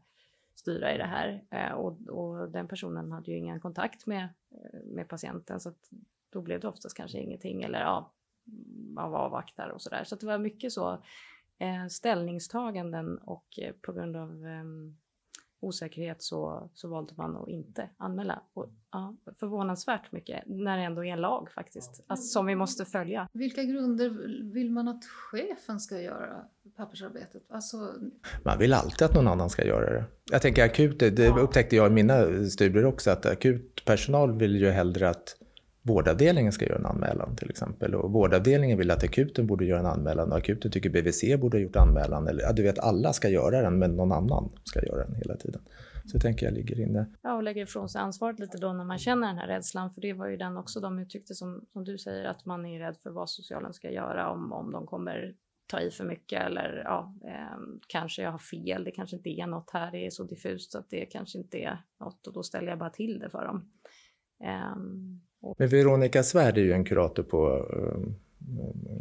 styra 0.54 0.94
i 0.94 0.98
det 0.98 1.04
här. 1.04 1.44
Eh, 1.50 1.72
och, 1.72 2.08
och, 2.08 2.50
den 2.50 2.68
personen 2.68 3.12
hade 3.12 3.30
ju 3.30 3.36
ingen 3.36 3.60
kontakt 3.60 4.06
med, 4.06 4.24
eh, 4.24 4.80
med 4.84 5.08
patienten 5.08 5.60
så 5.60 5.68
att 5.68 5.90
då 6.30 6.42
blev 6.42 6.60
det 6.60 6.68
oftast 6.68 6.96
kanske 6.96 7.18
ingenting 7.18 7.62
eller 7.62 7.80
ja, 7.80 8.12
man 8.94 9.14
avvaktar 9.14 9.68
och 9.68 9.82
sådär. 9.82 10.04
Så 10.04 10.14
att 10.14 10.20
det 10.20 10.26
var 10.26 10.38
mycket 10.38 10.72
så 10.72 10.92
eh, 11.58 11.86
ställningstaganden 11.90 13.18
och 13.18 13.58
eh, 13.58 13.74
på 13.80 13.92
grund 13.92 14.16
av 14.16 14.46
ehm, 14.46 14.96
osäkerhet 15.64 16.22
så, 16.22 16.70
så 16.74 16.88
valde 16.88 17.12
man 17.16 17.36
att 17.36 17.48
inte 17.48 17.88
anmäla. 17.96 18.42
Och, 18.54 18.66
ja, 18.92 19.16
förvånansvärt 19.40 20.12
mycket 20.12 20.42
när 20.46 20.76
det 20.78 20.82
ändå 20.84 21.04
är 21.04 21.12
en 21.12 21.20
lag 21.20 21.50
faktiskt, 21.50 22.04
alltså, 22.06 22.26
som 22.26 22.46
vi 22.46 22.54
måste 22.54 22.84
följa. 22.84 23.28
Vilka 23.32 23.62
grunder 23.62 24.08
vill 24.52 24.70
man 24.70 24.88
att 24.88 25.04
chefen 25.04 25.80
ska 25.80 26.00
göra 26.00 26.44
pappersarbetet? 26.76 27.42
Alltså... 27.48 27.76
Man 28.44 28.58
vill 28.58 28.72
alltid 28.72 29.02
att 29.02 29.14
någon 29.14 29.28
annan 29.28 29.50
ska 29.50 29.64
göra 29.64 29.90
det. 29.90 30.04
Jag 30.30 30.42
tänker 30.42 30.64
akut, 30.64 30.98
det 30.98 31.28
upptäckte 31.28 31.76
jag 31.76 31.90
i 31.90 31.94
mina 31.94 32.44
studier 32.50 32.84
också, 32.84 33.10
att 33.10 33.26
akut 33.26 33.84
personal 33.84 34.38
vill 34.38 34.56
ju 34.56 34.70
hellre 34.70 35.08
att 35.08 35.36
vårdavdelningen 35.84 36.52
ska 36.52 36.64
göra 36.64 36.78
en 36.78 36.86
anmälan 36.86 37.36
till 37.36 37.50
exempel. 37.50 37.94
Och 37.94 38.12
vårdavdelningen 38.12 38.78
vill 38.78 38.90
att 38.90 39.04
akuten 39.04 39.46
borde 39.46 39.64
göra 39.64 39.80
en 39.80 39.86
anmälan 39.86 40.32
och 40.32 40.38
akuten 40.38 40.70
tycker 40.70 40.90
BVC 40.90 41.40
borde 41.40 41.56
ha 41.56 41.62
gjort 41.62 41.76
anmälan. 41.76 42.28
Eller, 42.28 42.42
ja, 42.42 42.52
du 42.52 42.62
vet, 42.62 42.78
alla 42.78 43.12
ska 43.12 43.28
göra 43.28 43.62
den 43.62 43.78
men 43.78 43.96
någon 43.96 44.12
annan 44.12 44.52
ska 44.64 44.86
göra 44.86 45.06
den 45.06 45.14
hela 45.14 45.36
tiden. 45.36 45.62
Så 46.06 46.18
tänker 46.18 46.46
jag 46.46 46.54
ligger 46.54 46.80
inne. 46.80 47.06
Ja, 47.22 47.34
och 47.34 47.42
lägger 47.42 47.62
ifrån 47.62 47.88
sig 47.88 48.00
ansvaret 48.00 48.38
lite 48.38 48.58
då 48.58 48.72
när 48.72 48.84
man 48.84 48.98
känner 48.98 49.28
den 49.28 49.38
här 49.38 49.46
rädslan. 49.46 49.94
För 49.94 50.00
det 50.00 50.12
var 50.12 50.28
ju 50.28 50.36
den 50.36 50.56
också 50.56 50.80
de 50.80 50.98
uttryckte 50.98 51.34
som, 51.34 51.66
som 51.72 51.84
du 51.84 51.98
säger, 51.98 52.24
att 52.24 52.44
man 52.44 52.66
är 52.66 52.78
rädd 52.78 52.96
för 53.02 53.10
vad 53.10 53.30
socialen 53.30 53.72
ska 53.72 53.90
göra 53.90 54.30
om, 54.30 54.52
om 54.52 54.72
de 54.72 54.86
kommer 54.86 55.34
ta 55.66 55.80
i 55.80 55.90
för 55.90 56.04
mycket 56.04 56.42
eller 56.42 56.82
ja, 56.84 57.14
eh, 57.24 57.58
kanske 57.86 58.22
jag 58.22 58.30
har 58.30 58.38
fel, 58.38 58.84
det 58.84 58.90
kanske 58.90 59.16
inte 59.16 59.28
är 59.28 59.46
något 59.46 59.70
här, 59.70 59.90
det 59.90 60.06
är 60.06 60.10
så 60.10 60.24
diffust 60.24 60.72
så 60.72 60.78
att 60.78 60.90
det 60.90 61.06
kanske 61.06 61.38
inte 61.38 61.58
är 61.58 61.78
något 62.00 62.26
och 62.26 62.32
då 62.32 62.42
ställer 62.42 62.68
jag 62.68 62.78
bara 62.78 62.90
till 62.90 63.18
det 63.18 63.30
för 63.30 63.44
dem. 63.44 63.70
Eh, 64.44 64.76
men 65.58 65.68
Veronica 65.68 66.22
Svärd 66.22 66.58
är 66.58 66.62
ju 66.62 66.72
en 66.72 66.84
kurator 66.84 67.22
på 67.22 67.66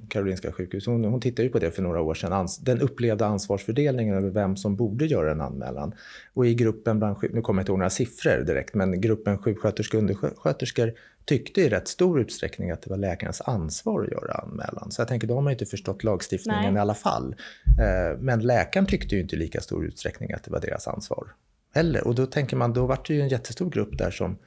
Karolinska 0.09 0.51
sjukhus. 0.51 0.85
Hon, 0.85 1.05
hon 1.05 1.21
tittade 1.21 1.43
ju 1.43 1.49
på 1.49 1.59
det 1.59 1.71
för 1.71 1.81
några 1.81 2.01
år 2.01 2.13
sedan, 2.13 2.47
den 2.61 2.81
upplevda 2.81 3.25
ansvarsfördelningen 3.25 4.15
över 4.15 4.29
vem 4.29 4.55
som 4.55 4.75
borde 4.75 5.05
göra 5.05 5.31
en 5.31 5.41
anmälan. 5.41 5.93
Och 6.33 6.47
i 6.47 6.53
gruppen 6.55 6.99
bland, 6.99 7.17
nu 7.31 7.41
kommer 7.41 7.59
jag 7.59 7.63
inte 7.63 7.71
ihåg 7.71 7.79
några 7.79 7.89
siffror 7.89 8.43
direkt, 8.43 8.73
men 8.73 9.01
gruppen 9.01 9.37
sjuksköterskor 9.37 9.97
och 9.97 10.01
undersköterskor 10.01 10.93
tyckte 11.25 11.61
i 11.61 11.69
rätt 11.69 11.87
stor 11.87 12.21
utsträckning 12.21 12.71
att 12.71 12.81
det 12.81 12.89
var 12.89 12.97
läkarens 12.97 13.41
ansvar 13.41 14.03
att 14.03 14.11
göra 14.11 14.33
anmälan. 14.33 14.91
Så 14.91 15.01
jag 15.01 15.07
tänker, 15.07 15.27
då 15.27 15.33
har 15.33 15.41
man 15.41 15.51
inte 15.53 15.65
förstått 15.65 16.03
lagstiftningen 16.03 16.73
Nej. 16.73 16.79
i 16.79 16.81
alla 16.81 16.93
fall. 16.93 17.35
Eh, 17.79 18.19
men 18.19 18.39
läkaren 18.39 18.85
tyckte 18.85 19.15
ju 19.15 19.21
inte 19.21 19.35
i 19.35 19.39
lika 19.39 19.61
stor 19.61 19.85
utsträckning 19.85 20.31
att 20.31 20.43
det 20.43 20.51
var 20.51 20.59
deras 20.59 20.87
ansvar. 20.87 21.27
Heller. 21.73 22.07
Och 22.07 22.15
då 22.15 22.25
tänker 22.25 22.57
man, 22.57 22.73
då 22.73 22.85
var 22.85 22.99
det 23.07 23.13
ju 23.13 23.21
en 23.21 23.27
jättestor 23.27 23.69
grupp 23.69 23.97
där 23.97 24.11
som 24.11 24.37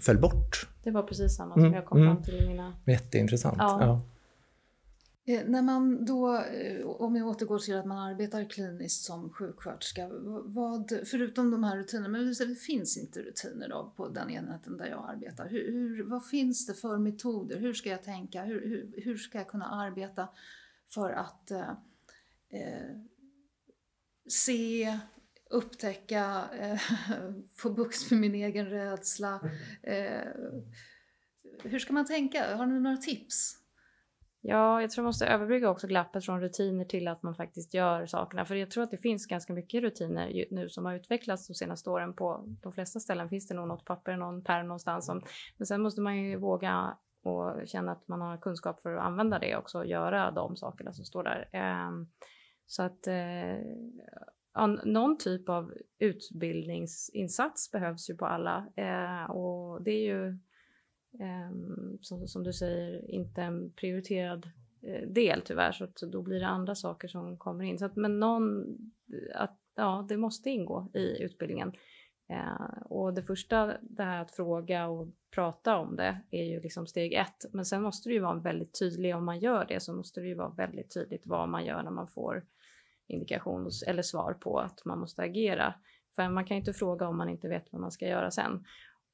föll 0.00 0.18
bort. 0.18 0.68
Det 0.82 0.90
var 0.90 1.02
precis 1.02 1.36
samma 1.36 1.54
som 1.54 1.62
mm. 1.62 1.74
jag 1.74 1.86
kom 1.86 1.98
fram 1.98 2.10
mm. 2.10 2.22
till 2.22 2.34
i 2.34 2.48
mina... 2.48 2.76
Jätteintressant. 2.86 3.56
Ja. 3.58 3.78
ja. 3.80 4.02
Eh, 5.28 5.44
när 5.46 5.62
man 5.62 6.04
då, 6.04 6.36
eh, 6.36 6.86
om 6.86 7.16
jag 7.16 7.28
återgår 7.28 7.58
till 7.58 7.76
att 7.76 7.86
man 7.86 7.98
arbetar 7.98 8.50
kliniskt 8.50 9.04
som 9.04 9.30
sjuksköterska, 9.30 10.08
vad, 10.44 10.92
förutom 11.04 11.50
de 11.50 11.64
här 11.64 11.76
rutinerna, 11.76 12.08
men 12.08 12.26
det 12.26 12.54
finns 12.54 12.98
inte 12.98 13.20
rutiner 13.20 13.68
då 13.68 13.92
på 13.96 14.08
den 14.08 14.30
enheten 14.30 14.76
där 14.76 14.86
jag 14.86 15.10
arbetar. 15.10 15.48
Hur, 15.48 15.72
hur, 15.72 16.02
vad 16.02 16.26
finns 16.26 16.66
det 16.66 16.74
för 16.74 16.98
metoder? 16.98 17.58
Hur 17.58 17.74
ska 17.74 17.88
jag 17.88 18.02
tänka? 18.02 18.42
Hur, 18.42 18.60
hur, 18.60 19.02
hur 19.04 19.16
ska 19.16 19.38
jag 19.38 19.48
kunna 19.48 19.66
arbeta 19.66 20.28
för 20.88 21.10
att 21.10 21.50
eh, 21.50 21.70
eh 22.50 22.96
se, 24.28 24.98
upptäcka, 25.50 26.44
eh, 26.60 26.80
få 27.56 27.70
bukt 27.70 28.10
med 28.10 28.20
min 28.20 28.34
egen 28.34 28.66
rädsla? 28.66 29.40
Eh, 29.82 30.28
hur 31.62 31.78
ska 31.78 31.92
man 31.92 32.06
tänka? 32.06 32.56
Har 32.56 32.66
ni 32.66 32.80
några 32.80 32.96
tips? 32.96 33.54
Ja, 34.40 34.80
jag 34.80 34.90
tror 34.90 35.02
man 35.02 35.08
måste 35.08 35.26
överbrygga 35.26 35.70
också 35.70 35.86
glappet 35.86 36.24
från 36.24 36.40
rutiner 36.40 36.84
till 36.84 37.08
att 37.08 37.22
man 37.22 37.34
faktiskt 37.34 37.74
gör 37.74 38.06
sakerna. 38.06 38.44
För 38.44 38.54
jag 38.54 38.70
tror 38.70 38.84
att 38.84 38.90
det 38.90 38.98
finns 38.98 39.26
ganska 39.26 39.52
mycket 39.52 39.82
rutiner 39.82 40.46
nu 40.50 40.68
som 40.68 40.84
har 40.84 40.94
utvecklats 40.94 41.46
de 41.46 41.54
senaste 41.54 41.90
åren. 41.90 42.14
På 42.14 42.44
de 42.62 42.72
flesta 42.72 43.00
ställen 43.00 43.28
finns 43.28 43.48
det 43.48 43.54
nog 43.54 43.68
något 43.68 43.84
papper, 43.84 44.16
någon 44.16 44.44
pärm 44.44 44.66
någonstans. 44.66 45.06
Som, 45.06 45.22
men 45.56 45.66
sen 45.66 45.82
måste 45.82 46.00
man 46.00 46.16
ju 46.16 46.36
våga 46.36 46.96
och 47.22 47.68
känna 47.68 47.92
att 47.92 48.08
man 48.08 48.20
har 48.20 48.36
kunskap 48.36 48.80
för 48.80 48.94
att 48.94 49.04
använda 49.04 49.38
det 49.38 49.56
också 49.56 49.78
och 49.78 49.86
göra 49.86 50.30
de 50.30 50.56
sakerna 50.56 50.92
som 50.92 51.04
står 51.04 51.24
där. 51.24 51.48
Ehm, 51.52 52.08
så 52.66 52.82
att 52.82 53.06
eh, 53.06 53.58
någon 54.66 55.18
typ 55.18 55.48
av 55.48 55.74
utbildningsinsats 55.98 57.70
behövs 57.70 58.10
ju 58.10 58.16
på 58.16 58.26
alla 58.26 58.66
eh, 58.76 59.30
och 59.30 59.82
det 59.82 59.90
är 59.90 60.14
ju 60.14 60.28
eh, 61.20 61.50
som, 62.00 62.28
som, 62.28 62.44
du 62.44 62.52
säger, 62.52 63.10
inte 63.10 63.42
en 63.42 63.72
prioriterad 63.72 64.50
eh, 64.82 65.08
del 65.08 65.42
tyvärr, 65.44 65.72
så 65.72 65.84
att 65.84 65.96
då 65.96 66.22
blir 66.22 66.40
det 66.40 66.46
andra 66.46 66.74
saker 66.74 67.08
som 67.08 67.38
kommer 67.38 67.64
in. 67.64 67.78
Så 67.78 67.84
att, 67.84 67.96
men 67.96 68.20
någon, 68.20 68.62
eh, 69.12 69.40
att, 69.42 69.58
ja, 69.74 70.06
det 70.08 70.16
måste 70.16 70.50
ingå 70.50 70.90
i 70.94 71.22
utbildningen. 71.22 71.72
Eh, 72.30 72.82
och 72.84 73.14
det 73.14 73.22
första, 73.22 73.78
det 73.80 74.02
här 74.02 74.22
att 74.22 74.30
fråga 74.30 74.88
och 74.88 75.08
prata 75.34 75.76
om 75.76 75.96
det, 75.96 76.20
är 76.30 76.44
ju 76.44 76.60
liksom 76.60 76.86
steg 76.86 77.12
ett. 77.12 77.44
Men 77.52 77.64
sen 77.64 77.82
måste 77.82 78.08
det 78.08 78.12
ju 78.12 78.20
vara 78.20 78.38
väldigt 78.38 78.78
tydligt, 78.78 79.14
om 79.14 79.24
man 79.24 79.38
gör 79.38 79.64
det 79.68 79.80
så 79.80 79.92
måste 79.92 80.20
det 80.20 80.26
ju 80.26 80.34
vara 80.34 80.48
väldigt 80.48 80.94
tydligt 80.94 81.22
vad 81.26 81.48
man 81.48 81.64
gör 81.64 81.82
när 81.82 81.90
man 81.90 82.08
får 82.08 82.44
indikation 83.08 83.70
eller 83.86 84.02
svar 84.02 84.32
på 84.32 84.58
att 84.58 84.84
man 84.84 84.98
måste 84.98 85.22
agera. 85.22 85.74
För 86.16 86.28
man 86.28 86.44
kan 86.44 86.56
ju 86.56 86.58
inte 86.58 86.72
fråga 86.72 87.08
om 87.08 87.16
man 87.16 87.28
inte 87.28 87.48
vet 87.48 87.72
vad 87.72 87.80
man 87.80 87.92
ska 87.92 88.06
göra 88.06 88.30
sen 88.30 88.64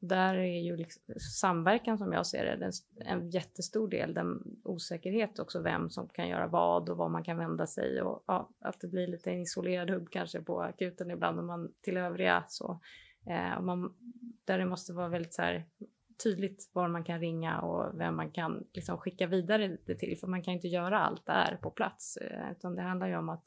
där 0.09 0.35
är 0.35 0.61
ju 0.61 0.77
liksom 0.77 1.03
samverkan 1.41 1.99
som 1.99 2.13
jag 2.13 2.27
ser 2.27 2.57
det 2.57 2.71
en 3.05 3.31
jättestor 3.31 3.89
del, 3.89 4.15
den 4.15 4.43
osäkerhet 4.65 5.39
också 5.39 5.63
vem 5.63 5.91
som 5.91 6.09
kan 6.09 6.29
göra 6.29 6.47
vad 6.47 6.89
och 6.89 6.97
var 6.97 7.09
man 7.09 7.25
kan 7.25 7.37
vända 7.37 7.67
sig 7.67 8.03
och 8.03 8.25
ja, 8.27 8.51
att 8.61 8.81
det 8.81 8.89
blir 8.89 9.07
lite 9.07 9.31
en 9.31 9.41
isolerad 9.41 9.91
hubb 9.91 10.09
kanske 10.11 10.41
på 10.41 10.63
akuten 10.63 11.11
ibland 11.11 11.39
om 11.39 11.47
man 11.47 11.73
till 11.83 11.97
övriga 11.97 12.45
så. 12.49 12.81
Eh, 13.27 13.59
och 13.59 13.65
man, 13.65 13.95
där 14.45 14.59
det 14.59 14.67
måste 14.67 14.93
vara 14.93 15.09
väldigt 15.09 15.35
så 15.35 15.43
här, 15.43 15.65
tydligt 16.23 16.71
var 16.73 16.89
man 16.89 17.05
kan 17.05 17.21
ringa 17.21 17.61
och 17.61 18.01
vem 18.01 18.17
man 18.17 18.31
kan 18.31 18.67
liksom 18.73 18.99
skicka 18.99 19.27
vidare 19.27 19.77
det 19.87 19.95
till, 19.95 20.19
för 20.19 20.27
man 20.27 20.43
kan 20.43 20.55
inte 20.55 20.69
göra 20.69 20.99
allt 20.99 21.27
där 21.27 21.59
på 21.63 21.71
plats, 21.71 22.17
eh, 22.17 22.53
utan 22.53 22.75
det 22.75 22.83
handlar 22.83 23.07
ju 23.07 23.17
om 23.17 23.29
att, 23.29 23.45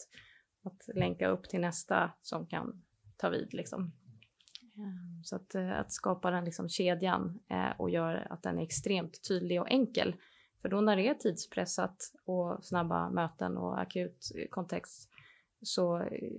att 0.68 0.96
länka 0.96 1.28
upp 1.28 1.50
till 1.50 1.60
nästa 1.60 2.12
som 2.22 2.48
kan 2.48 2.84
ta 3.18 3.30
vid 3.30 3.54
liksom. 3.54 3.92
Ehm, 4.78 5.24
så 5.24 5.36
att, 5.36 5.56
eh, 5.56 5.80
att 5.80 5.92
skapa 5.92 6.32
den 6.32 6.46
liksom 6.46 6.70
kedjan 6.70 7.40
eh, 7.50 7.72
och 7.78 7.90
göra 7.90 8.20
att 8.20 8.44
den 8.44 8.60
är 8.60 8.64
extremt 8.64 9.28
tydlig 9.28 9.62
och 9.62 9.70
enkel. 9.70 10.16
För 10.62 10.70
då 10.70 10.82
när 10.82 10.96
det 10.96 11.08
är 11.08 11.14
tidspressat 11.14 12.14
och 12.26 12.66
snabba 12.66 13.10
möten 13.10 13.58
och 13.58 13.82
akut 13.82 14.32
kontext 14.50 15.10
så 15.62 15.98
eh, 16.02 16.32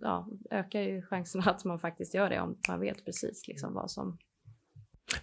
ja, 0.00 0.28
ökar 0.50 0.80
ju 0.80 1.02
chanserna 1.02 1.44
att 1.50 1.64
man 1.64 1.78
faktiskt 1.78 2.14
gör 2.14 2.30
det 2.30 2.40
om 2.40 2.58
man 2.68 2.80
vet 2.80 3.04
precis 3.04 3.48
liksom 3.48 3.74
vad 3.74 3.90
som 3.90 4.18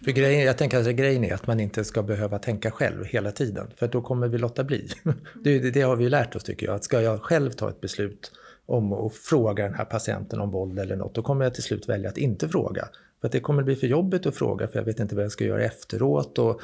för 0.04 0.10
grejen, 0.10 0.44
jag 0.44 0.58
tänker 0.58 0.78
att 0.78 0.86
grejen 0.86 1.24
är 1.24 1.34
att 1.34 1.46
man 1.46 1.60
inte 1.60 1.84
ska 1.84 2.02
behöva 2.02 2.38
tänka 2.38 2.70
själv 2.70 3.04
hela 3.04 3.32
tiden, 3.32 3.66
för 3.76 3.88
då 3.88 4.02
kommer 4.02 4.28
vi 4.28 4.38
låta 4.38 4.64
bli. 4.64 4.88
Det, 5.44 5.70
det, 5.70 5.82
har 5.82 5.96
vi 5.96 6.04
ju 6.04 6.10
lärt 6.10 6.36
oss 6.36 6.44
tycker 6.44 6.66
jag, 6.66 6.74
att 6.74 6.84
ska 6.84 7.00
jag 7.00 7.22
själv 7.22 7.50
ta 7.50 7.68
ett 7.68 7.80
beslut 7.80 8.32
om 8.66 8.92
att 8.92 9.14
fråga 9.14 9.64
den 9.64 9.74
här 9.74 9.84
patienten 9.84 10.40
om 10.40 10.50
våld 10.50 10.78
eller 10.78 10.96
något, 10.96 11.14
då 11.14 11.22
kommer 11.22 11.44
jag 11.44 11.54
till 11.54 11.62
slut 11.62 11.88
välja 11.88 12.08
att 12.08 12.18
inte 12.18 12.48
fråga. 12.48 12.88
För 13.20 13.26
att 13.26 13.32
det 13.32 13.40
kommer 13.40 13.62
bli 13.62 13.76
för 13.76 13.86
jobbigt 13.86 14.26
att 14.26 14.36
fråga 14.36 14.68
för 14.68 14.78
jag 14.78 14.84
vet 14.84 15.00
inte 15.00 15.14
vad 15.14 15.24
jag 15.24 15.32
ska 15.32 15.44
göra 15.44 15.62
efteråt 15.62 16.38
och 16.38 16.60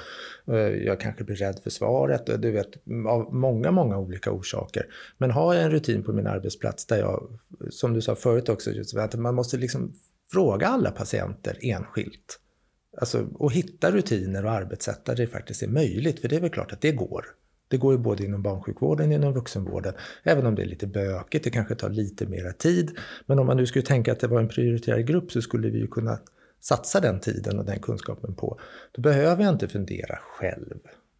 eh, 0.47 0.57
jag 0.57 1.01
kanske 1.01 1.25
blir 1.25 1.37
rädd 1.37 1.61
för 1.63 1.71
svaret. 1.71 2.29
Och 2.29 2.41
du 2.41 2.51
vet, 2.51 2.69
av 3.09 3.35
många, 3.35 3.71
många 3.71 3.99
olika 3.99 4.31
orsaker. 4.31 4.87
Men 5.19 5.31
har 5.31 5.55
jag 5.55 5.65
en 5.65 5.71
rutin 5.71 6.03
på 6.03 6.13
min 6.13 6.27
arbetsplats 6.27 6.87
där 6.87 6.99
jag, 6.99 7.39
som 7.71 7.93
du 7.93 8.03
sa 8.03 8.15
förut 8.15 8.49
också, 8.49 8.71
att 8.97 9.15
man 9.15 9.35
måste 9.35 9.57
liksom 9.57 9.93
fråga 10.33 10.67
alla 10.67 10.91
patienter 10.91 11.59
enskilt. 11.61 12.41
Alltså, 13.01 13.29
och 13.35 13.53
hitta 13.53 13.91
rutiner 13.91 14.45
och 14.45 14.53
arbetssätt 14.53 15.05
där 15.05 15.17
det 15.17 15.27
faktiskt 15.27 15.63
är 15.63 15.69
möjligt, 15.69 16.21
för 16.21 16.29
det 16.29 16.37
är 16.37 16.41
väl 16.41 16.51
klart 16.51 16.73
att 16.73 16.81
det 16.81 16.93
går. 16.93 17.25
Det 17.69 17.77
går 17.77 17.93
ju 17.93 17.99
både 17.99 18.25
inom 18.25 18.43
barnsjukvården 18.43 19.09
och 19.09 19.15
inom 19.15 19.33
vuxenvården. 19.33 19.95
Även 20.23 20.47
om 20.47 20.55
det 20.55 20.63
är 20.63 20.67
lite 20.67 20.87
bökigt, 20.87 21.45
det 21.45 21.51
kanske 21.51 21.75
tar 21.75 21.91
lite 21.91 22.27
mera 22.27 22.53
tid. 22.53 22.99
Men 23.27 23.39
om 23.39 23.47
man 23.47 23.57
nu 23.57 23.67
skulle 23.67 23.85
tänka 23.85 24.13
att 24.13 24.21
det 24.21 24.27
var 24.27 24.41
en 24.41 24.49
prioriterad 24.49 25.07
grupp 25.07 25.33
så 25.33 25.43
skulle 25.43 25.71
vi 25.71 25.79
ju 25.79 25.87
kunna 25.87 26.19
satsa 26.61 27.01
den 27.01 27.21
tiden 27.21 27.59
och 27.59 27.65
den 27.65 27.79
kunskapen 27.79 28.35
på. 28.35 28.61
Då 28.93 29.03
behöver 29.03 29.45
jag 29.45 29.55
inte 29.55 29.69
fundera 29.69 30.19
själv. 30.23 30.79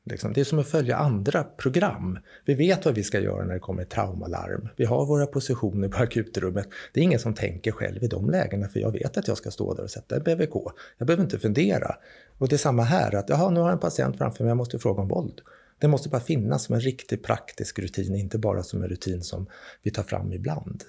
Liksom. 0.09 0.33
Det 0.33 0.41
är 0.41 0.45
som 0.45 0.59
att 0.59 0.69
följa 0.69 0.97
andra 0.97 1.45
program. 1.45 2.19
Vi 2.45 2.55
vet 2.55 2.85
vad 2.85 2.95
vi 2.95 3.03
ska 3.03 3.21
göra 3.21 3.45
när 3.45 3.55
det 3.55 3.61
kommer 3.61 3.85
traumalarm. 3.85 4.69
Vi 4.77 4.85
har 4.85 5.07
våra 5.07 5.27
positioner 5.27 5.89
på 5.89 6.03
akutrummet. 6.03 6.69
Det 6.93 7.01
är 7.01 7.05
ingen 7.05 7.19
som 7.19 7.35
tänker 7.35 7.73
själv 7.73 8.03
i 8.03 8.07
de 8.07 8.31
lägena 8.31 8.69
för 8.69 8.81
jag 8.81 8.93
vet 8.93 9.17
att 9.17 9.29
jag 9.29 9.37
ska 9.37 9.51
stå 9.51 9.75
där 9.75 9.83
och 9.83 9.91
sätta 9.91 10.17
en 10.17 10.23
BVK. 10.23 10.55
Jag 10.99 11.07
behöver 11.07 11.25
inte 11.25 11.39
fundera. 11.39 11.95
Och 12.39 12.49
det 12.49 12.57
är 12.57 12.59
samma 12.59 12.83
här, 12.83 13.15
att 13.15 13.29
jaha, 13.29 13.51
nu 13.51 13.61
har 13.61 13.67
jag 13.67 13.73
en 13.73 13.81
patient 13.81 14.19
framför 14.19 14.45
mig, 14.45 14.51
jag 14.51 14.57
måste 14.57 14.79
fråga 14.79 15.03
om 15.03 15.09
våld. 15.09 15.41
Det 15.79 15.89
måste 15.89 16.09
bara 16.09 16.21
finnas 16.21 16.65
som 16.65 16.75
en 16.75 16.81
riktig 16.81 17.23
praktisk 17.23 17.79
rutin, 17.79 18.15
inte 18.15 18.39
bara 18.39 18.63
som 18.63 18.83
en 18.83 18.89
rutin 18.89 19.23
som 19.23 19.47
vi 19.83 19.91
tar 19.91 20.03
fram 20.03 20.33
ibland. 20.33 20.85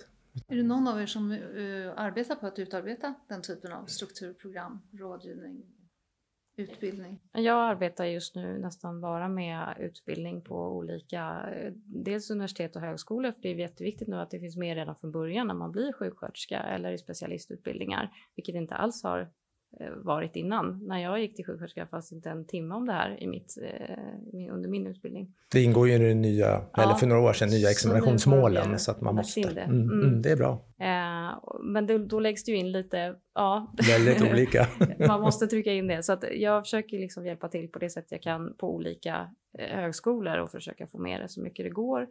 Är 0.48 0.56
det 0.56 0.64
någon 0.64 0.88
av 0.88 1.02
er 1.02 1.06
som 1.06 1.32
uh, 1.32 1.94
arbetar 1.96 2.36
på 2.36 2.48
att 2.48 2.60
utarbeta 2.60 3.14
den 3.28 3.42
typen 3.42 3.72
av 3.72 3.86
strukturprogram, 3.86 4.82
rådgivning, 4.92 5.64
utbildning? 6.60 7.20
Jag 7.32 7.70
arbetar 7.70 8.06
just 8.06 8.36
nu 8.36 8.60
nästan 8.60 9.02
bara 9.02 9.28
med 9.28 9.78
utbildning 9.80 10.42
på 10.42 10.56
olika, 10.56 11.50
eh, 11.54 11.74
dels 11.86 12.32
universitet 12.32 12.76
och 12.76 12.82
högskolor, 12.82 13.32
för 13.32 13.42
det 13.42 13.50
är 13.50 13.56
jätteviktigt 13.56 14.08
nu 14.08 14.16
att 14.16 14.32
det 14.32 14.40
finns 14.40 14.58
med 14.58 14.76
redan 14.76 14.96
från 14.96 15.12
början 15.12 15.48
när 15.48 15.54
man 15.54 15.72
blir 15.72 15.94
sjuksköterska 15.94 16.60
eller 16.60 16.92
i 16.92 16.98
specialistutbildningar, 16.98 18.12
vilket 18.36 18.56
inte 18.56 18.76
alls 18.76 19.04
har 19.04 19.30
varit 19.96 20.36
innan. 20.36 20.88
När 20.88 21.00
jag 21.00 21.20
gick 21.20 21.36
till 21.36 21.46
sjuksköterska 21.46 21.88
fanns 21.88 22.12
inte 22.12 22.30
en 22.30 22.46
timme 22.46 22.76
om 22.76 22.86
det 22.86 22.94
här 22.94 23.24
i 23.24 23.28
mitt, 23.28 23.58
eh, 23.62 24.54
under 24.54 24.70
min 24.70 24.88
utbildning. 24.88 25.36
Det 25.52 25.64
ingår 25.64 25.88
ju 25.88 25.94
i 25.94 25.98
de 25.98 26.14
nya, 26.14 26.62
ja, 26.74 26.84
eller 26.84 26.94
för 26.94 27.08
några 27.08 27.22
år 27.22 27.34
sedan, 27.34 27.50
nya 27.50 27.70
examinationsmålen. 27.70 28.80
Så, 28.80 28.86
så 28.86 28.92
att 28.92 29.02
man 29.02 29.16
måste. 29.16 29.42
Det. 29.42 29.62
Mm, 29.62 29.82
mm. 29.82 30.02
Mm, 30.02 30.22
det 30.22 30.32
är 30.32 30.36
bra. 30.36 30.52
Eh, 30.80 31.40
men 31.62 31.88
det, 31.88 31.98
då 31.98 32.20
läggs 32.20 32.44
det 32.44 32.52
ju 32.52 32.58
in 32.58 32.72
lite, 32.72 33.16
ja. 33.36 33.74
Väldigt 33.88 34.32
olika. 34.32 34.68
man 35.08 35.22
måste 35.22 35.48
trycka 35.48 35.74
in 35.74 35.88
det. 35.88 36.04
Så 36.04 36.14
att 36.14 36.24
jag 36.32 36.64
försöker 36.64 37.00
liksom 37.00 37.26
hjälpa 37.26 37.48
till 37.48 37.68
på 37.68 37.80
det 37.80 37.90
sätt 37.90 38.06
jag 38.10 38.22
kan 38.22 38.54
på 38.58 38.76
olika 38.76 39.30
eh, 39.60 39.80
högskolor 39.80 40.38
och 40.38 40.52
försöka 40.52 40.88
få 40.88 40.98
med 40.98 41.22
det 41.22 41.30
så 41.30 41.42
mycket 41.42 41.66
det 41.66 41.70
går. 41.70 42.08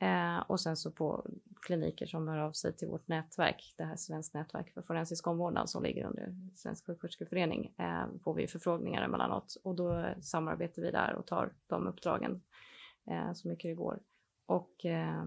Eh, 0.00 0.38
och 0.38 0.60
sen 0.60 0.76
så 0.76 0.90
på 0.90 1.26
kliniker 1.62 2.06
som 2.06 2.28
hör 2.28 2.38
av 2.38 2.52
sig 2.52 2.76
till 2.76 2.88
vårt 2.88 3.08
nätverk, 3.08 3.74
det 3.76 3.84
här 3.84 3.96
Svenskt 3.96 4.34
nätverk 4.34 4.74
för 4.74 4.82
forensisk 4.82 5.26
omvårdnad 5.26 5.70
som 5.70 5.82
ligger 5.82 6.06
under 6.06 6.34
Svensk 6.54 6.86
sjuksköterskeförening, 6.86 7.74
eh, 7.78 8.06
får 8.24 8.34
vi 8.34 8.46
förfrågningar 8.46 9.02
emellanåt. 9.02 9.56
Och 9.64 9.74
då 9.74 10.14
samarbetar 10.20 10.82
vi 10.82 10.90
där 10.90 11.14
och 11.14 11.26
tar 11.26 11.52
de 11.66 11.86
uppdragen 11.86 12.42
eh, 13.10 13.32
så 13.32 13.48
mycket 13.48 13.70
det 13.70 13.74
går. 13.74 14.00
Och 14.46 14.84
eh, 14.84 15.24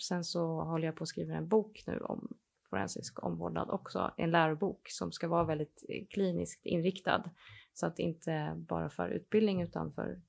sen 0.00 0.24
så 0.24 0.60
håller 0.62 0.86
jag 0.86 0.96
på 0.96 1.02
att 1.02 1.08
skriva 1.08 1.34
en 1.34 1.48
bok 1.48 1.82
nu 1.86 1.98
om 1.98 2.36
forensisk 2.70 3.24
omvårdnad 3.24 3.70
också, 3.70 4.10
en 4.16 4.30
lärobok 4.30 4.88
som 4.88 5.12
ska 5.12 5.28
vara 5.28 5.44
väldigt 5.44 5.84
eh, 5.88 6.06
kliniskt 6.10 6.66
inriktad 6.66 7.30
Så 7.74 7.86
att 7.86 7.98
inte 7.98 8.54
bara 8.56 8.88
för 8.88 9.08
utbildning 9.08 9.62
utan 9.62 9.92
för 9.92 10.20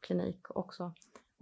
klinik 0.00 0.56
också 0.56 0.92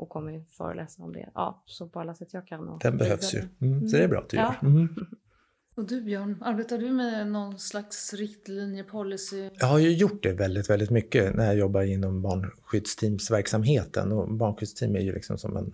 och 0.03 0.09
kommer 0.09 0.45
föreläsa 0.51 1.03
om 1.03 1.13
det. 1.13 1.29
Ja, 1.35 1.63
så 1.67 1.89
på 1.89 2.01
alla 2.01 2.15
sätt 2.15 2.29
jag 2.33 2.47
kan. 2.47 2.69
Och 2.69 2.81
Den 2.81 2.97
behövs 2.99 3.35
ju. 3.35 3.43
Mm, 3.61 3.89
så 3.89 3.97
det 3.97 4.03
är 4.05 4.09
bra 4.09 4.19
att 4.21 4.29
du 4.29 4.37
Ja. 4.37 4.55
gör. 4.63 4.69
Mm. 4.69 4.89
Och 5.75 5.85
du 5.87 6.03
Björn, 6.03 6.39
arbetar 6.45 6.79
du 6.79 6.91
med 6.91 7.27
någon 7.27 7.59
slags 7.59 8.15
riktlinje, 8.15 8.85
policy? 8.85 9.51
Jag 9.61 9.67
har 9.67 9.79
ju 9.79 9.93
gjort 9.93 10.23
det 10.23 10.33
väldigt, 10.33 10.71
väldigt 10.71 10.91
mycket 10.91 11.35
när 11.37 11.47
jag 11.47 11.57
jobbar 11.57 11.83
inom 11.83 12.23
barnskyddsteamsverksamheten. 12.23 14.13
Och 14.13 14.29
barnskyddsteam 14.35 14.97
är 14.97 15.01
ju 15.01 15.13
liksom 15.13 15.39
som 15.39 15.57
en, 15.57 15.73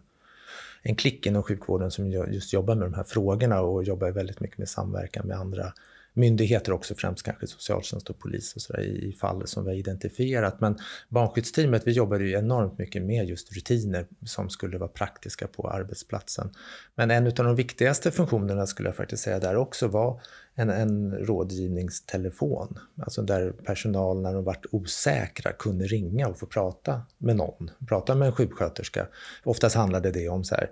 en 0.83 0.97
klick 0.97 1.27
inom 1.27 1.43
sjukvården 1.43 1.91
som 1.91 2.07
ju- 2.11 2.27
just 2.31 2.53
jobbar 2.53 2.74
med 2.74 2.87
de 2.87 2.95
här 2.95 3.05
frågorna 3.05 3.61
och 3.61 3.85
jobbar 3.85 4.11
väldigt 4.11 4.41
mycket 4.41 4.59
med 4.59 4.68
samverkan 4.68 5.27
med 5.27 5.37
andra 5.39 5.72
myndigheter 6.16 6.72
också, 6.72 6.94
främst 6.94 7.22
kanske 7.22 7.46
socialtjänst 7.46 8.10
och 8.10 8.18
polis 8.18 8.56
och 8.56 8.62
sådär 8.62 8.80
i 8.80 9.12
fall 9.12 9.46
som 9.46 9.64
vi 9.64 9.70
har 9.70 9.76
identifierat. 9.76 10.60
Men 10.60 10.78
barnskyddsteamet, 11.08 11.86
vi 11.86 11.92
jobbade 11.92 12.24
ju 12.24 12.32
enormt 12.32 12.78
mycket 12.78 13.02
med 13.02 13.28
just 13.28 13.56
rutiner 13.56 14.06
som 14.26 14.50
skulle 14.50 14.78
vara 14.78 14.88
praktiska 14.88 15.46
på 15.46 15.70
arbetsplatsen. 15.70 16.50
Men 16.94 17.10
en 17.10 17.26
av 17.26 17.32
de 17.32 17.56
viktigaste 17.56 18.10
funktionerna 18.10 18.66
skulle 18.66 18.88
jag 18.88 18.96
faktiskt 18.96 19.22
säga 19.22 19.38
där 19.38 19.56
också 19.56 19.88
var 19.88 20.20
en, 20.54 20.70
en 20.70 21.14
rådgivningstelefon. 21.14 22.78
Alltså 23.02 23.22
där 23.22 23.50
personal 23.50 24.22
när 24.22 24.34
de 24.34 24.44
varit 24.44 24.66
osäkra 24.70 25.52
kunde 25.52 25.86
ringa 25.86 26.28
och 26.28 26.38
få 26.38 26.46
prata 26.46 27.02
med 27.18 27.36
någon. 27.36 27.70
Prata 27.88 28.14
med 28.14 28.26
en 28.26 28.32
sjuksköterska. 28.32 29.06
Oftast 29.44 29.76
handlade 29.76 30.10
det 30.10 30.28
om 30.28 30.44
så 30.44 30.54
här, 30.54 30.70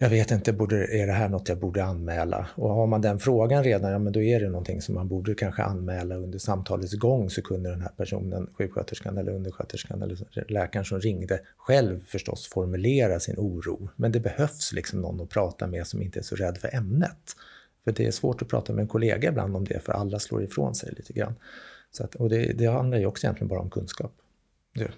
jag 0.00 0.10
vet 0.10 0.30
inte, 0.30 0.52
borde, 0.52 0.86
är 0.86 1.06
det 1.06 1.12
här 1.12 1.28
något 1.28 1.48
jag 1.48 1.58
borde 1.58 1.84
anmäla? 1.84 2.48
Och 2.54 2.70
har 2.70 2.86
man 2.86 3.00
den 3.00 3.18
frågan 3.18 3.64
redan, 3.64 3.92
ja 3.92 3.98
men 3.98 4.12
då 4.12 4.22
är 4.22 4.40
det 4.40 4.48
någonting 4.48 4.82
som 4.82 4.94
man 4.94 5.08
borde 5.08 5.34
kanske 5.34 5.62
anmäla 5.62 6.14
under 6.14 6.38
samtalets 6.38 6.94
gång 6.94 7.30
så 7.30 7.42
kunde 7.42 7.70
den 7.70 7.80
här 7.80 7.90
personen, 7.96 8.50
sjuksköterskan 8.58 9.18
eller 9.18 9.32
undersköterskan 9.32 10.02
eller 10.02 10.50
läkaren 10.52 10.84
som 10.84 11.00
ringde 11.00 11.40
själv 11.56 12.04
förstås 12.06 12.48
formulera 12.48 13.20
sin 13.20 13.34
oro. 13.38 13.88
Men 13.96 14.12
det 14.12 14.20
behövs 14.20 14.72
liksom 14.72 15.00
någon 15.00 15.20
att 15.20 15.28
prata 15.28 15.66
med 15.66 15.86
som 15.86 16.02
inte 16.02 16.18
är 16.18 16.22
så 16.22 16.36
rädd 16.36 16.58
för 16.58 16.74
ämnet. 16.74 17.36
För 17.84 17.92
det 17.92 18.06
är 18.06 18.10
svårt 18.10 18.42
att 18.42 18.48
prata 18.48 18.72
med 18.72 18.82
en 18.82 18.88
kollega 18.88 19.28
ibland 19.28 19.56
om 19.56 19.64
det 19.64 19.80
för 19.80 19.92
alla 19.92 20.18
slår 20.18 20.42
ifrån 20.42 20.74
sig 20.74 20.92
lite 20.96 21.12
grann. 21.12 21.34
Så 21.90 22.04
att, 22.04 22.14
och 22.14 22.28
det, 22.28 22.52
det 22.52 22.66
handlar 22.66 22.98
ju 22.98 23.06
också 23.06 23.26
egentligen 23.26 23.48
bara 23.48 23.60
om 23.60 23.70
kunskap. 23.70 24.12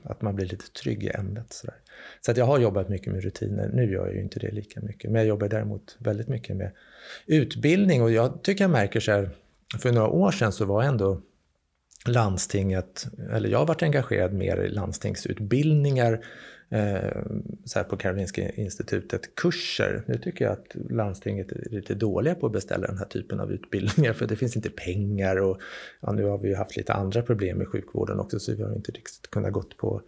Att 0.02 0.22
man 0.22 0.36
blir 0.36 0.46
lite 0.46 0.72
trygg 0.72 1.02
i 1.02 1.08
ämnet. 1.08 1.52
Sådär. 1.52 1.76
Så 2.20 2.30
att 2.30 2.36
jag 2.36 2.44
har 2.44 2.58
jobbat 2.58 2.88
mycket 2.88 3.12
med 3.12 3.22
rutiner. 3.22 3.70
Nu 3.74 3.92
gör 3.92 4.06
jag 4.06 4.14
ju 4.14 4.22
inte 4.22 4.38
det 4.38 4.50
lika 4.50 4.80
mycket. 4.80 5.10
Men 5.10 5.20
jag 5.20 5.28
jobbar 5.28 5.48
däremot 5.48 5.96
väldigt 5.98 6.28
mycket 6.28 6.56
med 6.56 6.72
utbildning. 7.26 8.02
Och 8.02 8.10
jag 8.10 8.42
tycker 8.42 8.64
jag 8.64 8.70
märker 8.70 9.00
så 9.00 9.12
här, 9.12 9.30
för 9.78 9.92
några 9.92 10.08
år 10.08 10.30
sedan 10.30 10.52
så 10.52 10.64
var 10.64 10.82
ändå 10.82 11.22
landstinget, 12.06 13.06
eller 13.32 13.48
jag 13.48 13.58
har 13.58 13.66
varit 13.66 13.82
engagerad 13.82 14.32
mer 14.32 14.56
i 14.56 14.68
landstingsutbildningar 14.68 16.24
Eh, 16.72 17.22
så 17.64 17.78
här 17.78 17.84
på 17.84 17.96
Karolinska 17.96 18.50
institutet, 18.50 19.34
kurser. 19.34 20.02
Nu 20.06 20.18
tycker 20.18 20.44
jag 20.44 20.52
att 20.52 20.76
landstinget 20.90 21.52
är 21.52 21.70
lite 21.70 21.94
dåliga 21.94 22.34
på 22.34 22.46
att 22.46 22.52
beställa 22.52 22.86
den 22.86 22.98
här 22.98 23.06
typen 23.06 23.40
av 23.40 23.52
utbildningar 23.52 24.12
för 24.12 24.26
det 24.26 24.36
finns 24.36 24.56
inte 24.56 24.70
pengar 24.70 25.36
och 25.36 25.60
ja, 26.00 26.12
nu 26.12 26.24
har 26.24 26.38
vi 26.38 26.48
ju 26.48 26.54
haft 26.54 26.76
lite 26.76 26.92
andra 26.92 27.22
problem 27.22 27.58
med 27.58 27.68
sjukvården 27.68 28.20
också 28.20 28.38
så 28.38 28.54
vi 28.54 28.62
har 28.62 28.74
inte 28.74 28.92
riktigt 28.92 29.30
kunnat 29.30 29.52
gått 29.52 29.76
på 29.76 30.02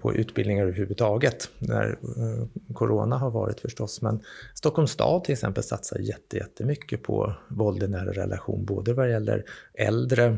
på 0.00 0.14
utbildningar 0.14 0.62
överhuvudtaget 0.62 1.50
när 1.58 1.90
eh, 1.90 2.72
corona 2.74 3.18
har 3.18 3.30
varit 3.30 3.60
förstås. 3.60 4.02
Men 4.02 4.20
Stockholms 4.54 4.90
stad 4.90 5.24
till 5.24 5.32
exempel 5.32 5.62
satsar 5.62 5.98
jätte, 5.98 6.36
jättemycket 6.36 7.02
på 7.02 7.34
våld 7.48 7.82
i 7.82 7.88
nära 7.88 8.12
relation, 8.12 8.64
både 8.64 8.92
vad 8.92 9.10
gäller 9.10 9.44
äldre 9.74 10.36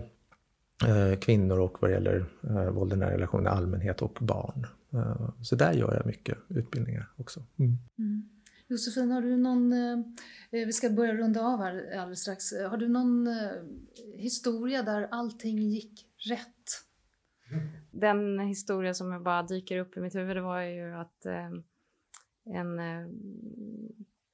eh, 0.87 1.19
kvinnor 1.21 1.61
och 1.61 1.83
vad 1.83 1.91
gäller 1.91 2.25
eh, 2.45 2.71
våld 2.71 2.93
i 2.93 2.97
nära 2.97 3.13
relation 3.13 3.47
i 3.47 3.49
allmänhet 3.49 4.03
och 4.03 4.19
barn. 4.21 4.67
Eh, 4.95 5.31
så 5.43 5.57
där 5.57 5.73
gör 5.73 5.95
jag 5.95 6.07
mycket 6.07 6.39
utbildningar 6.49 7.13
också. 7.17 7.43
Mm. 7.59 7.79
Mm. 7.99 8.29
Josefin, 8.69 9.11
har 9.11 9.23
du 9.23 9.37
någon, 9.37 9.73
eh, 9.73 9.99
eh, 10.51 10.67
vi 10.67 10.73
ska 10.73 10.91
börja 10.91 11.15
runda 11.15 11.41
av 11.41 11.59
här 11.59 11.97
alldeles 11.97 12.21
strax. 12.21 12.53
Har 12.53 12.77
du 12.77 12.89
någon 12.89 13.29
historia 14.15 14.83
där 14.83 15.09
allting 15.11 15.59
gick 15.59 16.07
rätt? 16.29 16.87
Den 17.91 18.39
historia 18.39 18.95
som 18.95 19.13
jag 19.13 19.23
bara 19.23 19.43
dyker 19.43 19.79
upp 19.79 19.97
i 19.97 20.01
mitt 20.01 20.15
huvud 20.15 20.37
det 20.37 20.41
var 20.41 20.61
ju 20.61 20.95
att 20.95 21.27
en 22.45 22.81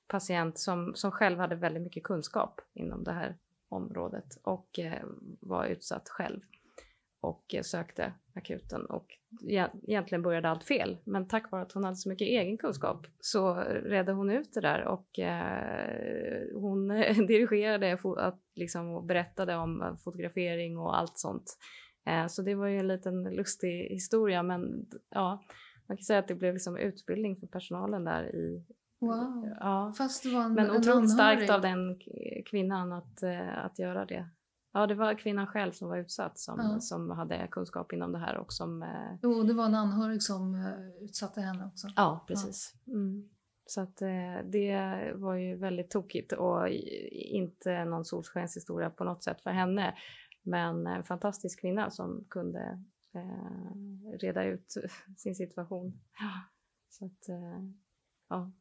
patient 0.06 0.58
som, 0.58 0.94
som 0.94 1.10
själv 1.10 1.38
hade 1.38 1.56
väldigt 1.56 1.82
mycket 1.82 2.02
kunskap 2.02 2.60
inom 2.74 3.04
det 3.04 3.12
här 3.12 3.36
området 3.68 4.38
och 4.42 4.78
var 5.40 5.66
utsatt 5.66 6.08
själv 6.08 6.40
och 7.20 7.54
eh, 7.54 7.62
sökte 7.62 8.12
akuten 8.34 8.86
och 8.86 9.06
egentligen 9.82 10.22
började 10.22 10.48
allt 10.48 10.64
fel. 10.64 10.98
Men 11.04 11.28
tack 11.28 11.50
vare 11.50 11.62
att 11.62 11.72
hon 11.72 11.84
hade 11.84 11.96
så 11.96 12.08
mycket 12.08 12.26
egen 12.26 12.58
kunskap 12.58 13.06
så 13.20 13.54
redde 13.64 14.12
hon 14.12 14.30
ut 14.30 14.52
det 14.54 14.60
där 14.60 14.84
och 14.84 15.18
eh, 15.18 16.42
hon 16.54 16.88
dirigerade 17.26 17.98
att, 18.16 18.40
liksom, 18.54 18.88
och 18.88 19.04
berättade 19.04 19.56
om 19.56 19.82
eh, 19.82 19.96
fotografering 19.96 20.78
och 20.78 20.98
allt 20.98 21.18
sånt. 21.18 21.56
Eh, 22.06 22.26
så 22.26 22.42
det 22.42 22.54
var 22.54 22.66
ju 22.66 22.78
en 22.78 22.88
liten 22.88 23.22
lustig 23.24 23.88
historia 23.90 24.42
men 24.42 24.86
ja, 25.10 25.44
man 25.88 25.96
kan 25.96 26.04
säga 26.04 26.18
att 26.18 26.28
det 26.28 26.34
blev 26.34 26.54
liksom 26.54 26.76
utbildning 26.76 27.36
för 27.36 27.46
personalen 27.46 28.04
där 28.04 28.36
i 28.36 28.64
Wow. 29.00 29.56
Ja, 29.60 29.92
Fast 29.98 30.22
det 30.22 30.30
var 30.30 30.42
en, 30.42 30.54
men 30.54 30.64
en 30.64 30.76
otroligt 30.76 31.10
starkt 31.10 31.50
anhörig. 31.50 31.50
av 31.50 31.60
den 31.60 31.98
kvinnan 32.50 32.92
att, 32.92 33.22
eh, 33.22 33.64
att 33.64 33.78
göra 33.78 34.04
det. 34.04 34.28
Ja, 34.78 34.86
det 34.86 34.94
var 34.94 35.14
kvinnan 35.14 35.46
själv 35.46 35.72
som 35.72 35.88
var 35.88 35.96
utsatt 35.96 36.38
som, 36.38 36.60
Ja. 36.60 36.80
som 36.80 37.10
hade 37.10 37.48
kunskap 37.50 37.92
inom 37.92 38.12
det 38.12 38.18
här 38.18 38.36
och 38.36 38.52
som... 38.52 38.82
Eh, 38.82 39.14
Jo, 39.22 39.42
det 39.42 39.54
var 39.54 39.64
en 39.66 39.74
anhörig 39.74 40.22
som 40.22 40.54
eh, 40.54 41.04
utsatte 41.04 41.40
henne 41.40 41.66
också. 41.66 41.88
ja, 41.96 42.24
precis. 42.28 42.74
Mm. 42.86 43.28
Så 43.66 43.80
att 43.80 44.02
eh, 44.02 44.48
det 44.52 45.12
var 45.14 45.34
ju 45.34 45.56
väldigt 45.56 45.90
tokigt 45.90 46.32
och 46.32 46.68
inte 47.12 47.84
någon 47.84 48.04
solskenshistoria 48.04 48.90
på 48.90 49.04
något 49.04 49.24
sätt 49.24 49.40
för 49.42 49.50
henne. 49.50 49.94
Men 50.42 50.86
en 50.86 51.04
fantastisk 51.04 51.60
kvinna 51.60 51.90
som 51.90 52.24
kunde 52.30 52.84
eh, 53.14 54.18
reda 54.20 54.44
ut 54.44 54.74
sin 55.16 55.34
situation. 55.34 56.00
Ja. 56.20 56.30
Så 56.88 57.04
att, 57.04 57.28
eh, 57.28 57.64
ja. 58.28 58.52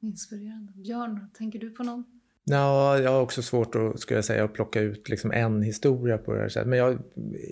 Inspirerande. 0.00 0.72
Björn, 0.72 1.30
tänker 1.34 1.58
du 1.58 1.70
på 1.70 1.82
någon? 1.82 2.20
Ja, 2.44 2.98
jag 2.98 3.10
har 3.10 3.20
också 3.20 3.42
svårt 3.42 3.74
att, 3.74 4.00
skulle 4.00 4.18
jag 4.18 4.24
säga, 4.24 4.44
att 4.44 4.52
plocka 4.52 4.80
ut 4.80 5.08
liksom 5.08 5.32
en 5.32 5.62
historia 5.62 6.18
på 6.18 6.32
det 6.32 6.40
här 6.40 6.48
sättet. 6.48 6.68
Men 6.68 6.78
jag, 6.78 6.98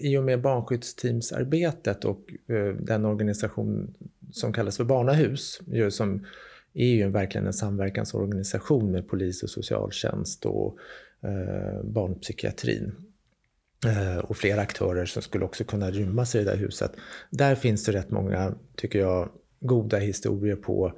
i 0.01 0.17
och 0.17 0.25
med 0.25 0.41
barnskyddsteamsarbetet 0.41 2.05
och 2.05 2.21
eh, 2.47 2.75
den 2.75 3.05
organisation 3.05 3.95
som 4.33 4.53
kallas 4.53 4.77
för 4.77 4.85
Barnahus, 4.85 5.61
ju 5.67 5.91
som 5.91 6.27
är 6.75 6.87
ju 6.87 7.09
verkligen 7.09 7.47
en 7.47 7.53
samverkansorganisation 7.53 8.91
med 8.91 9.09
polis 9.09 9.43
och 9.43 9.51
socialtjänst 9.51 10.47
och 10.47 10.79
eh, 11.23 11.83
barnpsykiatrin 11.85 12.93
eh, 13.87 14.19
och 14.19 14.37
flera 14.37 14.61
aktörer 14.61 15.07
som 15.07 15.23
skulle 15.23 15.45
också 15.45 15.65
kunna 15.65 15.91
rymmas 15.91 16.35
i 16.35 16.39
det 16.39 16.45
där 16.45 16.57
huset. 16.57 16.93
Där 17.31 17.55
finns 17.55 17.85
det 17.85 17.93
rätt 17.93 18.11
många, 18.11 18.55
tycker 18.77 18.99
jag, 18.99 19.29
goda 19.61 19.99
historier 19.99 20.57
på 20.57 20.93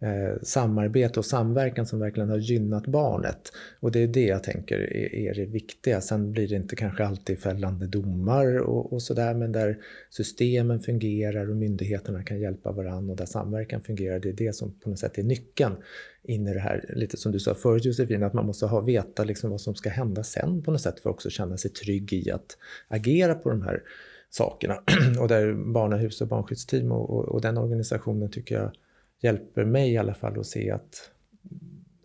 eh, 0.00 0.42
samarbete 0.42 1.18
och 1.18 1.26
samverkan 1.26 1.86
som 1.86 1.98
verkligen 1.98 2.30
har 2.30 2.38
gynnat 2.38 2.86
barnet. 2.86 3.52
Och 3.80 3.92
det 3.92 4.02
är 4.02 4.06
det 4.06 4.26
jag 4.26 4.42
tänker 4.42 4.78
är, 4.78 5.14
är 5.14 5.34
det 5.34 5.44
viktiga. 5.44 6.00
Sen 6.00 6.32
blir 6.32 6.48
det 6.48 6.56
inte 6.56 6.76
kanske 6.76 7.04
alltid 7.04 7.38
fällande 7.38 7.86
domar 7.86 8.58
och, 8.58 8.92
och 8.92 9.02
sådär, 9.02 9.34
men 9.34 9.52
där 9.52 9.78
systemen 10.10 10.80
fungerar 10.80 11.50
och 11.50 11.56
myndigheterna 11.56 12.22
kan 12.22 12.40
hjälpa 12.40 12.72
varandra 12.72 13.10
och 13.12 13.16
där 13.16 13.26
samverkan 13.26 13.80
fungerar, 13.80 14.18
det 14.18 14.28
är 14.28 14.32
det 14.32 14.54
som 14.54 14.78
på 14.78 14.90
något 14.90 14.98
sätt 14.98 15.18
är 15.18 15.22
nyckeln 15.22 15.76
in 16.22 16.46
i 16.46 16.54
det 16.54 16.60
här, 16.60 16.84
lite 16.96 17.16
som 17.16 17.32
du 17.32 17.40
sa 17.40 17.54
förut 17.54 17.84
Josefin, 17.84 18.22
att 18.22 18.32
man 18.32 18.46
måste 18.46 18.66
ha, 18.66 18.80
veta 18.80 19.24
liksom 19.24 19.50
vad 19.50 19.60
som 19.60 19.74
ska 19.74 19.90
hända 19.90 20.22
sen 20.22 20.62
på 20.62 20.70
något 20.70 20.80
sätt 20.80 21.00
för 21.00 21.10
att 21.10 21.14
också 21.14 21.30
känna 21.30 21.56
sig 21.56 21.70
trygg 21.70 22.12
i 22.12 22.30
att 22.30 22.56
agera 22.88 23.34
på 23.34 23.50
de 23.50 23.62
här 23.62 23.82
sakerna. 24.30 24.74
och 25.20 25.28
där 25.28 25.72
Barnahus 25.72 26.20
och 26.20 26.28
barnskyddsteam 26.28 26.92
och, 26.92 27.10
och, 27.10 27.24
och 27.24 27.40
den 27.40 27.58
organisationen 27.58 28.30
tycker 28.30 28.54
jag 28.54 28.72
hjälper 29.20 29.64
mig 29.64 29.92
i 29.92 29.96
alla 29.96 30.14
fall 30.14 30.40
att 30.40 30.46
se 30.46 30.70
att 30.70 31.10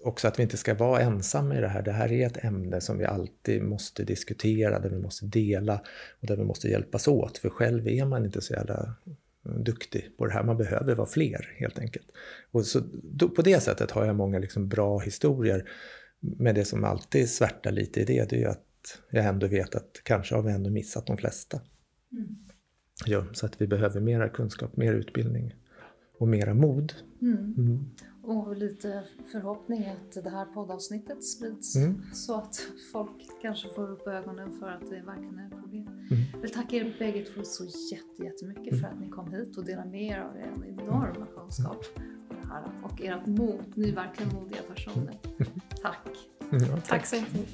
också 0.04 0.28
att 0.28 0.40
vi 0.40 0.44
inte 0.44 0.58
ska 0.58 0.74
vara 0.74 1.02
ensamma 1.02 1.58
i 1.58 1.62
det 1.62 1.68
här. 1.68 1.82
Det 1.82 1.92
här 1.92 2.12
är 2.12 2.28
ett 2.28 2.44
ämne 2.44 2.82
som 2.82 2.98
vi 2.98 3.06
alltid 3.06 3.64
måste 3.64 4.04
diskutera, 4.04 4.80
där 4.80 4.90
vi 4.90 5.00
måste 5.00 5.26
dela 5.26 5.82
och 6.22 6.28
där 6.28 6.38
vi 6.38 6.44
måste 6.44 6.68
hjälpas 6.68 7.08
åt. 7.08 7.38
För 7.38 7.50
själv 7.50 7.88
är 7.88 8.06
man 8.06 8.26
inte 8.26 8.42
så 8.42 8.54
jävla 8.54 8.96
duktig 9.44 10.18
på 10.18 10.26
det 10.26 10.34
här. 10.34 10.44
Man 10.44 10.58
behöver 10.58 10.96
vara 10.96 11.08
fler 11.08 11.56
helt 11.58 11.80
enkelt. 11.80 12.08
Och 12.52 12.66
så, 12.66 12.82
då, 13.04 13.30
på 13.30 13.42
det 13.42 13.60
sättet 13.60 13.92
har 13.92 14.06
jag 14.06 14.16
många 14.16 14.40
liksom 14.40 14.68
bra 14.68 15.00
historier. 15.00 15.70
Men 16.20 16.56
det 16.56 16.66
som 16.66 16.84
alltid 16.84 17.30
svärtar 17.30 17.72
lite 17.72 18.02
i 18.02 18.06
det, 18.06 18.30
det 18.30 18.36
är 18.36 18.40
ju 18.40 18.46
att 18.46 19.00
jag 19.10 19.26
ändå 19.26 19.48
vet 19.48 19.76
att 19.76 20.02
kanske 20.04 20.36
har 20.36 20.42
vi 20.42 20.52
ändå 20.52 20.70
missat 20.70 21.08
de 21.08 21.18
flesta. 21.18 21.62
Ja, 23.06 23.26
så 23.34 23.46
att 23.46 23.62
vi 23.62 23.68
behöver 23.68 24.02
mera 24.02 24.30
kunskap, 24.30 24.78
mer 24.78 24.94
utbildning 24.94 25.56
och 26.22 26.28
mera 26.28 26.54
mod. 26.54 26.94
Mm. 27.22 27.54
Mm. 27.58 27.86
Och 28.24 28.56
lite 28.58 29.04
förhoppning 29.32 29.86
att 29.86 30.24
det 30.24 30.30
här 30.30 30.46
poddavsnittet 30.46 31.24
sprids 31.24 31.76
Mm. 31.76 32.02
så 32.14 32.36
att 32.36 32.56
folk 32.92 33.12
kanske 33.42 33.70
får 33.70 33.92
upp 33.92 34.08
ögonen 34.08 34.52
för 34.60 34.70
att 34.70 34.90
det 34.90 35.02
verkligen 35.06 35.40
är 35.40 35.48
ett 35.48 35.62
problem. 35.62 35.88
Mm. 35.88 36.24
Jag 36.34 36.40
vill 36.40 36.52
tacka 36.52 36.76
er 36.76 36.96
bägge 37.00 37.26
två 37.26 37.44
så 37.44 37.66
jätte, 37.66 38.24
jättemycket 38.24 38.80
för 38.80 38.88
att 38.88 39.00
ni 39.00 39.10
kom 39.10 39.32
hit 39.32 39.58
och 39.58 39.66
delade 39.66 39.90
med 39.90 40.02
er 40.02 40.20
av 40.20 40.38
er 40.38 40.76
enorma 40.80 41.26
kunskap 41.38 41.86
på 42.30 42.34
det 42.42 42.48
här 42.48 42.64
och 42.84 43.02
ert 43.02 43.26
mod. 43.28 43.64
Ni 43.76 43.90
är 43.90 43.96
verkligen 43.96 44.34
modiga 44.34 44.62
personer. 44.74 45.20
Tack! 45.82 46.08
Ja, 46.52 46.78
Tack 46.88 47.06
så 47.06 47.16
mycket. 47.16 47.50